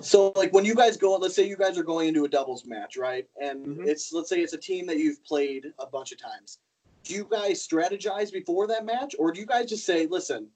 So, 0.00 0.32
like, 0.36 0.52
when 0.52 0.64
you 0.64 0.74
guys 0.74 0.96
go, 0.96 1.16
let's 1.16 1.34
say 1.34 1.46
you 1.48 1.56
guys 1.56 1.78
are 1.78 1.82
going 1.82 2.08
into 2.08 2.24
a 2.24 2.28
doubles 2.28 2.64
match, 2.66 2.96
right? 2.96 3.26
And 3.40 3.66
Mhm. 3.66 3.86
it's, 3.86 4.12
let's 4.12 4.28
say 4.28 4.40
it's 4.40 4.52
a 4.52 4.58
team 4.58 4.86
that 4.86 4.98
you've 4.98 5.22
played 5.24 5.72
a 5.78 5.86
bunch 5.86 6.12
of 6.12 6.18
times. 6.18 6.58
Do 7.04 7.14
you 7.14 7.24
guys 7.24 7.66
strategize 7.66 8.30
before 8.32 8.66
that 8.66 8.84
match, 8.84 9.14
or 9.18 9.32
do 9.32 9.40
you 9.40 9.46
guys 9.46 9.68
just 9.68 9.86
say, 9.86 10.06
listen, 10.06 10.48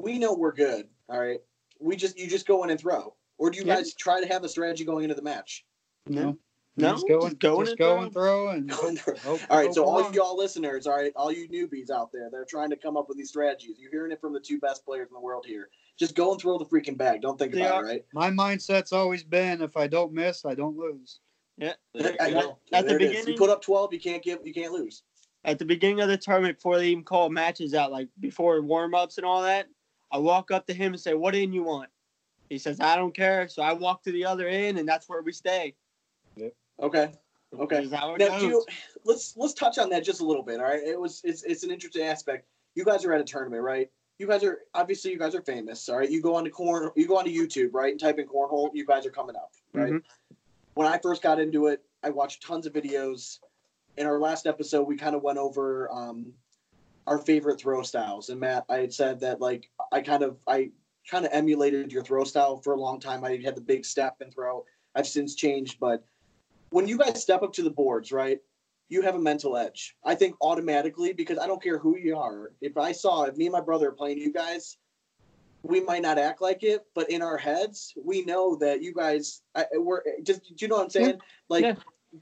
we 0.00 0.18
know 0.18 0.34
we're 0.34 0.52
good, 0.52 0.88
all 1.08 1.20
right? 1.20 1.40
We 1.78 1.96
just, 1.96 2.18
you 2.18 2.26
just 2.26 2.46
go 2.46 2.64
in 2.64 2.70
and 2.70 2.80
throw? 2.80 3.14
Or 3.38 3.50
do 3.50 3.58
you 3.58 3.64
Yeah. 3.64 3.76
guys 3.76 3.94
try 3.94 4.20
to 4.20 4.26
have 4.26 4.44
a 4.44 4.48
strategy 4.48 4.84
going 4.84 5.04
into 5.04 5.14
the 5.14 5.22
match? 5.22 5.64
No. 6.06 6.36
No, 6.76 6.92
just 6.92 7.08
go 7.08 7.20
just 7.20 7.32
and 7.32 7.38
go 7.40 7.58
just 7.60 7.70
and 7.72 7.78
go 7.78 7.94
throw. 7.94 8.02
and 8.02 8.12
throw 8.12 8.48
and 8.48 8.68
Go 8.70 8.88
and 8.88 8.98
throw. 8.98 9.16
hope- 9.16 9.40
All 9.50 9.56
right, 9.58 9.66
hope 9.66 9.74
so 9.74 9.84
all 9.84 10.00
along. 10.00 10.14
y'all 10.14 10.36
listeners, 10.36 10.86
all 10.86 10.96
right, 10.96 11.12
all 11.16 11.30
you 11.32 11.48
newbies 11.48 11.90
out 11.90 12.10
there, 12.12 12.28
they're 12.30 12.44
trying 12.44 12.70
to 12.70 12.76
come 12.76 12.96
up 12.96 13.08
with 13.08 13.18
these 13.18 13.28
strategies. 13.28 13.78
You're 13.78 13.90
hearing 13.90 14.12
it 14.12 14.20
from 14.20 14.32
the 14.32 14.40
two 14.40 14.58
best 14.58 14.84
players 14.84 15.08
in 15.08 15.14
the 15.14 15.20
world 15.20 15.44
here. 15.46 15.68
Just 16.00 16.14
go 16.14 16.32
and 16.32 16.40
throw 16.40 16.56
the 16.56 16.64
freaking 16.64 16.96
bag. 16.96 17.20
Don't 17.20 17.38
think 17.38 17.52
They 17.52 17.60
about 17.60 17.84
it, 17.84 17.86
right? 17.86 18.04
My 18.14 18.30
mindset's 18.30 18.90
always 18.90 19.22
been 19.22 19.60
if 19.60 19.76
I 19.76 19.86
don't 19.86 20.14
miss, 20.14 20.46
I 20.46 20.54
don't 20.54 20.76
lose. 20.76 21.20
Yeah. 21.58 21.74
I- 21.94 22.28
you 22.28 22.34
go. 22.34 22.58
At 22.72 22.88
the 22.88 22.94
beginning. 22.94 23.34
You 23.34 23.36
put 23.36 23.50
up 23.50 23.60
12, 23.60 23.92
you 23.92 24.00
can't 24.00 24.22
give, 24.22 24.38
you 24.42 24.54
can't 24.54 24.72
lose. 24.72 25.02
at 25.44 25.58
the 25.58 25.64
beginning 25.66 26.00
of 26.00 26.08
the 26.08 26.16
tournament 26.16 26.56
before 26.56 26.78
they 26.78 26.88
even 26.88 27.04
call 27.04 27.28
matches 27.28 27.74
out, 27.74 27.92
like 27.92 28.08
before 28.18 28.62
warm 28.62 28.94
ups 28.94 29.18
and 29.18 29.26
all 29.26 29.42
that, 29.42 29.68
I 30.10 30.16
walk 30.16 30.50
up 30.50 30.66
to 30.68 30.74
him 30.74 30.92
and 30.94 31.00
say, 31.00 31.12
What 31.12 31.34
in 31.34 31.52
you 31.52 31.64
want? 31.64 31.90
He 32.48 32.56
says, 32.56 32.80
I 32.80 32.96
don't 32.96 33.14
care. 33.14 33.46
So 33.48 33.62
I 33.62 33.74
walk 33.74 34.02
to 34.04 34.12
the 34.12 34.24
other 34.24 34.48
end 34.48 34.78
and 34.78 34.88
that's 34.88 35.06
where 35.06 35.20
we 35.22 35.32
stay. 35.32 35.74
Yep. 36.36 36.52
Okay. 36.82 37.12
Okay. 37.58 37.82
Is 37.82 37.92
how 37.92 38.14
it 38.14 38.20
Now, 38.20 38.38
do 38.38 38.46
you, 38.46 38.64
let's 39.04 39.34
let's 39.36 39.52
touch 39.52 39.76
on 39.76 39.90
that 39.90 40.02
just 40.02 40.20
a 40.22 40.24
little 40.24 40.42
bit. 40.42 40.60
All 40.60 40.66
right, 40.66 40.82
it 40.82 40.98
was 40.98 41.20
it's 41.24 41.42
it's 41.42 41.62
an 41.62 41.70
interesting 41.70 42.04
aspect. 42.04 42.46
You 42.74 42.84
guys 42.84 43.04
are 43.04 43.12
at 43.12 43.20
a 43.20 43.24
tournament, 43.24 43.62
right? 43.62 43.90
You 44.20 44.26
guys 44.26 44.44
are 44.44 44.58
obviously 44.74 45.12
you 45.12 45.18
guys 45.18 45.34
are 45.34 45.40
famous. 45.40 45.88
All 45.88 45.96
right, 45.96 46.10
you 46.10 46.20
go 46.20 46.34
on 46.34 46.44
to 46.44 46.50
corn, 46.50 46.90
you 46.94 47.08
go 47.08 47.16
on 47.16 47.24
to 47.24 47.32
YouTube, 47.32 47.70
right, 47.72 47.90
and 47.90 47.98
type 47.98 48.18
in 48.18 48.26
cornhole. 48.26 48.68
You 48.74 48.84
guys 48.84 49.06
are 49.06 49.10
coming 49.10 49.34
up, 49.34 49.54
right? 49.72 49.94
Mhm. 49.94 50.02
When 50.74 50.86
I 50.86 50.98
first 50.98 51.22
got 51.22 51.40
into 51.40 51.68
it, 51.68 51.82
I 52.02 52.10
watched 52.10 52.42
tons 52.42 52.66
of 52.66 52.74
videos. 52.74 53.38
In 53.96 54.06
our 54.06 54.18
last 54.18 54.46
episode, 54.46 54.82
we 54.82 54.98
kind 54.98 55.16
of 55.16 55.22
went 55.22 55.38
over 55.38 55.90
um, 55.90 56.34
our 57.06 57.16
favorite 57.16 57.58
throw 57.58 57.82
styles, 57.82 58.28
and 58.28 58.38
Matt, 58.38 58.66
I 58.68 58.80
had 58.80 58.92
said 58.92 59.20
that 59.20 59.40
like 59.40 59.70
I 59.90 60.02
kind 60.02 60.22
of 60.22 60.36
I 60.46 60.70
kind 61.08 61.24
of 61.24 61.32
emulated 61.32 61.90
your 61.90 62.02
throw 62.02 62.24
style 62.24 62.58
for 62.58 62.74
a 62.74 62.78
long 62.78 63.00
time. 63.00 63.24
I 63.24 63.38
had 63.38 63.56
the 63.56 63.62
big 63.62 63.86
step 63.86 64.20
and 64.20 64.30
throw. 64.30 64.66
I've 64.94 65.08
since 65.08 65.34
changed, 65.34 65.80
but 65.80 66.04
when 66.68 66.86
you 66.86 66.98
guys 66.98 67.22
step 67.22 67.42
up 67.42 67.54
to 67.54 67.62
the 67.62 67.70
boards, 67.70 68.12
right? 68.12 68.38
You 68.90 69.00
have 69.02 69.14
a 69.14 69.18
mental 69.20 69.56
edge. 69.56 69.96
I 70.04 70.14
think 70.14 70.36
automatically 70.42 71.14
because 71.14 71.38
I 71.38 71.46
don't 71.46 71.62
care 71.62 71.78
who 71.78 71.96
you 71.96 72.18
are. 72.18 72.52
If 72.60 72.76
I 72.76 72.92
saw 72.92 73.22
if 73.22 73.36
me 73.36 73.46
and 73.46 73.52
my 73.52 73.60
brother 73.62 73.88
are 73.88 73.92
playing 73.92 74.18
you 74.18 74.32
guys, 74.32 74.76
we 75.62 75.80
might 75.80 76.02
not 76.02 76.18
act 76.18 76.42
like 76.42 76.62
it, 76.62 76.84
but 76.94 77.08
in 77.08 77.22
our 77.22 77.38
heads, 77.38 77.94
we 78.04 78.24
know 78.24 78.56
that 78.56 78.82
you 78.82 78.92
guys 78.92 79.42
I, 79.54 79.64
we're 79.74 80.02
just. 80.22 80.42
Do 80.42 80.64
you 80.64 80.68
know 80.68 80.76
what 80.76 80.84
I'm 80.84 80.90
saying? 80.90 81.18
Like 81.48 81.64
Yeah. 81.64 81.74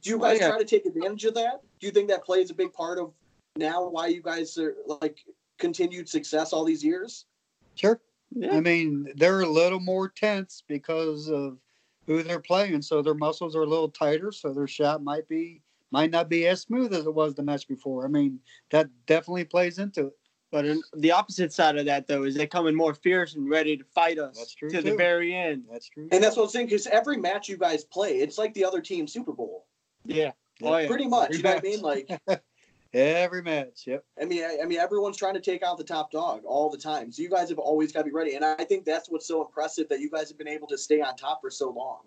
Do 0.02 0.10
you 0.10 0.16
oh, 0.16 0.20
guys 0.20 0.38
Oh, 0.38 0.44
yeah. 0.44 0.48
try 0.50 0.58
to 0.58 0.64
take 0.64 0.86
advantage 0.86 1.24
of 1.24 1.34
that? 1.34 1.62
Do 1.80 1.86
you 1.86 1.92
think 1.92 2.08
that 2.08 2.24
plays 2.24 2.50
a 2.50 2.54
big 2.54 2.72
part 2.72 2.98
of 2.98 3.12
now 3.56 3.88
why 3.88 4.08
you 4.08 4.22
guys 4.22 4.56
are 4.58 4.76
like 4.86 5.18
continued 5.58 6.08
success 6.08 6.52
all 6.52 6.64
these 6.64 6.84
years? 6.84 7.26
Sure. 7.74 8.00
Yeah. 8.30 8.54
I 8.54 8.60
mean, 8.60 9.10
they're 9.16 9.40
a 9.40 9.48
little 9.48 9.80
more 9.80 10.08
tense 10.08 10.62
because 10.68 11.30
of 11.30 11.58
who 12.06 12.22
they're 12.22 12.40
playing, 12.40 12.82
so 12.82 13.00
their 13.00 13.14
muscles 13.14 13.56
are 13.56 13.62
a 13.62 13.66
little 13.66 13.88
tighter, 13.88 14.32
so 14.32 14.52
their 14.52 14.66
shot 14.66 15.02
might 15.02 15.28
be 15.28 15.62
might 15.90 16.10
not 16.10 16.28
be 16.28 16.46
as 16.46 16.62
smooth 16.62 16.92
as 16.92 17.06
it 17.06 17.14
was 17.14 17.34
the 17.34 17.42
match 17.42 17.66
before. 17.68 18.04
I 18.04 18.08
mean, 18.08 18.40
that 18.70 18.88
definitely 19.06 19.44
plays 19.44 19.78
into 19.78 20.08
it. 20.08 20.12
But 20.50 20.64
in, 20.64 20.82
the 20.96 21.12
opposite 21.12 21.52
side 21.52 21.76
of 21.76 21.86
that, 21.86 22.06
though, 22.06 22.22
is 22.22 22.34
they 22.34 22.46
coming 22.46 22.74
more 22.74 22.94
fierce 22.94 23.34
and 23.34 23.50
ready 23.50 23.76
to 23.76 23.84
fight 23.84 24.18
us 24.18 24.38
That's 24.38 24.54
true, 24.54 24.70
to 24.70 24.80
the 24.80 24.96
very 24.96 25.34
end. 25.34 25.64
That's 25.70 25.88
true. 25.88 26.08
And 26.10 26.24
that's 26.24 26.36
what 26.36 26.44
I'm 26.44 26.48
saying 26.48 26.66
because 26.66 26.86
every 26.86 27.18
match 27.18 27.48
you 27.48 27.58
guys 27.58 27.84
play, 27.84 28.18
it's 28.20 28.38
like 28.38 28.54
the 28.54 28.64
other 28.64 28.80
team's 28.80 29.12
Super 29.12 29.32
Bowl. 29.32 29.66
Yeah. 30.04 30.32
Oh, 30.62 30.76
yeah. 30.78 30.86
Pretty 30.86 31.06
much. 31.06 31.34
Every 31.34 31.36
You 31.36 31.42
know 31.42 31.50
what 31.50 31.58
I 31.58 31.68
mean? 31.68 31.82
Like, 31.82 32.42
Every 32.94 33.42
match. 33.42 33.82
Yep. 33.86 34.02
I 34.20 34.24
mean, 34.24 34.42
I, 34.42 34.58
I 34.62 34.66
mean, 34.66 34.78
everyone's 34.78 35.18
trying 35.18 35.34
to 35.34 35.40
take 35.40 35.62
out 35.62 35.76
the 35.76 35.84
top 35.84 36.10
dog 36.10 36.44
all 36.46 36.70
the 36.70 36.78
time. 36.78 37.12
So 37.12 37.22
you 37.22 37.28
guys 37.28 37.50
have 37.50 37.58
always 37.58 37.92
got 37.92 38.00
to 38.00 38.04
be 38.06 38.12
ready. 38.12 38.34
And 38.34 38.44
I 38.44 38.64
think 38.64 38.84
that's 38.84 39.10
what's 39.10 39.28
so 39.28 39.44
impressive 39.44 39.88
that 39.90 40.00
you 40.00 40.10
guys 40.10 40.28
have 40.28 40.38
been 40.38 40.48
able 40.48 40.66
to 40.68 40.78
stay 40.78 41.02
on 41.02 41.14
top 41.16 41.42
for 41.42 41.50
so 41.50 41.70
long. 41.70 42.00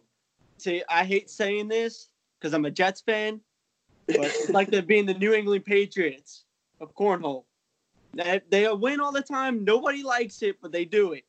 See, 0.57 0.83
I 0.89 1.05
hate 1.05 1.29
saying 1.29 1.67
this 1.67 2.09
because 2.39 2.53
I'm 2.53 2.65
a 2.65 2.71
Jets 2.71 3.01
fan, 3.01 3.41
but 4.17 4.25
it's 4.25 4.49
like 4.49 4.69
the 4.71 4.81
being 4.81 5.05
the 5.05 5.13
New 5.13 5.33
England 5.33 5.65
Patriots 5.65 6.45
of 6.79 6.93
cornhole. 6.95 7.45
They, 8.13 8.41
they 8.49 8.67
win 8.73 8.99
all 8.99 9.11
the 9.11 9.21
time. 9.21 9.63
Nobody 9.63 10.03
likes 10.03 10.41
it, 10.41 10.57
but 10.61 10.71
they 10.71 10.85
do 10.85 11.13
it. 11.13 11.23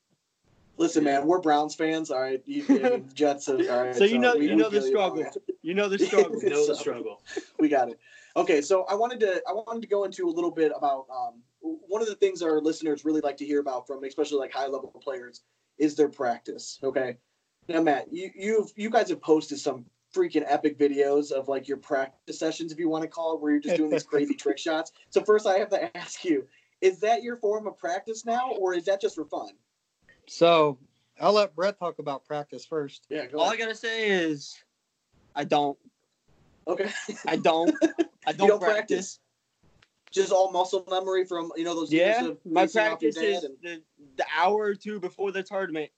Listen, 0.78 1.04
man, 1.04 1.26
we're 1.26 1.40
Browns 1.40 1.74
fans. 1.74 2.10
All 2.10 2.20
right, 2.20 2.42
you, 2.46 2.64
I 2.84 2.98
Jets. 3.14 3.48
All 3.48 3.56
right, 3.56 3.94
So 3.94 4.04
you 4.04 4.18
know- 4.18 4.34
we- 4.36 4.44
you 4.46 4.50
we 4.50 4.56
know 4.56 4.70
the 4.70 4.80
feel 4.80 4.88
struggle. 4.90 5.24
You 5.62 5.74
know 5.74 5.88
the 5.88 5.98
struggle. 5.98 6.38
You 6.42 6.50
know 6.50 6.66
the 6.66 6.74
So- 6.74 6.80
struggle. 6.80 7.22
we 7.58 7.68
got 7.68 7.88
it. 7.90 8.00
Okay, 8.34 8.62
so 8.62 8.84
I 8.84 8.94
wanted 8.94 9.20
to 9.20 9.42
I 9.48 9.52
wanted 9.52 9.82
to 9.82 9.88
go 9.88 10.04
into 10.04 10.26
a 10.26 10.30
little 10.32 10.50
bit 10.50 10.72
about 10.74 11.06
um, 11.14 11.42
one 11.60 12.00
of 12.00 12.08
the 12.08 12.14
things 12.14 12.40
our 12.42 12.60
listeners 12.60 13.04
really 13.04 13.20
like 13.20 13.36
to 13.36 13.44
hear 13.44 13.60
about 13.60 13.86
from 13.86 14.02
especially 14.04 14.38
like 14.38 14.52
high 14.52 14.66
level 14.66 14.88
players 15.04 15.42
is 15.78 15.94
their 15.94 16.08
practice. 16.08 16.78
Okay, 16.82 17.18
now 17.68 17.82
Matt, 17.82 18.10
you 18.10 18.30
you've 18.34 18.72
you 18.74 18.88
guys 18.88 19.10
have 19.10 19.20
posted 19.20 19.58
some 19.58 19.84
freaking 20.12 20.44
epic 20.46 20.78
videos 20.78 21.30
of 21.30 21.48
like 21.48 21.68
your 21.68 21.78
practice 21.78 22.38
sessions, 22.38 22.72
if 22.72 22.78
you 22.78 22.88
want 22.88 23.02
to 23.02 23.08
call 23.08 23.34
it, 23.34 23.40
where 23.40 23.52
you're 23.52 23.60
just 23.60 23.76
doing 23.76 23.90
these 23.90 24.02
crazy 24.02 24.34
trick 24.38 24.58
shots. 24.58 24.92
So 25.10 25.22
first, 25.22 25.46
I 25.46 25.58
have 25.58 25.70
to 25.70 25.96
ask 25.96 26.24
you: 26.24 26.46
Is 26.80 27.00
that 27.00 27.22
your 27.22 27.36
form 27.36 27.66
of 27.66 27.76
practice 27.78 28.24
now, 28.24 28.52
or 28.52 28.74
is 28.74 28.84
that 28.84 29.00
just 29.00 29.14
for 29.14 29.24
fun? 29.24 29.50
So 30.26 30.78
I'll 31.20 31.32
let 31.32 31.54
Brett 31.54 31.78
talk 31.78 31.98
about 31.98 32.24
practice 32.24 32.64
first. 32.64 33.06
Yeah, 33.08 33.26
go 33.26 33.38
All 33.38 33.50
I 33.50 33.56
gotta 33.56 33.74
say 33.74 34.08
is, 34.08 34.56
I 35.34 35.44
don't. 35.44 35.78
Okay, 36.66 36.90
I 37.26 37.36
don't. 37.36 37.74
I 38.26 38.32
don't, 38.32 38.48
don't 38.48 38.60
practice. 38.60 39.18
practice. 39.18 39.18
Just 40.12 40.30
all 40.30 40.52
muscle 40.52 40.86
memory 40.90 41.24
from 41.24 41.50
you 41.56 41.64
know 41.64 41.74
those 41.74 41.92
years 41.92 42.18
of 42.18 42.38
my 42.44 42.62
facing 42.62 42.82
off 42.82 43.02
your 43.02 43.12
practice 43.12 43.14
dad 43.14 43.24
is 43.24 43.44
and- 43.44 43.56
the, 43.62 43.82
the 44.18 44.26
hour 44.36 44.56
or 44.56 44.74
two 44.74 45.00
before 45.00 45.32
the 45.32 45.42
tournament, 45.42 45.90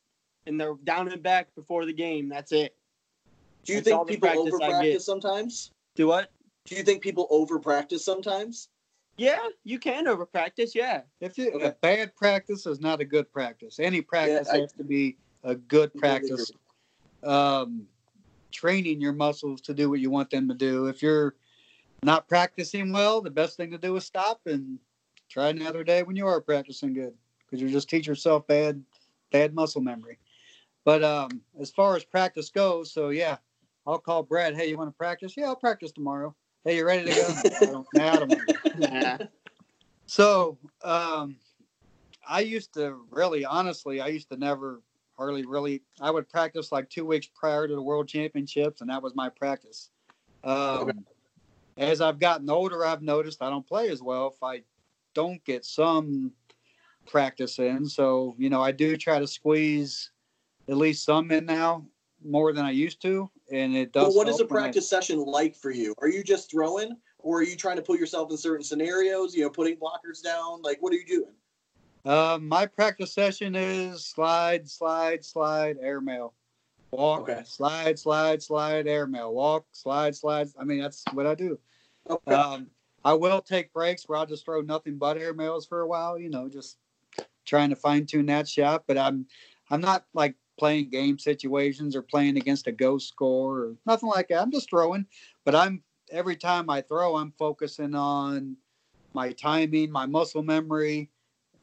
and 0.47 0.61
they're 0.61 0.75
down 0.85 1.09
and 1.11 1.23
back 1.23 1.55
before 1.55 1.85
the 1.85 1.93
game. 1.93 2.29
That's 2.29 2.53
it. 2.53 2.77
Do 3.65 3.73
you 3.73 3.81
That's 3.81 3.89
think 3.89 4.09
people 4.09 4.29
practice 4.29 4.55
over 4.55 4.59
practice 4.59 4.93
get. 4.93 5.03
sometimes? 5.03 5.71
Do 5.95 6.07
what? 6.07 6.31
Do 6.67 6.75
you 6.77 6.83
think 6.83 7.03
people 7.03 7.27
over 7.31 7.59
practice 7.59 8.05
sometimes? 8.05 8.69
Yeah, 9.17 9.49
you 9.63 9.79
can 9.79 10.09
over 10.09 10.27
practice. 10.27 10.75
Yeah. 10.75 11.03
If 11.21 11.39
you, 11.39 11.53
Okay. 11.53 11.67
a 11.67 11.77
bad 11.81 12.15
practice 12.17 12.67
is 12.67 12.81
not 12.81 13.01
a 13.01 13.05
good 13.05 13.31
practice. 13.33 13.79
Any 13.79 14.01
practice 14.01 14.49
I- 14.49 14.61
has 14.61 14.73
to 14.73 14.85
be 14.85 15.17
a 15.45 15.55
good 15.55 15.95
practice. 15.95 16.51
Um, 17.23 17.87
training 18.51 19.01
your 19.01 19.13
muscles 19.13 19.61
to 19.63 19.75
do 19.75 19.89
what 19.89 20.01
you 20.01 20.11
want 20.11 20.31
them 20.31 20.49
to 20.49 20.55
do. 20.55 20.87
If 20.87 21.03
you're 21.03 21.35
not 22.03 22.29
practicing 22.29 22.93
well, 22.93 23.21
the 23.21 23.31
best 23.31 23.57
thing 23.57 23.71
to 23.71 23.79
do 23.79 23.97
is 23.97 24.05
stop 24.05 24.41
and 24.47 24.79
try 25.29 25.49
another 25.49 25.85
day 25.85 26.03
when 26.03 26.17
you 26.17 26.27
are 26.27 26.41
practicing 26.41 26.93
good, 26.93 27.15
because 27.41 27.61
you 27.63 27.69
just 27.71 27.89
teach 27.89 28.07
yourself 28.07 28.47
bad, 28.47 28.83
bad 29.33 29.55
muscle 29.55 29.81
memory. 29.81 30.19
But 30.85 31.03
um, 31.03 31.41
as 31.59 31.71
far 31.71 31.97
as 31.97 32.05
practice 32.05 32.51
goes, 32.51 32.93
so 32.93 33.09
yeah, 33.09 33.39
I'll 33.87 33.99
call 33.99 34.23
Brad. 34.23 34.55
Hey, 34.55 34.69
you 34.71 34.79
want 34.79 34.91
to 34.91 34.97
practice? 34.97 35.35
Yeah, 35.37 35.47
I'll 35.47 35.57
practice 35.57 35.93
tomorrow. 35.93 36.35
Hey, 36.65 36.77
you 36.77 36.87
ready 36.87 37.05
to 37.05 37.15
go? 37.15 37.29
I 37.61 37.67
don't, 37.67 37.87
nah, 37.93 38.17
I 38.17 38.19
don't 38.19 38.29
wanna 38.31 38.45
go. 38.47 38.55
Nah. 38.75 39.19
So, 40.07 40.59
um, 40.83 41.37
I 42.27 42.41
used 42.41 42.75
to 42.75 42.97
really, 43.11 43.45
honestly, 43.45 44.01
I 44.01 44.09
used 44.09 44.31
to 44.31 44.37
never 44.37 44.83
hardly 45.17 45.45
really. 45.45 45.83
I 46.01 46.11
would 46.11 46.29
practice 46.29 46.73
like 46.73 46.89
two 46.89 47.05
weeks 47.05 47.29
prior 47.35 47.69
to 47.69 47.75
the 47.75 47.83
World 47.83 48.09
Championships, 48.09 48.81
and 48.81 48.89
that 48.91 49.03
was 49.03 49.15
my 49.15 49.29
practice. 49.29 49.91
Um, 50.43 50.79
Okay. 50.79 50.93
As 51.77 52.01
I've 52.01 52.21
gotten 52.21 52.49
older, 52.49 52.85
I've 52.85 53.03
noticed 53.03 53.43
I 53.43 53.51
don't 53.51 53.67
play 53.67 53.89
as 53.89 54.01
well 54.01 54.29
if 54.29 54.41
I 54.43 54.63
don't 55.13 55.45
get 55.45 55.65
some 55.65 56.31
practice 57.05 57.59
in. 57.59 57.89
So, 57.89 58.37
you 58.39 58.49
know, 58.49 58.63
I 58.63 58.71
do 58.71 58.97
try 58.97 59.19
to 59.19 59.27
squeeze 59.27 60.13
at 60.69 60.77
least 60.77 61.05
some 61.05 61.33
in 61.33 61.47
now 61.47 61.85
more 62.25 62.53
than 62.53 62.65
I 62.65 62.71
used 62.71 63.01
to, 63.03 63.31
and 63.53 63.77
it 63.77 63.93
does. 63.93 64.09
Well, 64.09 64.17
what 64.17 64.29
is 64.29 64.41
a 64.41 64.47
when 64.47 64.59
I- 64.59 64.61
practice 64.63 64.89
session 64.89 65.19
like 65.19 65.55
for 65.55 65.71
you? 65.71 65.95
Are 65.99 66.09
you 66.09 66.23
just 66.25 66.51
throwing, 66.51 66.97
or 67.19 67.39
are 67.39 67.43
you 67.43 67.57
trying 67.57 67.77
to 67.77 67.83
put 67.83 68.01
yourself 68.01 68.31
in 68.31 68.37
certain 68.37 68.65
scenarios? 68.65 69.35
You 69.35 69.43
know, 69.43 69.51
putting 69.51 69.77
blockers 69.77 70.23
down. 70.23 70.63
Like, 70.63 70.83
what 70.83 70.93
are 70.93 70.97
you 70.97 71.07
doing? 71.07 71.33
Um, 72.07 72.49
my 72.49 72.67
practice 72.67 73.13
session 73.13 73.55
is 73.55 74.05
slide, 74.05 74.69
slide, 74.69 75.25
slide, 75.25 75.77
airmail. 75.81 76.35
Walk, 76.91 77.23
Okay. 77.29 77.43
slide, 77.45 77.99
slide, 77.99 78.43
slide, 78.43 78.87
airmail. 78.87 79.33
Walk, 79.35 79.67
slide, 79.73 80.15
slide. 80.15 80.49
I 80.59 80.65
mean, 80.65 80.81
that's 80.81 81.03
what 81.13 81.27
I 81.27 81.35
do. 81.35 81.59
Okay. 82.09 82.33
Um, 82.35 82.69
I 83.05 83.15
will 83.15 83.41
take 83.41 83.73
breaks 83.73 84.09
where 84.09 84.19
I'll 84.19 84.27
just 84.27 84.45
throw 84.45 84.61
nothing 84.61 84.97
but 84.97 85.17
airmails 85.17 85.69
for 85.69 85.81
a 85.81 85.87
while, 85.89 86.19
you 86.19 86.31
know, 86.31 86.49
just 86.49 86.79
trying 87.45 87.71
to 87.71 87.77
fine 87.77 88.07
tune 88.07 88.27
that 88.27 88.47
shot. 88.49 88.85
But 88.87 88.97
I'm 88.99 89.27
I'm 89.71 89.81
not 89.81 90.05
like 90.15 90.35
playing 90.59 90.91
game 90.91 91.19
situations 91.19 91.97
or 91.97 92.03
playing 92.03 92.37
against 92.37 92.67
a 92.67 92.73
ghost 92.73 93.09
score 93.09 93.59
or 93.59 93.77
nothing 93.87 94.09
like 94.09 94.29
that. 94.29 94.43
I'm 94.43 94.53
just 94.53 94.71
throwing. 94.71 95.07
But 95.45 95.55
I'm 95.55 95.83
every 96.11 96.37
time 96.37 96.71
I 96.71 96.81
throw, 96.81 97.17
I'm 97.17 97.33
focusing 97.39 97.95
on 97.95 98.57
my 99.15 99.33
timing, 99.33 99.91
my 99.91 100.07
muscle 100.07 100.43
memory, 100.43 101.11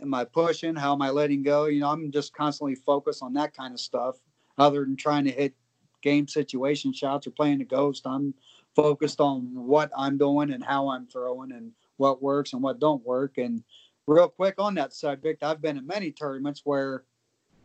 am 0.02 0.14
I 0.14 0.26
pushing? 0.26 0.76
How 0.76 0.94
am 0.94 1.02
I 1.02 1.10
letting 1.10 1.44
go? 1.44 1.66
You 1.66 1.82
know, 1.82 1.90
I'm 1.90 2.12
just 2.12 2.34
constantly 2.34 2.76
focused 2.76 3.22
on 3.22 3.34
that 3.34 3.56
kind 3.56 3.74
of 3.74 3.80
stuff. 3.80 4.18
Other 4.58 4.84
than 4.84 4.96
trying 4.96 5.26
to 5.26 5.32
hit 5.32 5.54
game 6.02 6.28
situation 6.28 6.94
shots 6.94 7.28
or 7.28 7.32
playing 7.32 7.60
the 7.60 7.66
ghost, 7.66 8.06
I'm 8.06 8.34
focused 8.76 9.20
on 9.20 9.52
what 9.54 9.92
I'm 9.98 10.18
doing 10.18 10.52
and 10.52 10.64
how 10.64 10.90
I'm 10.90 11.08
throwing 11.08 11.52
and 11.52 11.72
what 11.98 12.22
works 12.22 12.54
and 12.54 12.62
what 12.62 12.80
don't 12.80 13.06
work. 13.06 13.38
And 13.38 13.64
real 14.08 14.28
quick 14.28 14.56
on 14.58 14.76
that 14.76 14.94
subject, 14.94 15.44
I've 15.44 15.62
been 15.62 15.78
in 15.78 15.86
many 15.86 16.12
tournaments 16.12 16.62
where 16.64 17.04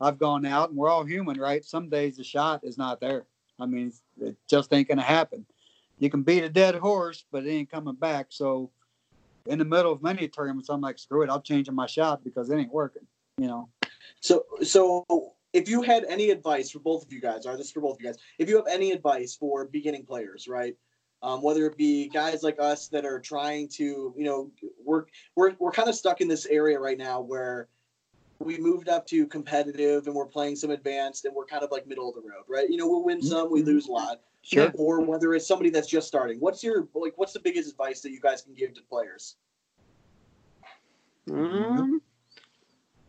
I've 0.01 0.19
gone 0.19 0.45
out 0.45 0.71
and 0.71 0.79
we're 0.79 0.91
all 0.91 1.05
human, 1.05 1.39
right? 1.39 1.65
Some 1.65 1.89
days 1.89 2.17
the 2.17 2.25
shot 2.25 2.61
is 2.65 2.77
not 2.77 3.01
there. 3.01 3.25
I 3.59 3.67
mean, 3.67 3.93
it 4.21 4.37
just 4.49 4.73
ain't 4.73 4.89
gonna 4.89 5.03
happen. 5.03 5.47
You 5.99 6.11
can 6.11 6.23
beat 6.23 6.45
a 6.45 6.49
dead 6.49 6.75
horse, 6.75 7.25
but 7.33 7.47
it 7.47 7.51
ain't 7.51 7.71
coming 7.71 7.95
back. 7.95 8.27
So 8.31 8.71
in 9.47 9.59
the 9.59 9.65
middle 9.65 9.93
of 9.93 10.03
many 10.03 10.29
tournaments, 10.29 10.69
I'm 10.69 10.81
like, 10.81 10.99
screw 10.99 11.23
it, 11.23 11.31
I'm 11.31 11.43
changing 11.43 11.75
my 11.75 11.87
shot 11.87 12.23
because 12.23 12.51
it 12.51 12.57
ain't 12.57 12.73
working. 12.73 13.07
You 13.39 13.49
know. 13.49 13.69
So, 14.21 14.45
so 14.63 15.05
if 15.53 15.69
you 15.69 15.83
had 15.83 16.05
any 16.05 16.31
advice 16.31 16.71
for 16.71 16.81
both 16.81 17.05
of 17.05 17.13
you 17.13 17.21
guys, 17.21 17.47
or 17.47 17.57
this 17.57 17.67
is 17.67 17.73
for 17.73 17.81
both 17.81 17.97
of 17.97 18.03
you 18.03 18.09
guys, 18.09 18.19
if 18.39 18.49
you 18.49 18.57
have 18.57 18.67
any 18.69 18.93
advice 18.93 19.35
for 19.35 19.65
beginning 19.67 20.05
players, 20.05 20.47
right? 20.49 20.77
Um, 21.23 21.43
whether 21.43 21.65
it 21.67 21.77
be 21.79 22.09
guys 22.09 22.43
like 22.43 22.61
us 22.61 22.89
that 22.89 23.07
are 23.07 23.19
trying 23.19 23.69
to, 23.71 24.15
you 24.17 24.25
know, 24.25 24.51
we're 24.85 25.07
we're 25.35 25.55
we're 25.59 25.73
kind 25.73 25.89
of 25.89 25.95
stuck 25.95 26.21
in 26.21 26.29
this 26.29 26.45
area 26.47 26.79
right 26.79 26.99
now 26.99 27.21
where 27.21 27.69
we 28.39 28.59
moved 28.59 28.89
up 28.89 29.07
to 29.07 29.27
competitive 29.27 30.07
and 30.07 30.15
we're 30.15 30.27
playing 30.27 30.57
some 30.57 30.71
advanced 30.71 31.25
and 31.25 31.35
we're 31.35 31.47
kind 31.47 31.63
of 31.63 31.71
like 31.71 31.87
middle 31.87 32.09
of 32.09 32.15
the 32.15 32.21
road, 32.21 32.45
right? 32.49 32.69
You 32.69 32.77
know, 32.77 32.89
we'll 32.89 33.05
win 33.05 33.23
some, 33.23 33.51
we 33.51 33.63
Mhm. 33.63 33.67
lose 33.67 33.89
a 33.89 33.93
lot. 33.93 34.23
Sure. 34.43 34.73
Or 34.77 35.01
whether 35.01 35.35
it's 35.35 35.47
somebody 35.47 35.71
that's 35.71 35.89
just 35.89 36.07
starting. 36.07 36.39
What's 36.39 36.63
your 36.63 36.89
like? 36.95 37.15
What's 37.19 37.33
the 37.33 37.41
biggest 37.41 37.69
advice 37.71 38.01
that 38.03 38.13
you 38.13 38.21
guys 38.21 38.43
can 38.43 38.55
give 38.55 38.75
to 38.75 38.83
players? 38.83 39.37
Um, 41.29 42.01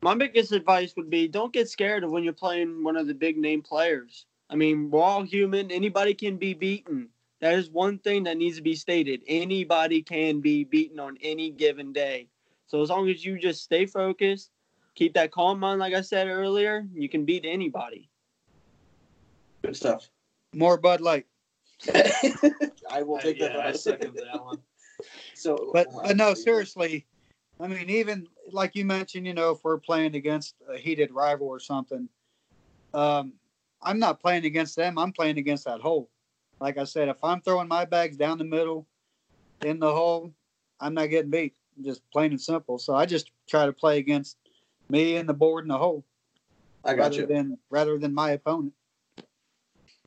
my 0.02 0.16
biggest 0.16 0.52
advice 0.52 0.96
would 0.96 1.12
be 1.12 1.28
don't 1.28 1.54
get 1.54 1.70
scared 1.70 2.04
of 2.04 2.10
when 2.12 2.24
you're 2.24 2.34
playing 2.34 2.84
one 2.84 2.98
of 2.98 3.06
the 3.06 3.14
big 3.14 3.38
name 3.38 3.62
players. 3.62 4.26
I 4.50 4.56
mean, 4.56 4.90
we're 4.90 5.02
all 5.04 5.24
human. 5.24 5.72
Anybody 5.72 6.16
can 6.16 6.38
be 6.38 6.56
beaten. 6.56 7.10
That 7.40 7.54
is 7.54 7.70
one 7.70 8.00
thing 8.00 8.24
that 8.24 8.38
needs 8.38 8.58
to 8.58 8.64
be 8.64 8.74
stated. 8.74 9.22
Anybody 9.28 10.02
can 10.02 10.40
be 10.40 10.64
beaten 10.64 11.00
on 11.00 11.18
any 11.22 11.52
given 11.52 11.94
day. 11.94 12.30
So 12.66 12.82
as 12.82 12.90
long 12.90 13.10
as 13.10 13.24
you 13.24 13.38
just 13.38 13.64
stay 13.64 13.86
focused, 13.86 14.50
keep 14.98 15.14
that 15.14 15.32
calm 15.32 15.60
mind, 15.60 15.80
like 15.80 15.94
I 15.94 16.02
said 16.02 16.28
earlier, 16.28 16.86
you 16.94 17.08
can 17.08 17.24
beat 17.24 17.46
anybody. 17.46 18.10
Good 19.64 19.76
stuff. 19.76 20.10
More 20.54 20.78
Bud 20.78 21.02
Light. 21.02 21.28
I 21.94 23.04
will 23.04 23.20
take 23.20 23.40
that. 23.40 23.54
yeah, 23.54 23.60
I 23.60 23.72
second 23.74 24.16
that 24.16 24.44
one. 24.44 24.60
So, 25.36 25.70
But 25.72 25.88
but 26.04 26.18
no, 26.18 26.34
seriously. 26.34 27.06
I 27.60 27.68
mean, 27.68 27.92
even 27.92 28.28
like 28.52 28.76
you 28.76 28.84
mentioned, 28.84 29.28
you 29.28 29.36
know, 29.36 29.52
if 29.52 29.64
we're 29.64 29.78
playing 29.78 30.16
against 30.16 30.56
a 30.68 30.76
heated 30.80 31.12
rival 31.12 31.48
or 31.48 31.60
something, 31.60 32.10
um, 32.96 33.34
I'm 33.80 34.00
not 34.00 34.20
playing 34.20 34.46
against 34.46 34.76
them. 34.76 34.98
I'm 34.98 35.12
playing 35.12 35.38
against 35.38 35.66
that 35.66 35.82
hole. 35.82 36.10
like 36.60 36.80
I 36.80 36.86
said, 36.86 37.08
if 37.08 37.24
I'm 37.24 37.42
throwing 37.42 37.68
my 37.68 37.86
bags 37.86 38.18
down 38.18 38.40
the 38.40 38.44
middle 38.44 38.88
in 39.64 39.80
the 39.80 39.94
hole, 39.94 40.34
I'm 40.80 40.96
not 40.96 41.12
getting 41.12 41.30
beat. 41.30 41.54
Just 41.84 42.02
plain 42.12 42.32
and 42.32 42.42
simple. 42.42 42.80
So 42.80 42.96
I 42.96 43.06
just 43.06 43.30
try 43.48 43.68
to 43.68 43.74
play 43.74 44.00
against 44.00 44.38
me 44.90 45.18
and 45.18 45.28
the 45.28 45.34
board 45.34 45.64
in 45.64 45.70
the 45.70 45.78
hole. 45.78 46.06
I 46.84 46.94
got 46.94 47.04
rather 47.04 47.16
you. 47.22 47.28
than 47.28 47.58
rather 47.70 47.98
than 47.98 48.14
my 48.14 48.32
opponent. 48.32 48.74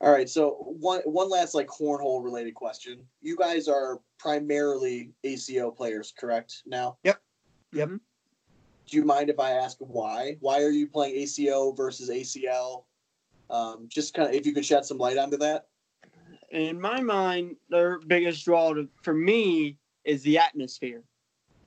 All 0.00 0.10
right, 0.10 0.28
so 0.28 0.52
one 0.80 1.00
one 1.04 1.28
last 1.28 1.54
like 1.54 1.66
cornhole 1.66 2.24
related 2.24 2.54
question. 2.54 3.06
You 3.20 3.36
guys 3.36 3.68
are 3.68 4.00
primarily 4.18 5.12
ACO 5.24 5.70
players, 5.70 6.12
correct? 6.18 6.62
Now, 6.64 6.98
Yep. 7.04 7.20
Mhm. 7.74 8.00
do 8.88 8.96
you 8.96 9.04
mind 9.04 9.28
if 9.30 9.38
I 9.38 9.52
ask 9.52 9.76
why? 9.78 10.36
Why 10.40 10.62
are 10.62 10.70
you 10.70 10.88
playing 10.88 11.16
ACO 11.16 11.72
versus 11.72 12.08
ACL? 12.08 12.86
Um, 13.50 13.86
just 13.88 14.14
kind 14.14 14.28
of 14.28 14.34
if 14.34 14.46
you 14.46 14.54
could 14.54 14.64
shed 14.64 14.84
some 14.84 14.98
light 14.98 15.18
onto 15.18 15.36
that. 15.38 15.66
in 16.50 16.80
my 16.80 17.00
mind, 17.00 17.56
their 17.68 17.98
biggest 17.98 18.44
draw 18.44 18.72
to, 18.72 18.88
for 19.02 19.12
me 19.14 19.76
is 20.04 20.22
the 20.22 20.38
atmosphere. 20.38 21.04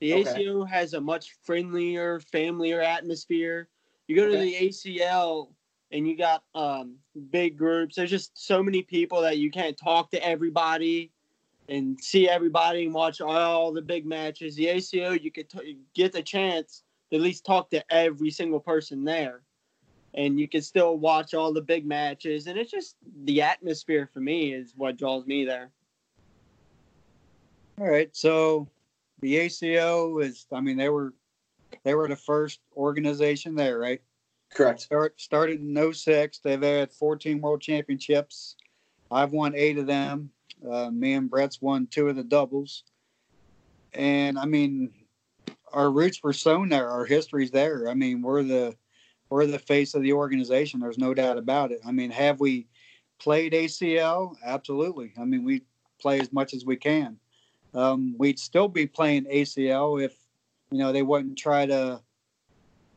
The 0.04 0.16
Okay. 0.16 0.42
ACO 0.42 0.66
has 0.66 0.94
a 0.94 1.00
much 1.00 1.32
friendlier, 1.44 2.20
familiar 2.20 2.82
atmosphere. 2.82 3.70
You 4.08 4.18
go 4.18 4.30
to 4.30 4.36
the 4.36 4.54
ACL 4.54 5.54
and 5.92 6.06
you 6.06 6.18
got 6.18 6.44
um, 6.54 6.98
big 7.30 7.58
groups. 7.58 7.96
There's 7.96 8.10
just 8.10 8.38
so 8.38 8.62
many 8.62 8.82
people 8.82 9.22
that 9.22 9.38
you 9.38 9.50
can't 9.50 9.78
talk 9.78 10.12
to 10.12 10.22
everybody 10.22 11.14
and 11.70 11.98
see 12.02 12.28
everybody 12.28 12.84
and 12.84 12.94
watch 12.94 13.22
all 13.22 13.72
the 13.72 13.82
big 13.82 14.06
matches. 14.06 14.58
The 14.58 14.68
ACO, 14.68 15.12
you 15.12 15.32
could 15.32 15.50
t- 15.50 15.78
get 15.96 16.12
the 16.12 16.22
chance 16.22 16.84
to 17.10 17.16
at 17.16 17.22
least 17.22 17.46
talk 17.46 17.70
to 17.70 17.82
every 17.90 18.30
single 18.30 18.60
person 18.60 19.06
there. 19.06 19.44
And 20.16 20.38
you 20.38 20.50
can 20.50 20.64
still 20.64 20.98
watch 20.98 21.34
all 21.34 21.54
the 21.54 21.62
big 21.62 21.86
matches, 21.86 22.48
and 22.48 22.60
it's 22.60 22.72
just 22.72 22.98
the 23.24 23.42
atmosphere 23.42 24.10
for 24.14 24.20
me 24.20 24.54
is 24.54 24.74
what 24.76 24.98
draws 24.98 25.26
me 25.26 25.46
there. 25.46 25.72
All 27.80 27.88
right. 27.88 28.14
So 28.14 28.68
the 29.24 29.38
ACO 29.38 30.20
is 30.20 30.46
I 30.54 30.62
mean 30.62 30.78
they 30.78 30.90
were 30.90 31.14
they 31.84 31.96
were 31.96 32.08
the 32.08 32.16
first 32.16 32.60
organization 32.78 33.56
there, 33.56 33.80
right? 33.80 34.02
Correct. 34.54 34.82
Start, 34.82 35.20
started 35.20 35.60
in 35.62 35.94
06. 35.94 36.40
They've 36.40 36.62
had 36.62 36.92
14 36.92 37.42
world 37.42 37.62
championships. 37.62 38.56
I've 39.10 39.32
won 39.32 39.54
eight 39.56 39.80
of 39.80 39.88
them. 39.88 40.30
Uh, 40.70 40.92
me 40.92 41.14
and 41.14 41.30
Brett's 41.30 41.62
won 41.62 41.88
two 41.88 42.08
of 42.08 42.16
the 42.16 42.24
doubles. 42.24 42.84
And 43.94 44.38
I 44.38 44.46
mean, 44.46 44.92
our 45.72 45.90
roots 45.90 46.22
were 46.24 46.34
sown 46.34 46.70
there. 46.70 46.90
Our 46.90 47.06
history's 47.06 47.52
there. 47.52 47.90
I 47.90 47.96
mean, 47.96 48.22
we're 48.22 48.44
the 48.44 48.76
we're 49.30 49.46
the 49.48 49.60
face 49.60 49.96
of 49.96 50.04
the 50.04 50.14
organization. 50.14 50.80
There's 50.80 50.98
no 50.98 51.14
doubt 51.14 51.38
about 51.38 51.72
it. 51.72 51.80
I 51.86 51.92
mean, 51.92 52.12
have 52.12 52.40
we 52.40 52.68
played 53.20 53.54
ACL? 53.54 54.36
Absolutely. 54.46 55.14
I 55.20 55.26
mean, 55.26 55.44
we 55.44 55.64
play 56.00 56.20
as 56.20 56.32
much 56.32 56.54
as 56.54 56.66
we 56.66 56.76
can. 56.76 57.18
Um, 57.74 58.16
we'd 58.18 58.40
still 58.40 58.68
be 58.68 58.86
playing 58.86 59.26
ACL 59.26 60.04
if 60.04 60.16
you 60.72 60.78
know 60.80 60.92
they 60.92 61.02
wouldn't 61.02 61.38
try 61.38 61.66
to 61.66 62.02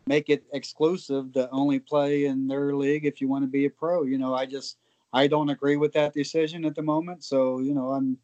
make 0.07 0.29
it 0.29 0.45
exclusive 0.53 1.33
to 1.33 1.51
only 1.51 1.79
play 1.79 2.27
in 2.27 2.47
their 2.47 2.74
league 2.74 3.05
if 3.05 3.20
you 3.20 3.29
want 3.29 3.43
to 3.45 3.49
be 3.49 3.66
a 3.66 3.70
pro. 3.70 4.05
You 4.05 4.18
know, 4.18 4.35
I 4.35 4.47
just 4.47 4.79
I 5.12 5.27
don't 5.27 5.51
agree 5.51 5.77
with 5.77 5.93
that 5.95 6.14
decision 6.14 6.64
at 6.64 6.74
the 6.74 6.83
moment. 6.83 7.24
So 7.24 7.61
you 7.61 7.74
know, 7.74 7.93
I'm 7.93 8.18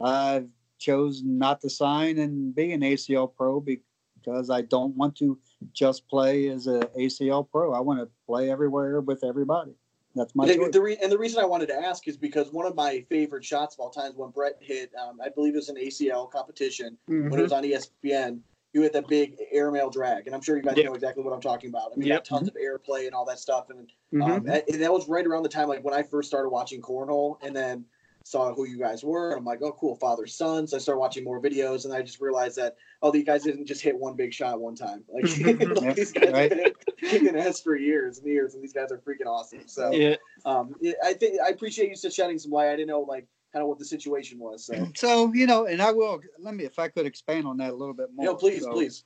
I've 0.00 0.48
chosen 0.78 1.38
not 1.38 1.60
to 1.60 1.70
sign 1.70 2.18
and 2.18 2.54
be 2.54 2.72
an 2.72 2.80
ACL 2.80 3.32
pro 3.34 3.60
because 3.60 4.50
I 4.50 4.62
don't 4.62 4.96
want 4.96 5.16
to 5.16 5.38
just 5.72 6.08
play 6.08 6.48
as 6.48 6.66
an 6.66 6.82
ACL 6.98 7.48
pro. 7.48 7.72
I 7.72 7.80
want 7.80 8.00
to 8.00 8.08
play 8.26 8.50
everywhere 8.50 9.00
with 9.00 9.22
everybody. 9.24 9.74
That's 10.14 10.34
my 10.34 10.46
The, 10.46 10.56
choice. 10.56 10.72
the 10.72 10.80
re- 10.82 10.98
and 11.02 11.10
the 11.10 11.18
reason 11.18 11.40
I 11.42 11.46
wanted 11.46 11.68
to 11.68 11.74
ask 11.74 12.06
is 12.08 12.16
because 12.16 12.52
one 12.52 12.66
of 12.66 12.74
my 12.74 13.04
favorite 13.08 13.44
shots 13.44 13.74
of 13.74 13.80
all 13.80 13.90
times 13.90 14.14
when 14.16 14.30
Brett 14.30 14.56
hit, 14.60 14.92
um, 15.00 15.20
I 15.24 15.28
believe 15.30 15.54
it 15.54 15.56
was 15.56 15.68
an 15.68 15.76
ACL 15.76 16.30
competition 16.30 16.98
when 17.06 17.22
Mm-hmm. 17.22 17.38
it 17.38 17.42
was 17.42 17.52
on 17.52 17.64
E 17.64 17.72
ESPN. 17.74 18.40
You 18.74 18.80
hit 18.80 18.94
that 18.94 19.06
big 19.06 19.36
airmail 19.52 19.90
drag, 19.90 20.26
and 20.26 20.34
I'm 20.34 20.40
sure 20.40 20.56
you 20.56 20.62
guys 20.62 20.76
Yep. 20.78 20.86
know 20.86 20.94
exactly 20.94 21.22
what 21.22 21.34
I'm 21.34 21.42
talking 21.42 21.68
about. 21.68 21.92
I 21.94 21.96
mean, 21.98 22.08
Yep. 22.08 22.20
got 22.20 22.24
tons 22.24 22.48
of 22.48 22.54
airplay 22.54 23.06
and 23.06 23.14
all 23.14 23.24
that 23.26 23.38
stuff, 23.38 23.70
and. 23.70 23.90
Um, 24.22 24.46
and 24.46 24.62
and 24.68 24.82
that 24.82 24.92
was 24.92 25.08
right 25.08 25.26
around 25.26 25.42
the 25.42 25.48
time 25.48 25.68
like 25.68 25.82
when 25.82 25.94
I 25.94 26.02
first 26.02 26.28
started 26.28 26.50
watching 26.50 26.82
cornhole, 26.82 27.36
and 27.42 27.56
then 27.56 27.86
saw 28.24 28.54
who 28.54 28.66
you 28.66 28.78
guys 28.78 29.04
were. 29.04 29.32
I'm 29.32 29.44
like, 29.44 29.60
oh, 29.62 29.72
cool, 29.72 29.96
father 29.96 30.26
son. 30.26 30.66
So 30.66 30.76
I 30.76 30.80
started 30.80 31.00
watching 31.00 31.24
more 31.24 31.40
videos, 31.40 31.84
and 31.84 31.94
I 31.94 32.02
just 32.02 32.20
realized 32.20 32.56
that 32.56 32.76
oh, 33.02 33.10
these 33.10 33.24
guys 33.24 33.42
didn't 33.42 33.66
just 33.66 33.82
hit 33.82 33.98
one 33.98 34.14
big 34.14 34.32
shot 34.32 34.60
one 34.60 34.74
time. 34.74 35.04
Like, 35.12 35.24
like, 35.82 35.96
these 35.96 36.12
guys 36.12 36.32
right. 36.32 36.52
have 36.52 36.64
been 36.64 36.72
kicking 36.98 37.36
ass 37.36 37.60
for 37.60 37.76
years 37.76 38.18
and 38.18 38.26
years, 38.26 38.54
and 38.54 38.62
these 38.62 38.72
guys 38.72 38.92
are 38.92 38.98
freaking 38.98 39.26
awesome. 39.26 39.66
So 39.66 39.90
yeah. 39.92 40.16
um, 40.44 40.74
I 41.04 41.14
think 41.14 41.40
I 41.40 41.48
appreciate 41.48 41.88
you 41.88 41.96
just 41.96 42.16
shedding 42.16 42.38
some 42.38 42.52
light. 42.52 42.68
I 42.68 42.76
didn't 42.76 42.88
know 42.88 43.00
like 43.00 43.26
kind 43.52 43.62
of 43.62 43.68
what 43.68 43.78
the 43.78 43.84
situation 43.84 44.38
was. 44.38 44.64
So 44.64 44.88
So 44.94 45.32
you 45.34 45.46
know, 45.46 45.66
and 45.66 45.82
I 45.82 45.90
will 45.92 46.20
let 46.38 46.54
me 46.54 46.64
if 46.64 46.78
I 46.78 46.88
could 46.88 47.06
expand 47.06 47.46
on 47.46 47.56
that 47.58 47.70
a 47.70 47.76
little 47.76 47.94
bit 47.94 48.08
more. 48.14 48.24
you 48.24 48.30
know, 48.30 48.36
please, 48.36 48.62
So- 48.62 48.72
please. 48.72 49.04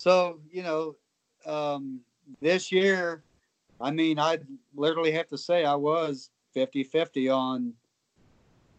So, 0.00 0.38
you 0.48 0.62
know, 0.62 0.94
um, 1.44 2.00
this 2.40 2.70
year, 2.70 3.24
I 3.80 3.90
mean, 3.90 4.20
I 4.20 4.38
literally 4.76 5.10
have 5.12 5.26
to 5.28 5.38
say 5.38 5.64
I 5.64 5.74
was 5.74 6.30
50 6.54 6.84
50 6.84 7.28
on 7.28 7.72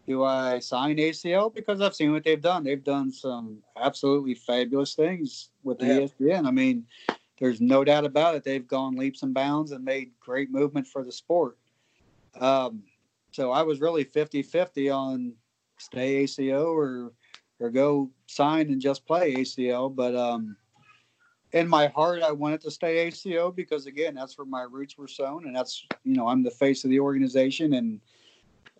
do 0.09 0.23
I 0.23 0.57
sign 0.57 0.97
ACL 0.97 1.53
because 1.53 1.81
I've 1.81 1.93
seen 1.93 2.11
what 2.11 2.23
they've 2.23 2.41
done. 2.41 2.63
They've 2.63 2.83
done 2.83 3.11
some 3.11 3.59
absolutely 3.77 4.33
fabulous 4.33 4.95
things 4.95 5.51
with 5.63 5.77
the 5.77 5.85
Yeah. 5.85 5.99
ESPN. 5.99 6.47
I 6.47 6.51
mean, 6.51 6.87
there's 7.39 7.61
no 7.61 7.83
doubt 7.83 8.05
about 8.05 8.33
it. 8.33 8.43
They've 8.43 8.67
gone 8.67 8.95
leaps 8.95 9.21
and 9.21 9.35
bounds 9.35 9.71
and 9.71 9.85
made 9.85 10.11
great 10.19 10.49
movement 10.49 10.87
for 10.87 11.03
the 11.03 11.11
sport. 11.11 11.59
Um, 12.39 12.81
so 13.31 13.51
I 13.51 13.61
was 13.61 13.81
really 13.81 14.03
50 14.03 14.41
50 14.41 14.89
on 14.89 15.33
stay 15.77 16.23
ACO 16.23 16.73
or 16.73 17.13
or 17.59 17.69
go 17.69 18.09
sign 18.25 18.71
and 18.71 18.81
just 18.81 19.05
play 19.05 19.35
ACL. 19.35 19.95
But 19.95 20.15
um, 20.15 20.57
in 21.51 21.67
my 21.67 21.87
heart, 21.87 22.23
I 22.23 22.31
wanted 22.31 22.61
to 22.61 22.71
stay 22.71 22.97
ACO 22.97 23.51
because 23.51 23.85
again, 23.85 24.15
that's 24.15 24.39
where 24.39 24.47
my 24.47 24.63
roots 24.63 24.97
were 24.97 25.07
sown, 25.07 25.45
and 25.45 25.55
that's 25.55 25.85
you 26.03 26.15
know 26.15 26.27
I'm 26.27 26.41
the 26.41 26.49
face 26.49 26.83
of 26.83 26.89
the 26.89 26.99
organization, 26.99 27.73
and 27.73 28.01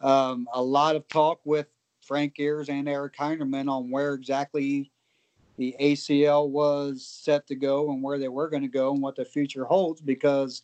um, 0.02 0.48
a 0.54 0.62
lot 0.62 0.96
of 0.96 1.08
talk 1.08 1.42
with 1.44 1.68
Frank 2.02 2.36
Geers 2.38 2.70
and 2.70 2.88
Eric 2.88 3.16
Heinerman 3.18 3.70
on 3.70 3.90
where 3.92 4.14
exactly 4.14 4.92
the 5.58 5.76
ACL 5.80 6.50
was 6.50 7.06
set 7.06 7.48
to 7.48 7.56
go 7.56 7.92
and 7.92 8.02
where 8.02 8.18
they 8.18 8.30
were 8.30 8.50
going 8.50 8.64
to 8.64 8.70
go 8.70 8.94
and 8.94 9.02
what 9.02 9.16
the 9.16 9.26
future 9.26 9.66
holds. 9.66 10.02
Because 10.02 10.64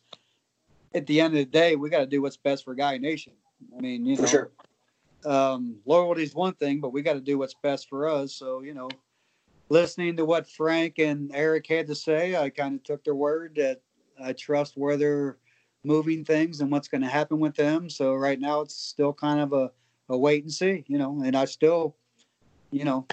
at 0.94 1.06
the 1.06 1.20
end 1.20 1.34
of 1.34 1.38
the 1.38 1.44
day, 1.44 1.76
we 1.76 1.90
got 1.90 1.98
to 1.98 2.06
do 2.06 2.22
what's 2.22 2.38
best 2.38 2.64
for 2.64 2.74
Guy 2.74 2.98
Nation. 2.98 3.34
I 3.76 3.80
mean, 3.80 4.06
you 4.06 4.16
know, 4.16 4.22
For 4.22 4.28
sure. 4.28 4.50
um, 5.24 5.76
loyalty 5.84 6.22
is 6.22 6.34
one 6.34 6.54
thing, 6.54 6.80
but 6.80 6.92
we 6.92 7.02
got 7.02 7.14
to 7.14 7.20
do 7.20 7.38
what's 7.38 7.54
best 7.62 7.88
for 7.88 8.08
us. 8.08 8.34
So, 8.34 8.62
you 8.62 8.74
know, 8.74 8.88
listening 9.68 10.16
to 10.16 10.24
what 10.24 10.48
Frank 10.48 10.98
and 10.98 11.30
Eric 11.34 11.66
had 11.66 11.86
to 11.88 11.94
say, 11.94 12.36
I 12.36 12.50
kind 12.50 12.74
of 12.74 12.82
took 12.84 13.04
their 13.04 13.14
word 13.14 13.56
that 13.56 13.82
I 14.22 14.32
trust 14.32 14.76
where 14.76 14.96
they're 14.96 15.36
moving 15.86 16.24
things 16.24 16.60
and 16.60 16.70
what's 16.70 16.88
going 16.88 17.02
to 17.02 17.08
happen 17.08 17.38
with 17.38 17.54
them. 17.54 17.88
So 17.88 18.14
right 18.14 18.40
now 18.40 18.60
it's 18.60 18.74
still 18.74 19.12
kind 19.12 19.40
of 19.40 19.52
a, 19.52 19.70
a 20.08 20.18
wait 20.18 20.42
and 20.42 20.52
see, 20.52 20.84
you 20.88 20.98
know, 20.98 21.22
and 21.24 21.36
I 21.36 21.44
still, 21.44 21.96
you 22.70 22.84
know, 22.84 23.06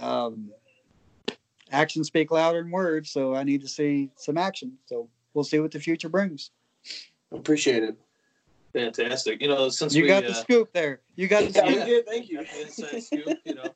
um, 0.00 0.50
actions 1.70 2.08
speak 2.08 2.30
louder 2.30 2.62
than 2.62 2.70
words. 2.70 3.10
So 3.10 3.34
I 3.34 3.44
need 3.44 3.60
to 3.60 3.68
see 3.68 4.10
some 4.16 4.36
action. 4.36 4.72
So 4.86 5.08
we'll 5.32 5.44
see 5.44 5.60
what 5.60 5.70
the 5.70 5.80
future 5.80 6.08
brings. 6.08 6.50
Appreciate 7.32 7.84
it. 7.84 7.96
Fantastic. 8.72 9.40
You 9.40 9.48
know, 9.48 9.68
since 9.68 9.94
You 9.94 10.02
we, 10.02 10.08
got 10.08 10.24
uh, 10.24 10.28
the 10.28 10.34
scoop 10.34 10.72
there. 10.72 11.00
You 11.14 11.28
got 11.28 11.44
the 11.44 11.52
Yeah, 11.52 11.84
scoop. 11.84 11.86
we. 11.86 12.02
Thank 12.02 12.28
you. 12.28 12.40
inside 12.40 13.02
scoop, 13.02 13.38
you 13.44 13.54
know. 13.54 13.72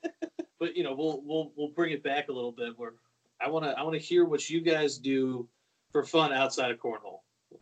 But 0.59 0.77
you 0.77 0.83
know, 0.83 0.93
we'll 0.93 1.23
we'll 1.25 1.53
we'll 1.57 1.69
bring 1.69 1.93
it 1.93 2.03
back 2.03 2.29
a 2.29 2.33
little 2.33 2.51
bit. 2.51 2.77
Where 2.77 2.95
I 3.41 3.49
want 3.49 3.65
to 3.65 3.79
I 3.79 3.85
want 3.85 3.95
to 3.95 4.01
hear 4.01 4.25
what 4.25 4.51
you 4.51 4.61
guys 4.61 4.99
do 4.99 5.49
for 5.93 6.03
fun 6.03 6.33
outside 6.33 6.73
of 6.73 6.79
cornhole. 6.79 7.21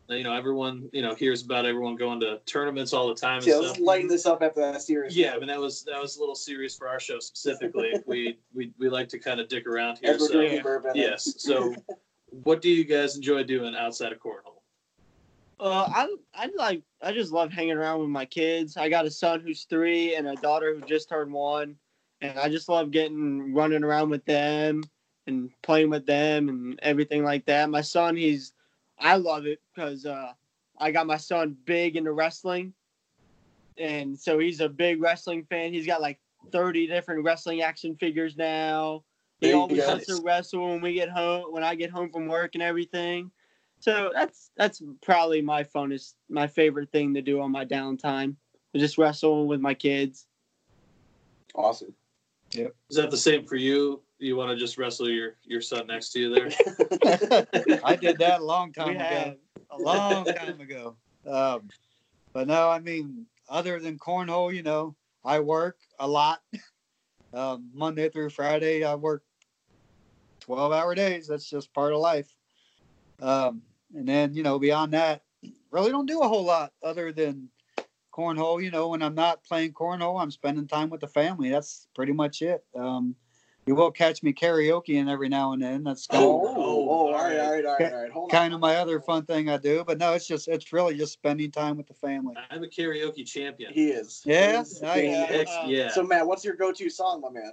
You 0.09 0.23
know, 0.23 0.33
everyone 0.33 0.89
you 0.93 1.01
know 1.01 1.13
hears 1.15 1.43
about 1.43 1.65
everyone 1.65 1.95
going 1.95 2.19
to 2.21 2.39
tournaments 2.45 2.93
all 2.93 3.09
the 3.09 3.15
time 3.15 3.39
and 3.39 3.47
Yeah, 3.47 3.55
stuff. 3.55 3.67
let's 3.67 3.79
lighten 3.79 4.07
this 4.07 4.25
up 4.25 4.41
after 4.41 4.61
that 4.61 4.81
serious. 4.81 5.15
Yeah, 5.15 5.33
I 5.35 5.37
mean 5.37 5.47
that 5.47 5.59
was 5.59 5.83
that 5.83 6.01
was 6.01 6.15
a 6.15 6.19
little 6.19 6.35
serious 6.35 6.77
for 6.77 6.87
our 6.87 6.99
show 6.99 7.19
specifically. 7.19 7.93
we 8.05 8.37
we 8.53 8.71
we 8.79 8.89
like 8.89 9.09
to 9.09 9.19
kind 9.19 9.39
of 9.39 9.49
dick 9.49 9.67
around 9.67 9.97
here. 10.01 10.17
So 10.17 10.31
drinking 10.31 10.63
bourbon. 10.63 10.91
yes. 10.95 11.35
So, 11.37 11.75
what 12.29 12.61
do 12.61 12.69
you 12.69 12.85
guys 12.85 13.17
enjoy 13.17 13.43
doing 13.43 13.75
outside 13.75 14.13
of 14.13 14.19
cornhole? 14.19 14.61
Uh, 15.59 15.89
I 15.89 16.15
I 16.33 16.49
like 16.55 16.83
I 17.01 17.11
just 17.11 17.31
love 17.33 17.51
hanging 17.51 17.75
around 17.77 17.99
with 17.99 18.09
my 18.09 18.25
kids. 18.25 18.77
I 18.77 18.87
got 18.89 19.05
a 19.05 19.11
son 19.11 19.41
who's 19.41 19.63
three 19.63 20.15
and 20.15 20.27
a 20.27 20.35
daughter 20.35 20.73
who 20.73 20.85
just 20.85 21.09
turned 21.09 21.33
one, 21.33 21.75
and 22.21 22.39
I 22.39 22.47
just 22.47 22.69
love 22.69 22.91
getting 22.91 23.53
running 23.53 23.83
around 23.83 24.09
with 24.09 24.23
them 24.25 24.83
and 25.25 25.49
playing 25.63 25.89
with 25.89 26.05
them 26.05 26.47
and 26.47 26.79
everything 26.81 27.25
like 27.25 27.45
that. 27.47 27.69
My 27.69 27.81
son, 27.81 28.15
he's 28.15 28.53
I 28.99 29.15
love 29.17 29.45
it 29.45 29.59
because 29.73 30.05
uh, 30.05 30.31
I 30.77 30.91
got 30.91 31.07
my 31.07 31.17
son 31.17 31.55
big 31.65 31.95
into 31.95 32.11
wrestling, 32.11 32.73
and 33.77 34.19
so 34.19 34.39
he's 34.39 34.59
a 34.59 34.69
big 34.69 35.01
wrestling 35.01 35.45
fan. 35.49 35.73
He's 35.73 35.85
got 35.85 36.01
like 36.01 36.19
thirty 36.51 36.87
different 36.87 37.23
wrestling 37.23 37.61
action 37.61 37.95
figures 37.95 38.35
now. 38.37 39.03
He 39.39 39.53
always 39.53 39.85
wants 39.85 40.07
to 40.07 40.19
wrestle 40.23 40.67
when 40.67 40.81
we 40.81 40.93
get 40.93 41.09
home 41.09 41.51
when 41.51 41.63
I 41.63 41.75
get 41.75 41.91
home 41.91 42.09
from 42.11 42.27
work 42.27 42.55
and 42.55 42.63
everything. 42.63 43.31
So 43.79 44.11
that's 44.13 44.49
that's 44.57 44.81
probably 45.03 45.41
my 45.41 45.63
funnest, 45.63 46.13
my 46.29 46.47
favorite 46.47 46.91
thing 46.91 47.13
to 47.13 47.21
do 47.21 47.41
on 47.41 47.51
my 47.51 47.65
downtime. 47.65 48.35
just 48.75 48.97
wrestle 48.97 49.47
with 49.47 49.61
my 49.61 49.73
kids. 49.73 50.25
Awesome. 51.53 51.93
Yep. 52.53 52.75
Is 52.89 52.97
that 52.97 53.11
the 53.11 53.17
same 53.17 53.45
for 53.45 53.55
you? 53.55 54.01
You 54.19 54.35
want 54.35 54.49
to 54.49 54.55
just 54.57 54.77
wrestle 54.77 55.09
your 55.09 55.35
your 55.43 55.61
son 55.61 55.87
next 55.87 56.09
to 56.13 56.19
you 56.19 56.33
there? 56.33 56.49
I 57.83 57.95
did 57.95 58.17
that 58.19 58.41
a 58.41 58.43
long 58.43 58.73
time 58.73 58.89
We 58.89 58.95
ago. 58.95 59.03
have. 59.03 59.35
a 59.71 59.77
long 59.77 60.25
time 60.25 60.59
ago. 60.59 60.95
Um, 61.25 61.69
but 62.33 62.47
no, 62.47 62.69
I 62.69 62.79
mean, 62.79 63.25
other 63.49 63.79
than 63.79 63.99
cornhole, 63.99 64.53
you 64.53 64.63
know, 64.63 64.95
I 65.23 65.39
work 65.39 65.77
a 65.99 66.07
lot. 66.07 66.41
Um, 67.33 67.69
Monday 67.73 68.09
through 68.09 68.29
Friday, 68.29 68.83
I 68.83 68.95
work 68.95 69.23
12 70.41 70.71
hour 70.71 70.95
days. 70.95 71.27
That's 71.27 71.47
just 71.49 71.73
part 71.73 71.93
of 71.93 71.99
life. 71.99 72.33
Um, 73.21 73.61
and 73.93 74.07
then, 74.07 74.33
you 74.33 74.43
know, 74.43 74.57
beyond 74.59 74.93
that, 74.93 75.23
really 75.71 75.91
don't 75.91 76.05
do 76.07 76.21
a 76.21 76.27
whole 76.27 76.45
lot 76.45 76.71
other 76.81 77.11
than 77.11 77.49
cornhole. 78.13 78.63
You 78.63 78.71
know, 78.71 78.87
when 78.89 79.03
I'm 79.03 79.15
not 79.15 79.43
playing 79.43 79.73
cornhole, 79.73 80.19
I'm 80.21 80.31
spending 80.31 80.67
time 80.67 80.89
with 80.89 81.01
the 81.01 81.07
family. 81.07 81.49
That's 81.49 81.87
pretty 81.95 82.13
much 82.13 82.41
it. 82.41 82.63
Um, 82.75 83.15
you 83.67 83.75
will 83.75 83.91
catch 83.91 84.23
me 84.23 84.31
karaoke 84.31 84.97
and 84.99 85.09
every 85.09 85.27
now 85.27 85.51
and 85.51 85.61
then. 85.61 85.83
That's 85.83 86.07
kind 86.07 86.23
Oh, 86.23 86.47
of 86.47 86.57
oh, 86.57 86.89
all 86.89 87.13
right, 87.13 87.37
all 87.37 87.51
right, 87.51 87.65
all 87.65 87.75
right, 87.77 87.93
all 87.93 88.01
right. 88.01 88.11
Hold 88.11 88.33
on. 88.33 88.53
of 88.53 88.59
my 88.61 88.77
other 88.77 89.01
fun 89.01 89.25
thing 89.25 89.49
I 89.49 89.57
do. 89.57 89.83
But 89.85 89.97
no, 89.97 90.13
it's 90.13 90.25
just 90.25 90.47
it's 90.47 90.71
really 90.71 90.95
just 90.95 91.11
spending 91.11 91.51
time 91.51 91.75
with 91.75 91.87
the 91.87 91.93
family. 91.93 92.35
I'm 92.49 92.63
a 92.63 92.67
karaoke 92.67 93.25
champion. 93.27 93.73
He 93.73 93.89
is. 93.89 94.21
Yeah? 94.25 94.53
He 94.53 94.57
is. 94.59 94.81
Nice. 94.81 95.03
Yeah. 95.03 95.43
Uh, 95.45 95.67
yeah. 95.67 95.89
So 95.89 96.01
Matt, 96.01 96.25
what's 96.25 96.45
your 96.45 96.55
go-to 96.55 96.89
song, 96.89 97.19
my 97.19 97.29
man? 97.29 97.51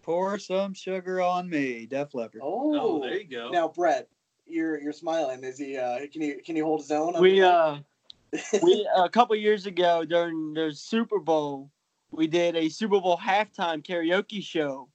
Pour 0.00 0.38
some 0.38 0.72
sugar 0.72 1.20
on 1.20 1.48
me, 1.50 1.86
Def 1.86 2.14
Leppard. 2.14 2.40
Oh, 2.42 2.74
oh, 2.74 3.00
there 3.02 3.18
you 3.18 3.28
go. 3.28 3.50
Now, 3.50 3.68
Brett, 3.68 4.08
you're 4.46 4.80
you're 4.80 4.92
smiling. 4.92 5.44
Is 5.44 5.58
he? 5.58 5.76
Uh, 5.76 5.98
can 6.10 6.22
he 6.22 6.32
can 6.36 6.56
he 6.56 6.62
hold 6.62 6.80
his 6.80 6.90
own? 6.90 7.20
We 7.20 7.42
uh 7.42 7.76
we 8.62 8.88
a 8.96 9.08
couple 9.10 9.36
years 9.36 9.66
ago 9.66 10.06
during 10.06 10.54
the 10.54 10.72
Super 10.72 11.18
Bowl, 11.18 11.70
we 12.10 12.26
did 12.26 12.56
a 12.56 12.70
Super 12.70 12.98
Bowl 13.00 13.18
halftime 13.18 13.84
karaoke 13.84 14.42
show 14.42 14.88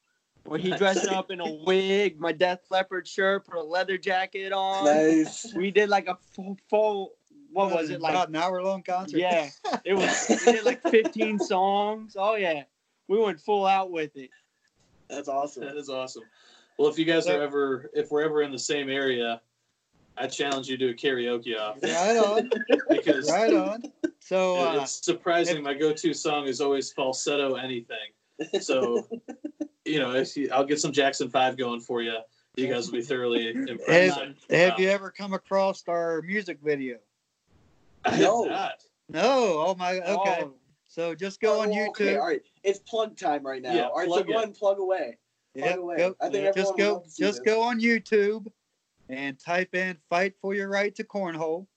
where 0.47 0.59
he 0.59 0.71
dressed 0.71 1.07
up 1.07 1.31
in 1.31 1.39
a 1.39 1.53
wig, 1.65 2.19
my 2.19 2.31
Def 2.31 2.59
Leppard 2.69 3.07
shirt, 3.07 3.45
put 3.45 3.57
a 3.57 3.63
leather 3.63 3.97
jacket 3.97 4.51
on. 4.51 4.85
nice. 4.85 5.53
We 5.55 5.71
did 5.71 5.89
like 5.89 6.07
a 6.07 6.17
full, 6.33 6.57
full 6.69 7.13
what 7.51 7.71
was 7.71 7.89
it 7.89 8.01
like? 8.01 8.13
About 8.13 8.29
an 8.29 8.35
hour 8.35 8.61
long 8.61 8.83
concert. 8.83 9.17
Yeah, 9.19 9.49
it 9.83 9.93
was. 9.93 10.25
We 10.45 10.51
did 10.53 10.65
like 10.65 10.81
15 10.89 11.39
songs. 11.39 12.15
Oh 12.17 12.35
yeah, 12.35 12.63
we 13.07 13.17
went 13.17 13.39
full 13.39 13.65
out 13.65 13.91
with 13.91 14.15
it. 14.15 14.29
That's 15.09 15.29
awesome. 15.29 15.63
That 15.63 15.77
is 15.77 15.89
awesome. 15.89 16.23
Well, 16.77 16.89
if 16.89 16.99
you 16.99 17.05
guys 17.05 17.27
are 17.27 17.41
ever, 17.41 17.89
if 17.93 18.11
we're 18.11 18.23
ever 18.23 18.43
in 18.43 18.51
the 18.51 18.59
same 18.59 18.89
area, 18.89 19.41
I 20.17 20.27
challenge 20.27 20.67
you 20.67 20.77
to 20.77 20.89
a 20.89 20.93
karaoke 20.93 21.57
off 21.57 21.81
Right 21.81 22.17
on. 22.17 22.49
because 22.89 23.31
right 23.31 23.53
on. 23.53 23.83
So 24.19 24.57
uh, 24.57 24.81
it's 24.83 25.03
surprising. 25.03 25.57
if- 25.57 25.63
my 25.63 25.73
go-to 25.73 26.13
song 26.13 26.47
is 26.47 26.59
always 26.61 26.91
falsetto 26.91 27.55
anything. 27.55 27.97
So, 28.61 29.07
you 29.87 29.99
know, 29.99 30.13
if 30.13 30.35
you, 30.35 30.49
I'll 30.51 30.65
get 30.65 30.79
some 30.79 30.91
Jackson 30.91 31.29
Five 31.29 31.57
going 31.57 31.79
for 31.79 32.01
you. 32.01 32.17
You 32.55 32.67
guys 32.67 32.87
will 32.87 32.99
be 32.99 33.01
thoroughly 33.03 33.49
impressed. 33.67 34.17
have, 34.17 34.35
have 34.49 34.79
you 34.79 34.89
ever 34.89 35.11
come 35.11 35.33
across 35.33 35.83
our 35.87 36.21
music 36.23 36.57
video? 36.63 36.97
I 38.03 38.17
No. 38.17 38.45
No. 39.09 39.65
Oh 39.67 39.75
my. 39.77 39.99
Oh. 39.99 40.21
Okay. 40.21 40.41
Oh, 40.43 40.53
So 40.87 41.13
just 41.13 41.39
go 41.39 41.57
oh, 41.57 41.61
on 41.61 41.69
Oh, 41.69 41.73
YouTube. 41.73 41.89
Okay, 41.89 42.17
all 42.17 42.27
right. 42.27 42.41
It's 42.63 42.79
plug 42.79 43.17
time 43.17 43.45
right 43.45 43.61
now. 43.61 43.73
Yeah, 43.73 43.83
all 43.83 43.97
right, 43.97 44.07
so 44.07 44.13
plug 44.15 44.27
go 44.27 44.33
ahead 44.33 44.45
and 44.45 44.55
plug 44.55 44.79
away. 44.79 45.17
Plug 45.57 45.69
Yep, 45.69 45.77
away. 45.77 45.97
go- 45.97 46.15
I 46.21 46.29
think 46.29 46.43
yeah, 46.45 46.51
just 46.51 46.77
go 46.77 46.93
love 46.93 47.03
to 47.03 47.09
see 47.09 47.23
just 47.23 47.43
this. 47.43 47.53
go 47.53 47.61
on 47.61 47.79
YouTube 47.79 48.47
and 49.09 49.39
type 49.39 49.75
in 49.75 49.97
"Fight 50.09 50.33
for 50.41 50.53
Your 50.53 50.69
Right 50.69 50.93
to 50.95 51.03
Cornhole." 51.03 51.67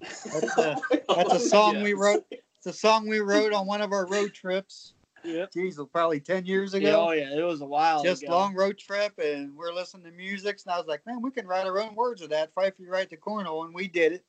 That's 0.00 0.58
a, 0.58 0.76
that's 1.08 1.32
a 1.32 1.40
song 1.48 1.82
we 1.82 1.92
wrote. 1.94 2.24
It's 2.30 2.66
a 2.66 2.72
song 2.72 3.08
we 3.08 3.20
wrote 3.20 3.52
on 3.52 3.66
one 3.66 3.80
of 3.80 3.92
our 3.92 4.06
road 4.06 4.32
trips. 4.34 4.94
Yep. 5.24 5.52
Geez, 5.52 5.78
probably 5.92 6.20
ten 6.20 6.46
years 6.46 6.72
Yeah, 6.74 6.78
ago. 6.90 7.06
oh 7.08 7.12
yeah, 7.12 7.34
it 7.36 7.42
was 7.42 7.60
a 7.60 7.66
while. 7.66 8.02
just 8.02 8.22
ago. 8.22 8.32
long 8.32 8.54
road 8.54 8.78
trip 8.78 9.12
and 9.18 9.54
we're 9.56 9.72
listening 9.72 10.04
to 10.04 10.10
music 10.12 10.58
and 10.64 10.72
I 10.74 10.78
was 10.78 10.86
like, 10.86 11.04
man, 11.06 11.20
we 11.22 11.30
can 11.30 11.46
write 11.46 11.66
our 11.66 11.78
own 11.80 11.94
words 11.94 12.22
of 12.22 12.30
that, 12.30 12.52
fight 12.54 12.76
for 12.76 12.82
your 12.82 12.92
right 12.92 13.08
to 13.10 13.16
cornhole, 13.16 13.64
and 13.64 13.74
we 13.74 13.88
did 13.88 14.12
it. 14.12 14.24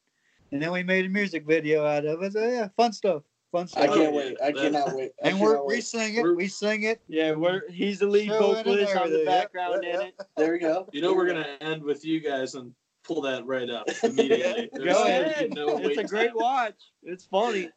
And 0.52 0.62
then 0.62 0.72
we 0.72 0.84
made 0.84 1.06
a 1.06 1.10
music 1.10 1.46
video 1.46 1.86
out 1.86 2.06
of 2.06 2.22
it. 2.24 2.34
So 2.34 2.46
yeah, 2.48 2.68
fun 2.76 2.92
stuff. 2.94 3.24
Fun 3.54 3.68
stuff. 3.68 3.84
I 3.84 3.88
can't 3.88 4.14
Oh, 4.14 4.18
wait. 4.18 4.38
yeah. 4.40 4.46
I 4.48 4.52
cannot 4.52 4.94
wait. 4.96 5.12
I 5.24 5.30
and 5.30 5.40
we're 5.40 5.52
cannot 5.54 5.66
we 5.68 5.76
wait. 5.76 5.84
sing 5.86 6.16
it, 6.16 6.24
We're- 6.24 6.36
we 6.36 6.48
sing 6.48 6.84
it. 6.84 7.02
Yeah, 7.08 7.32
we're 7.34 7.70
he's 7.70 8.00
the 8.00 8.08
lead 8.08 8.28
Show 8.28 8.34
it 8.36 8.58
and 8.58 8.66
vocalist. 8.66 8.96
I'm 8.98 9.12
the 9.12 9.26
background 9.26 9.84
Yep, 9.84 9.96
in 9.96 10.02
it. 10.08 10.14
There 10.38 10.52
we 10.54 10.60
go. 10.60 10.88
You 10.92 11.02
know 11.02 11.14
we're 11.14 11.28
gonna 11.28 11.58
end 11.62 11.84
with 11.84 12.04
you 12.06 12.20
guys 12.20 12.56
and 12.56 12.74
pull 13.04 13.22
that 13.22 13.46
right 13.46 13.70
up 13.70 13.88
immediately. 14.04 14.70
Go 14.86 15.04
ahead. 15.04 15.54
no 15.54 15.78
it's 15.80 15.98
a 15.98 16.04
great 16.04 16.36
watch. 16.36 16.76
It's 17.04 17.26
funny. 17.26 17.70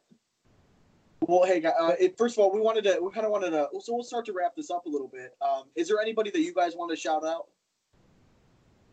Well, 1.27 1.43
hey, 1.43 1.63
uh, 1.63 1.93
it, 1.99 2.17
first 2.17 2.37
of 2.37 2.43
all, 2.43 2.53
we 2.53 2.61
wanted 2.61 2.83
to, 2.83 2.99
we 3.01 3.11
kind 3.11 3.25
of 3.25 3.31
wanted 3.31 3.49
to, 3.49 3.67
so 3.81 3.95
we'll 3.95 4.03
start 4.03 4.25
to 4.27 4.33
wrap 4.33 4.55
this 4.55 4.69
up 4.69 4.85
a 4.85 4.89
little 4.89 5.07
bit. 5.07 5.35
Um, 5.41 5.63
is 5.75 5.87
there 5.87 5.99
anybody 5.99 6.29
that 6.29 6.39
you 6.39 6.53
guys 6.53 6.75
want 6.75 6.91
to 6.91 6.95
shout 6.95 7.25
out? 7.25 7.47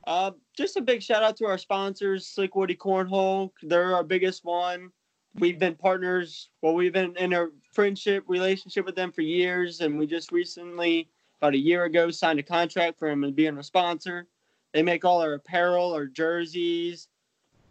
Uh, 0.06 0.30
just 0.56 0.76
a 0.78 0.80
big 0.80 1.02
shout 1.02 1.22
out 1.22 1.36
to 1.36 1.44
our 1.44 1.58
sponsors, 1.58 2.26
Slick 2.26 2.56
Woody 2.56 2.74
Cornhole. 2.74 3.50
They're 3.62 3.94
our 3.94 4.02
biggest 4.02 4.46
one. 4.46 4.90
We've 5.34 5.58
been 5.58 5.74
partners. 5.74 6.48
Well, 6.62 6.74
we've 6.74 6.92
been 6.92 7.14
in 7.18 7.34
a 7.34 7.48
friendship 7.70 8.24
relationship 8.26 8.86
with 8.86 8.96
them 8.96 9.12
for 9.12 9.20
years, 9.20 9.80
and 9.80 9.98
we 9.98 10.06
just 10.06 10.32
recently, 10.32 11.10
about 11.40 11.52
a 11.52 11.58
year 11.58 11.84
ago, 11.84 12.10
signed 12.10 12.38
a 12.38 12.42
contract 12.42 12.98
for 12.98 13.10
them 13.10 13.20
to 13.22 13.30
being 13.30 13.58
a 13.58 13.62
sponsor. 13.62 14.26
They 14.72 14.82
make 14.82 15.04
all 15.04 15.20
our 15.20 15.34
apparel, 15.34 15.92
our 15.92 16.06
jerseys, 16.06 17.08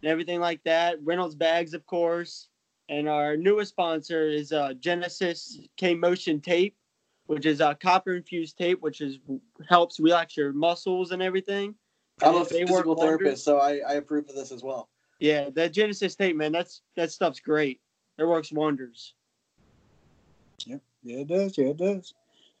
and 0.02 0.10
everything 0.10 0.38
like 0.38 0.62
that. 0.64 1.02
Reynolds 1.02 1.34
bags, 1.34 1.74
of 1.74 1.84
course. 1.86 2.48
And 2.92 3.08
our 3.08 3.38
newest 3.38 3.70
sponsor 3.70 4.28
is 4.28 4.52
uh, 4.52 4.74
Genesis 4.78 5.58
K 5.78 5.94
Motion 5.94 6.42
Tape, 6.42 6.76
which 7.24 7.46
is 7.46 7.62
uh, 7.62 7.72
copper 7.72 8.12
infused 8.12 8.58
tape, 8.58 8.82
which 8.82 9.00
is 9.00 9.18
helps 9.66 9.98
relax 9.98 10.36
your 10.36 10.52
muscles 10.52 11.10
and 11.10 11.22
everything. 11.22 11.74
I'm 12.22 12.34
a 12.34 12.44
They 12.44 12.64
work 12.64 12.68
physical 12.68 12.94
wonders. 12.94 13.18
therapist, 13.18 13.44
so 13.44 13.58
I, 13.60 13.80
I 13.88 13.94
approve 13.94 14.28
of 14.28 14.34
this 14.34 14.52
as 14.52 14.62
well. 14.62 14.90
Yeah, 15.20 15.48
that 15.54 15.72
Genesis 15.72 16.14
tape, 16.16 16.36
man, 16.36 16.52
that's 16.52 16.82
that 16.96 17.10
stuff's 17.10 17.40
great. 17.40 17.80
It 18.18 18.24
works 18.24 18.52
wonders. 18.52 19.14
Yeah, 20.66 20.76
it 21.02 21.28
does. 21.28 21.56
Yeah, 21.56 21.68
it 21.68 21.78
does. 21.78 22.12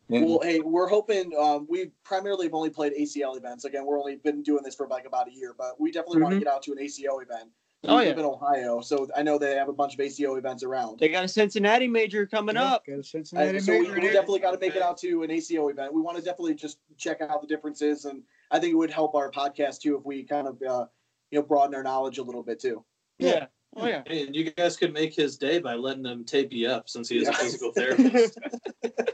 And 0.08 0.24
Well, 0.24 0.40
hey, 0.42 0.60
we're 0.60 0.88
hoping. 0.88 1.32
Um, 1.38 1.66
we 1.68 1.90
primarily 2.04 2.46
have 2.46 2.54
only 2.54 2.70
played 2.70 2.94
ACL 2.98 3.36
events. 3.36 3.66
Again, 3.66 3.84
we're 3.84 3.98
only 3.98 4.16
been 4.16 4.42
doing 4.42 4.64
this 4.64 4.76
for 4.76 4.86
like 4.88 5.04
about 5.04 5.28
a 5.28 5.34
year, 5.34 5.54
but 5.56 5.78
we 5.78 5.92
definitely 5.92 6.22
want 6.22 6.32
to 6.32 6.38
get 6.38 6.48
out 6.48 6.62
to 6.62 6.72
an 6.72 6.78
ACO 6.78 7.18
event. 7.18 7.50
We 7.82 7.88
Oh, 7.88 7.98
yeah. 7.98 8.10
in 8.12 8.20
Ohio, 8.20 8.80
so 8.80 9.08
I 9.16 9.22
know 9.24 9.38
they 9.38 9.56
have 9.56 9.68
a 9.68 9.72
bunch 9.72 9.94
of 9.94 10.00
ACO 10.00 10.36
events 10.36 10.62
around. 10.62 11.00
They 11.00 11.08
got 11.08 11.24
a 11.24 11.28
Cincinnati 11.28 11.88
major 11.88 12.26
coming 12.26 12.54
yeah, 12.54 12.74
up. 12.74 12.86
Got 12.86 12.92
a 12.94 12.98
Uh, 13.00 13.02
Cincinnati 13.02 13.58
so 13.58 13.72
we, 13.72 13.80
major 13.80 13.92
we 14.00 14.06
in 14.06 14.12
definitely 14.12 14.38
got 14.38 14.52
to 14.52 14.58
make 14.60 14.76
it 14.76 14.82
out 14.82 14.96
to 14.98 15.24
an 15.24 15.30
ACO 15.32 15.68
event. 15.68 15.92
We 15.92 16.00
want 16.00 16.16
to 16.16 16.22
definitely 16.22 16.54
just 16.54 16.78
check 16.96 17.20
out 17.20 17.40
the 17.40 17.48
differences, 17.48 18.04
and 18.04 18.22
I 18.52 18.60
think 18.60 18.72
it 18.72 18.76
would 18.76 18.90
help 18.92 19.16
our 19.16 19.32
podcast 19.32 19.80
too 19.80 19.96
if 19.96 20.04
we 20.04 20.22
kind 20.22 20.46
of 20.46 20.62
uh, 20.62 20.86
you 21.32 21.40
know 21.40 21.42
broaden 21.44 21.74
our 21.74 21.82
knowledge 21.82 22.18
a 22.18 22.22
little 22.22 22.44
bit 22.44 22.60
too. 22.60 22.84
Yeah. 23.18 23.46
Oh 23.74 23.86
yeah. 23.86 24.02
And 24.06 24.36
you 24.36 24.50
guys 24.52 24.76
could 24.76 24.92
make 24.92 25.14
his 25.16 25.36
day 25.38 25.58
by 25.58 25.74
letting 25.74 26.04
him 26.04 26.24
tape 26.24 26.52
you 26.52 26.68
up 26.68 26.88
since 26.90 27.08
he 27.08 27.16
is 27.18 27.22
Yeah. 27.24 27.30
a 27.30 27.34
physical 27.34 27.72
therapist. 27.76 28.38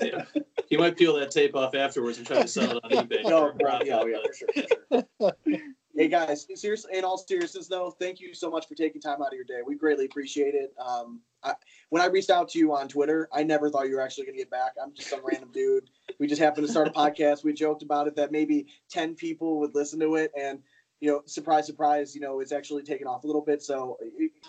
yeah. 0.03 0.25
He 0.69 0.77
might 0.77 0.97
peel 0.99 1.15
that 1.15 1.31
tape 1.31 1.55
off 1.57 1.75
afterwards 1.77 2.19
and 2.19 2.27
try 2.27 2.43
to 2.43 2.49
sell 2.49 2.77
it 2.77 2.85
on 2.85 2.91
eBay. 3.09 3.23
No, 3.23 3.53
for 3.59 3.67
a 3.69 3.85
yeah, 3.87 4.03
yeah, 4.05 4.05
yeah, 4.05 4.19
for 4.27 4.35
sure. 4.35 5.05
For 5.21 5.33
sure. 5.49 5.61
hey 5.99 6.07
guys, 6.07 6.47
seriously, 6.55 6.97
in 6.97 7.05
all 7.05 7.19
seriousness 7.19 7.67
though, 7.67 7.91
thank 7.91 8.21
you 8.21 8.33
so 8.33 8.49
much 8.51 8.69
for 8.69 8.75
taking 8.77 9.01
time 9.01 9.21
out 9.21 9.29
of 9.29 9.33
your 9.33 9.45
day. 9.45 9.61
We 9.67 9.75
greatly 9.75 10.05
appreciate 10.05 10.55
it. 10.55 10.73
Um, 10.79 11.21
I, 11.43 11.55
when 11.91 12.01
I 12.01 12.07
reached 12.07 12.31
out 12.31 12.49
to 12.51 12.59
you 12.59 12.73
on 12.75 12.89
Twitter, 12.89 13.29
I 13.33 13.43
never 13.43 13.69
thought 13.69 13.89
you 13.89 13.97
were 13.97 14.01
actually 14.01 14.27
going 14.27 14.37
to 14.37 14.43
get 14.43 14.51
back. 14.51 14.73
I'm 14.83 14.95
just 14.95 15.11
some 15.11 15.21
random 15.25 15.51
dude. 15.53 15.91
We 16.21 16.29
just 16.29 16.41
happened 16.41 16.67
to 16.67 16.71
start 16.71 16.87
a 16.87 16.93
podcast. 16.93 17.43
We 17.43 17.53
joked 17.53 17.83
about 17.83 18.07
it 18.07 18.15
that 18.17 18.31
maybe 18.31 18.67
ten 18.89 19.15
people 19.17 19.59
would 19.59 19.75
listen 19.75 19.99
to 20.01 20.15
it, 20.15 20.31
and 20.39 20.61
you 21.01 21.11
know, 21.11 21.23
surprise, 21.27 21.67
surprise, 21.67 22.15
you 22.15 22.21
know, 22.21 22.41
it's 22.41 22.53
actually 22.53 22.83
taken 22.83 23.07
off 23.07 23.25
a 23.25 23.27
little 23.27 23.43
bit. 23.43 23.63
So 23.63 23.99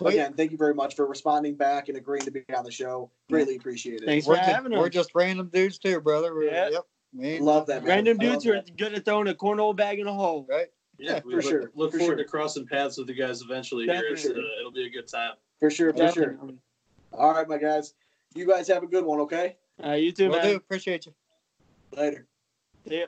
again, 0.04 0.34
thank 0.34 0.52
you 0.52 0.56
very 0.56 0.74
much 0.74 0.94
for 0.96 1.06
responding 1.06 1.54
back 1.56 1.88
and 1.88 1.96
agreeing 1.96 2.24
to 2.24 2.30
be 2.30 2.42
on 2.56 2.64
the 2.64 2.72
show. 2.72 3.10
Greatly 3.28 3.56
appreciate 3.56 4.02
it. 4.02 4.06
Thanks 4.06 4.26
We're 4.26 4.34
for 4.34 4.40
just, 4.40 4.50
having 4.50 4.72
us. 4.72 4.78
we're 4.78 4.86
us. 4.86 4.92
just 4.92 5.10
random 5.14 5.48
dudes 5.52 5.78
too, 5.78 6.00
brother. 6.00 6.34
We're, 6.34 6.50
Yeah. 6.50 6.70
Yep. 6.70 6.86
We 7.12 7.38
Love 7.40 7.66
that, 7.66 7.82
man. 7.82 7.88
Random 7.88 8.18
I 8.20 8.24
love 8.24 8.32
dudes 8.34 8.46
are 8.46 8.54
that. 8.62 8.76
good 8.76 8.94
at 8.94 9.04
throwing 9.04 9.28
a 9.28 9.34
cornhole 9.34 9.74
bag 9.74 9.98
in 9.98 10.06
a 10.06 10.12
hole. 10.12 10.46
Right. 10.48 10.68
Yeah, 11.00 11.20
we 11.24 11.32
for 11.32 11.40
look, 11.40 11.50
sure, 11.50 11.70
look 11.74 11.92
for 11.92 11.98
forward 11.98 12.18
sure. 12.18 12.24
to 12.24 12.24
crossing 12.24 12.66
paths 12.66 12.98
with 12.98 13.08
you 13.08 13.14
guys 13.14 13.40
eventually 13.40 13.86
here. 13.86 14.02
It's, 14.10 14.26
uh, 14.26 14.34
it'll 14.58 14.70
be 14.70 14.84
a 14.86 14.90
good 14.90 15.08
time. 15.08 15.32
For 15.58 15.70
sure, 15.70 15.94
for 15.94 16.12
sure. 16.12 16.38
All 17.12 17.32
right, 17.32 17.48
my 17.48 17.56
guys. 17.56 17.94
You 18.34 18.46
guys 18.46 18.68
have 18.68 18.82
a 18.82 18.86
good 18.86 19.04
one, 19.04 19.18
okay? 19.20 19.56
Uh, 19.82 19.92
you 19.92 20.12
too, 20.12 20.28
Will 20.28 20.36
man. 20.36 20.46
do. 20.46 20.56
Appreciate 20.56 21.06
you. 21.06 21.14
Later. 21.96 22.26
See 22.86 23.00
ya. 23.00 23.06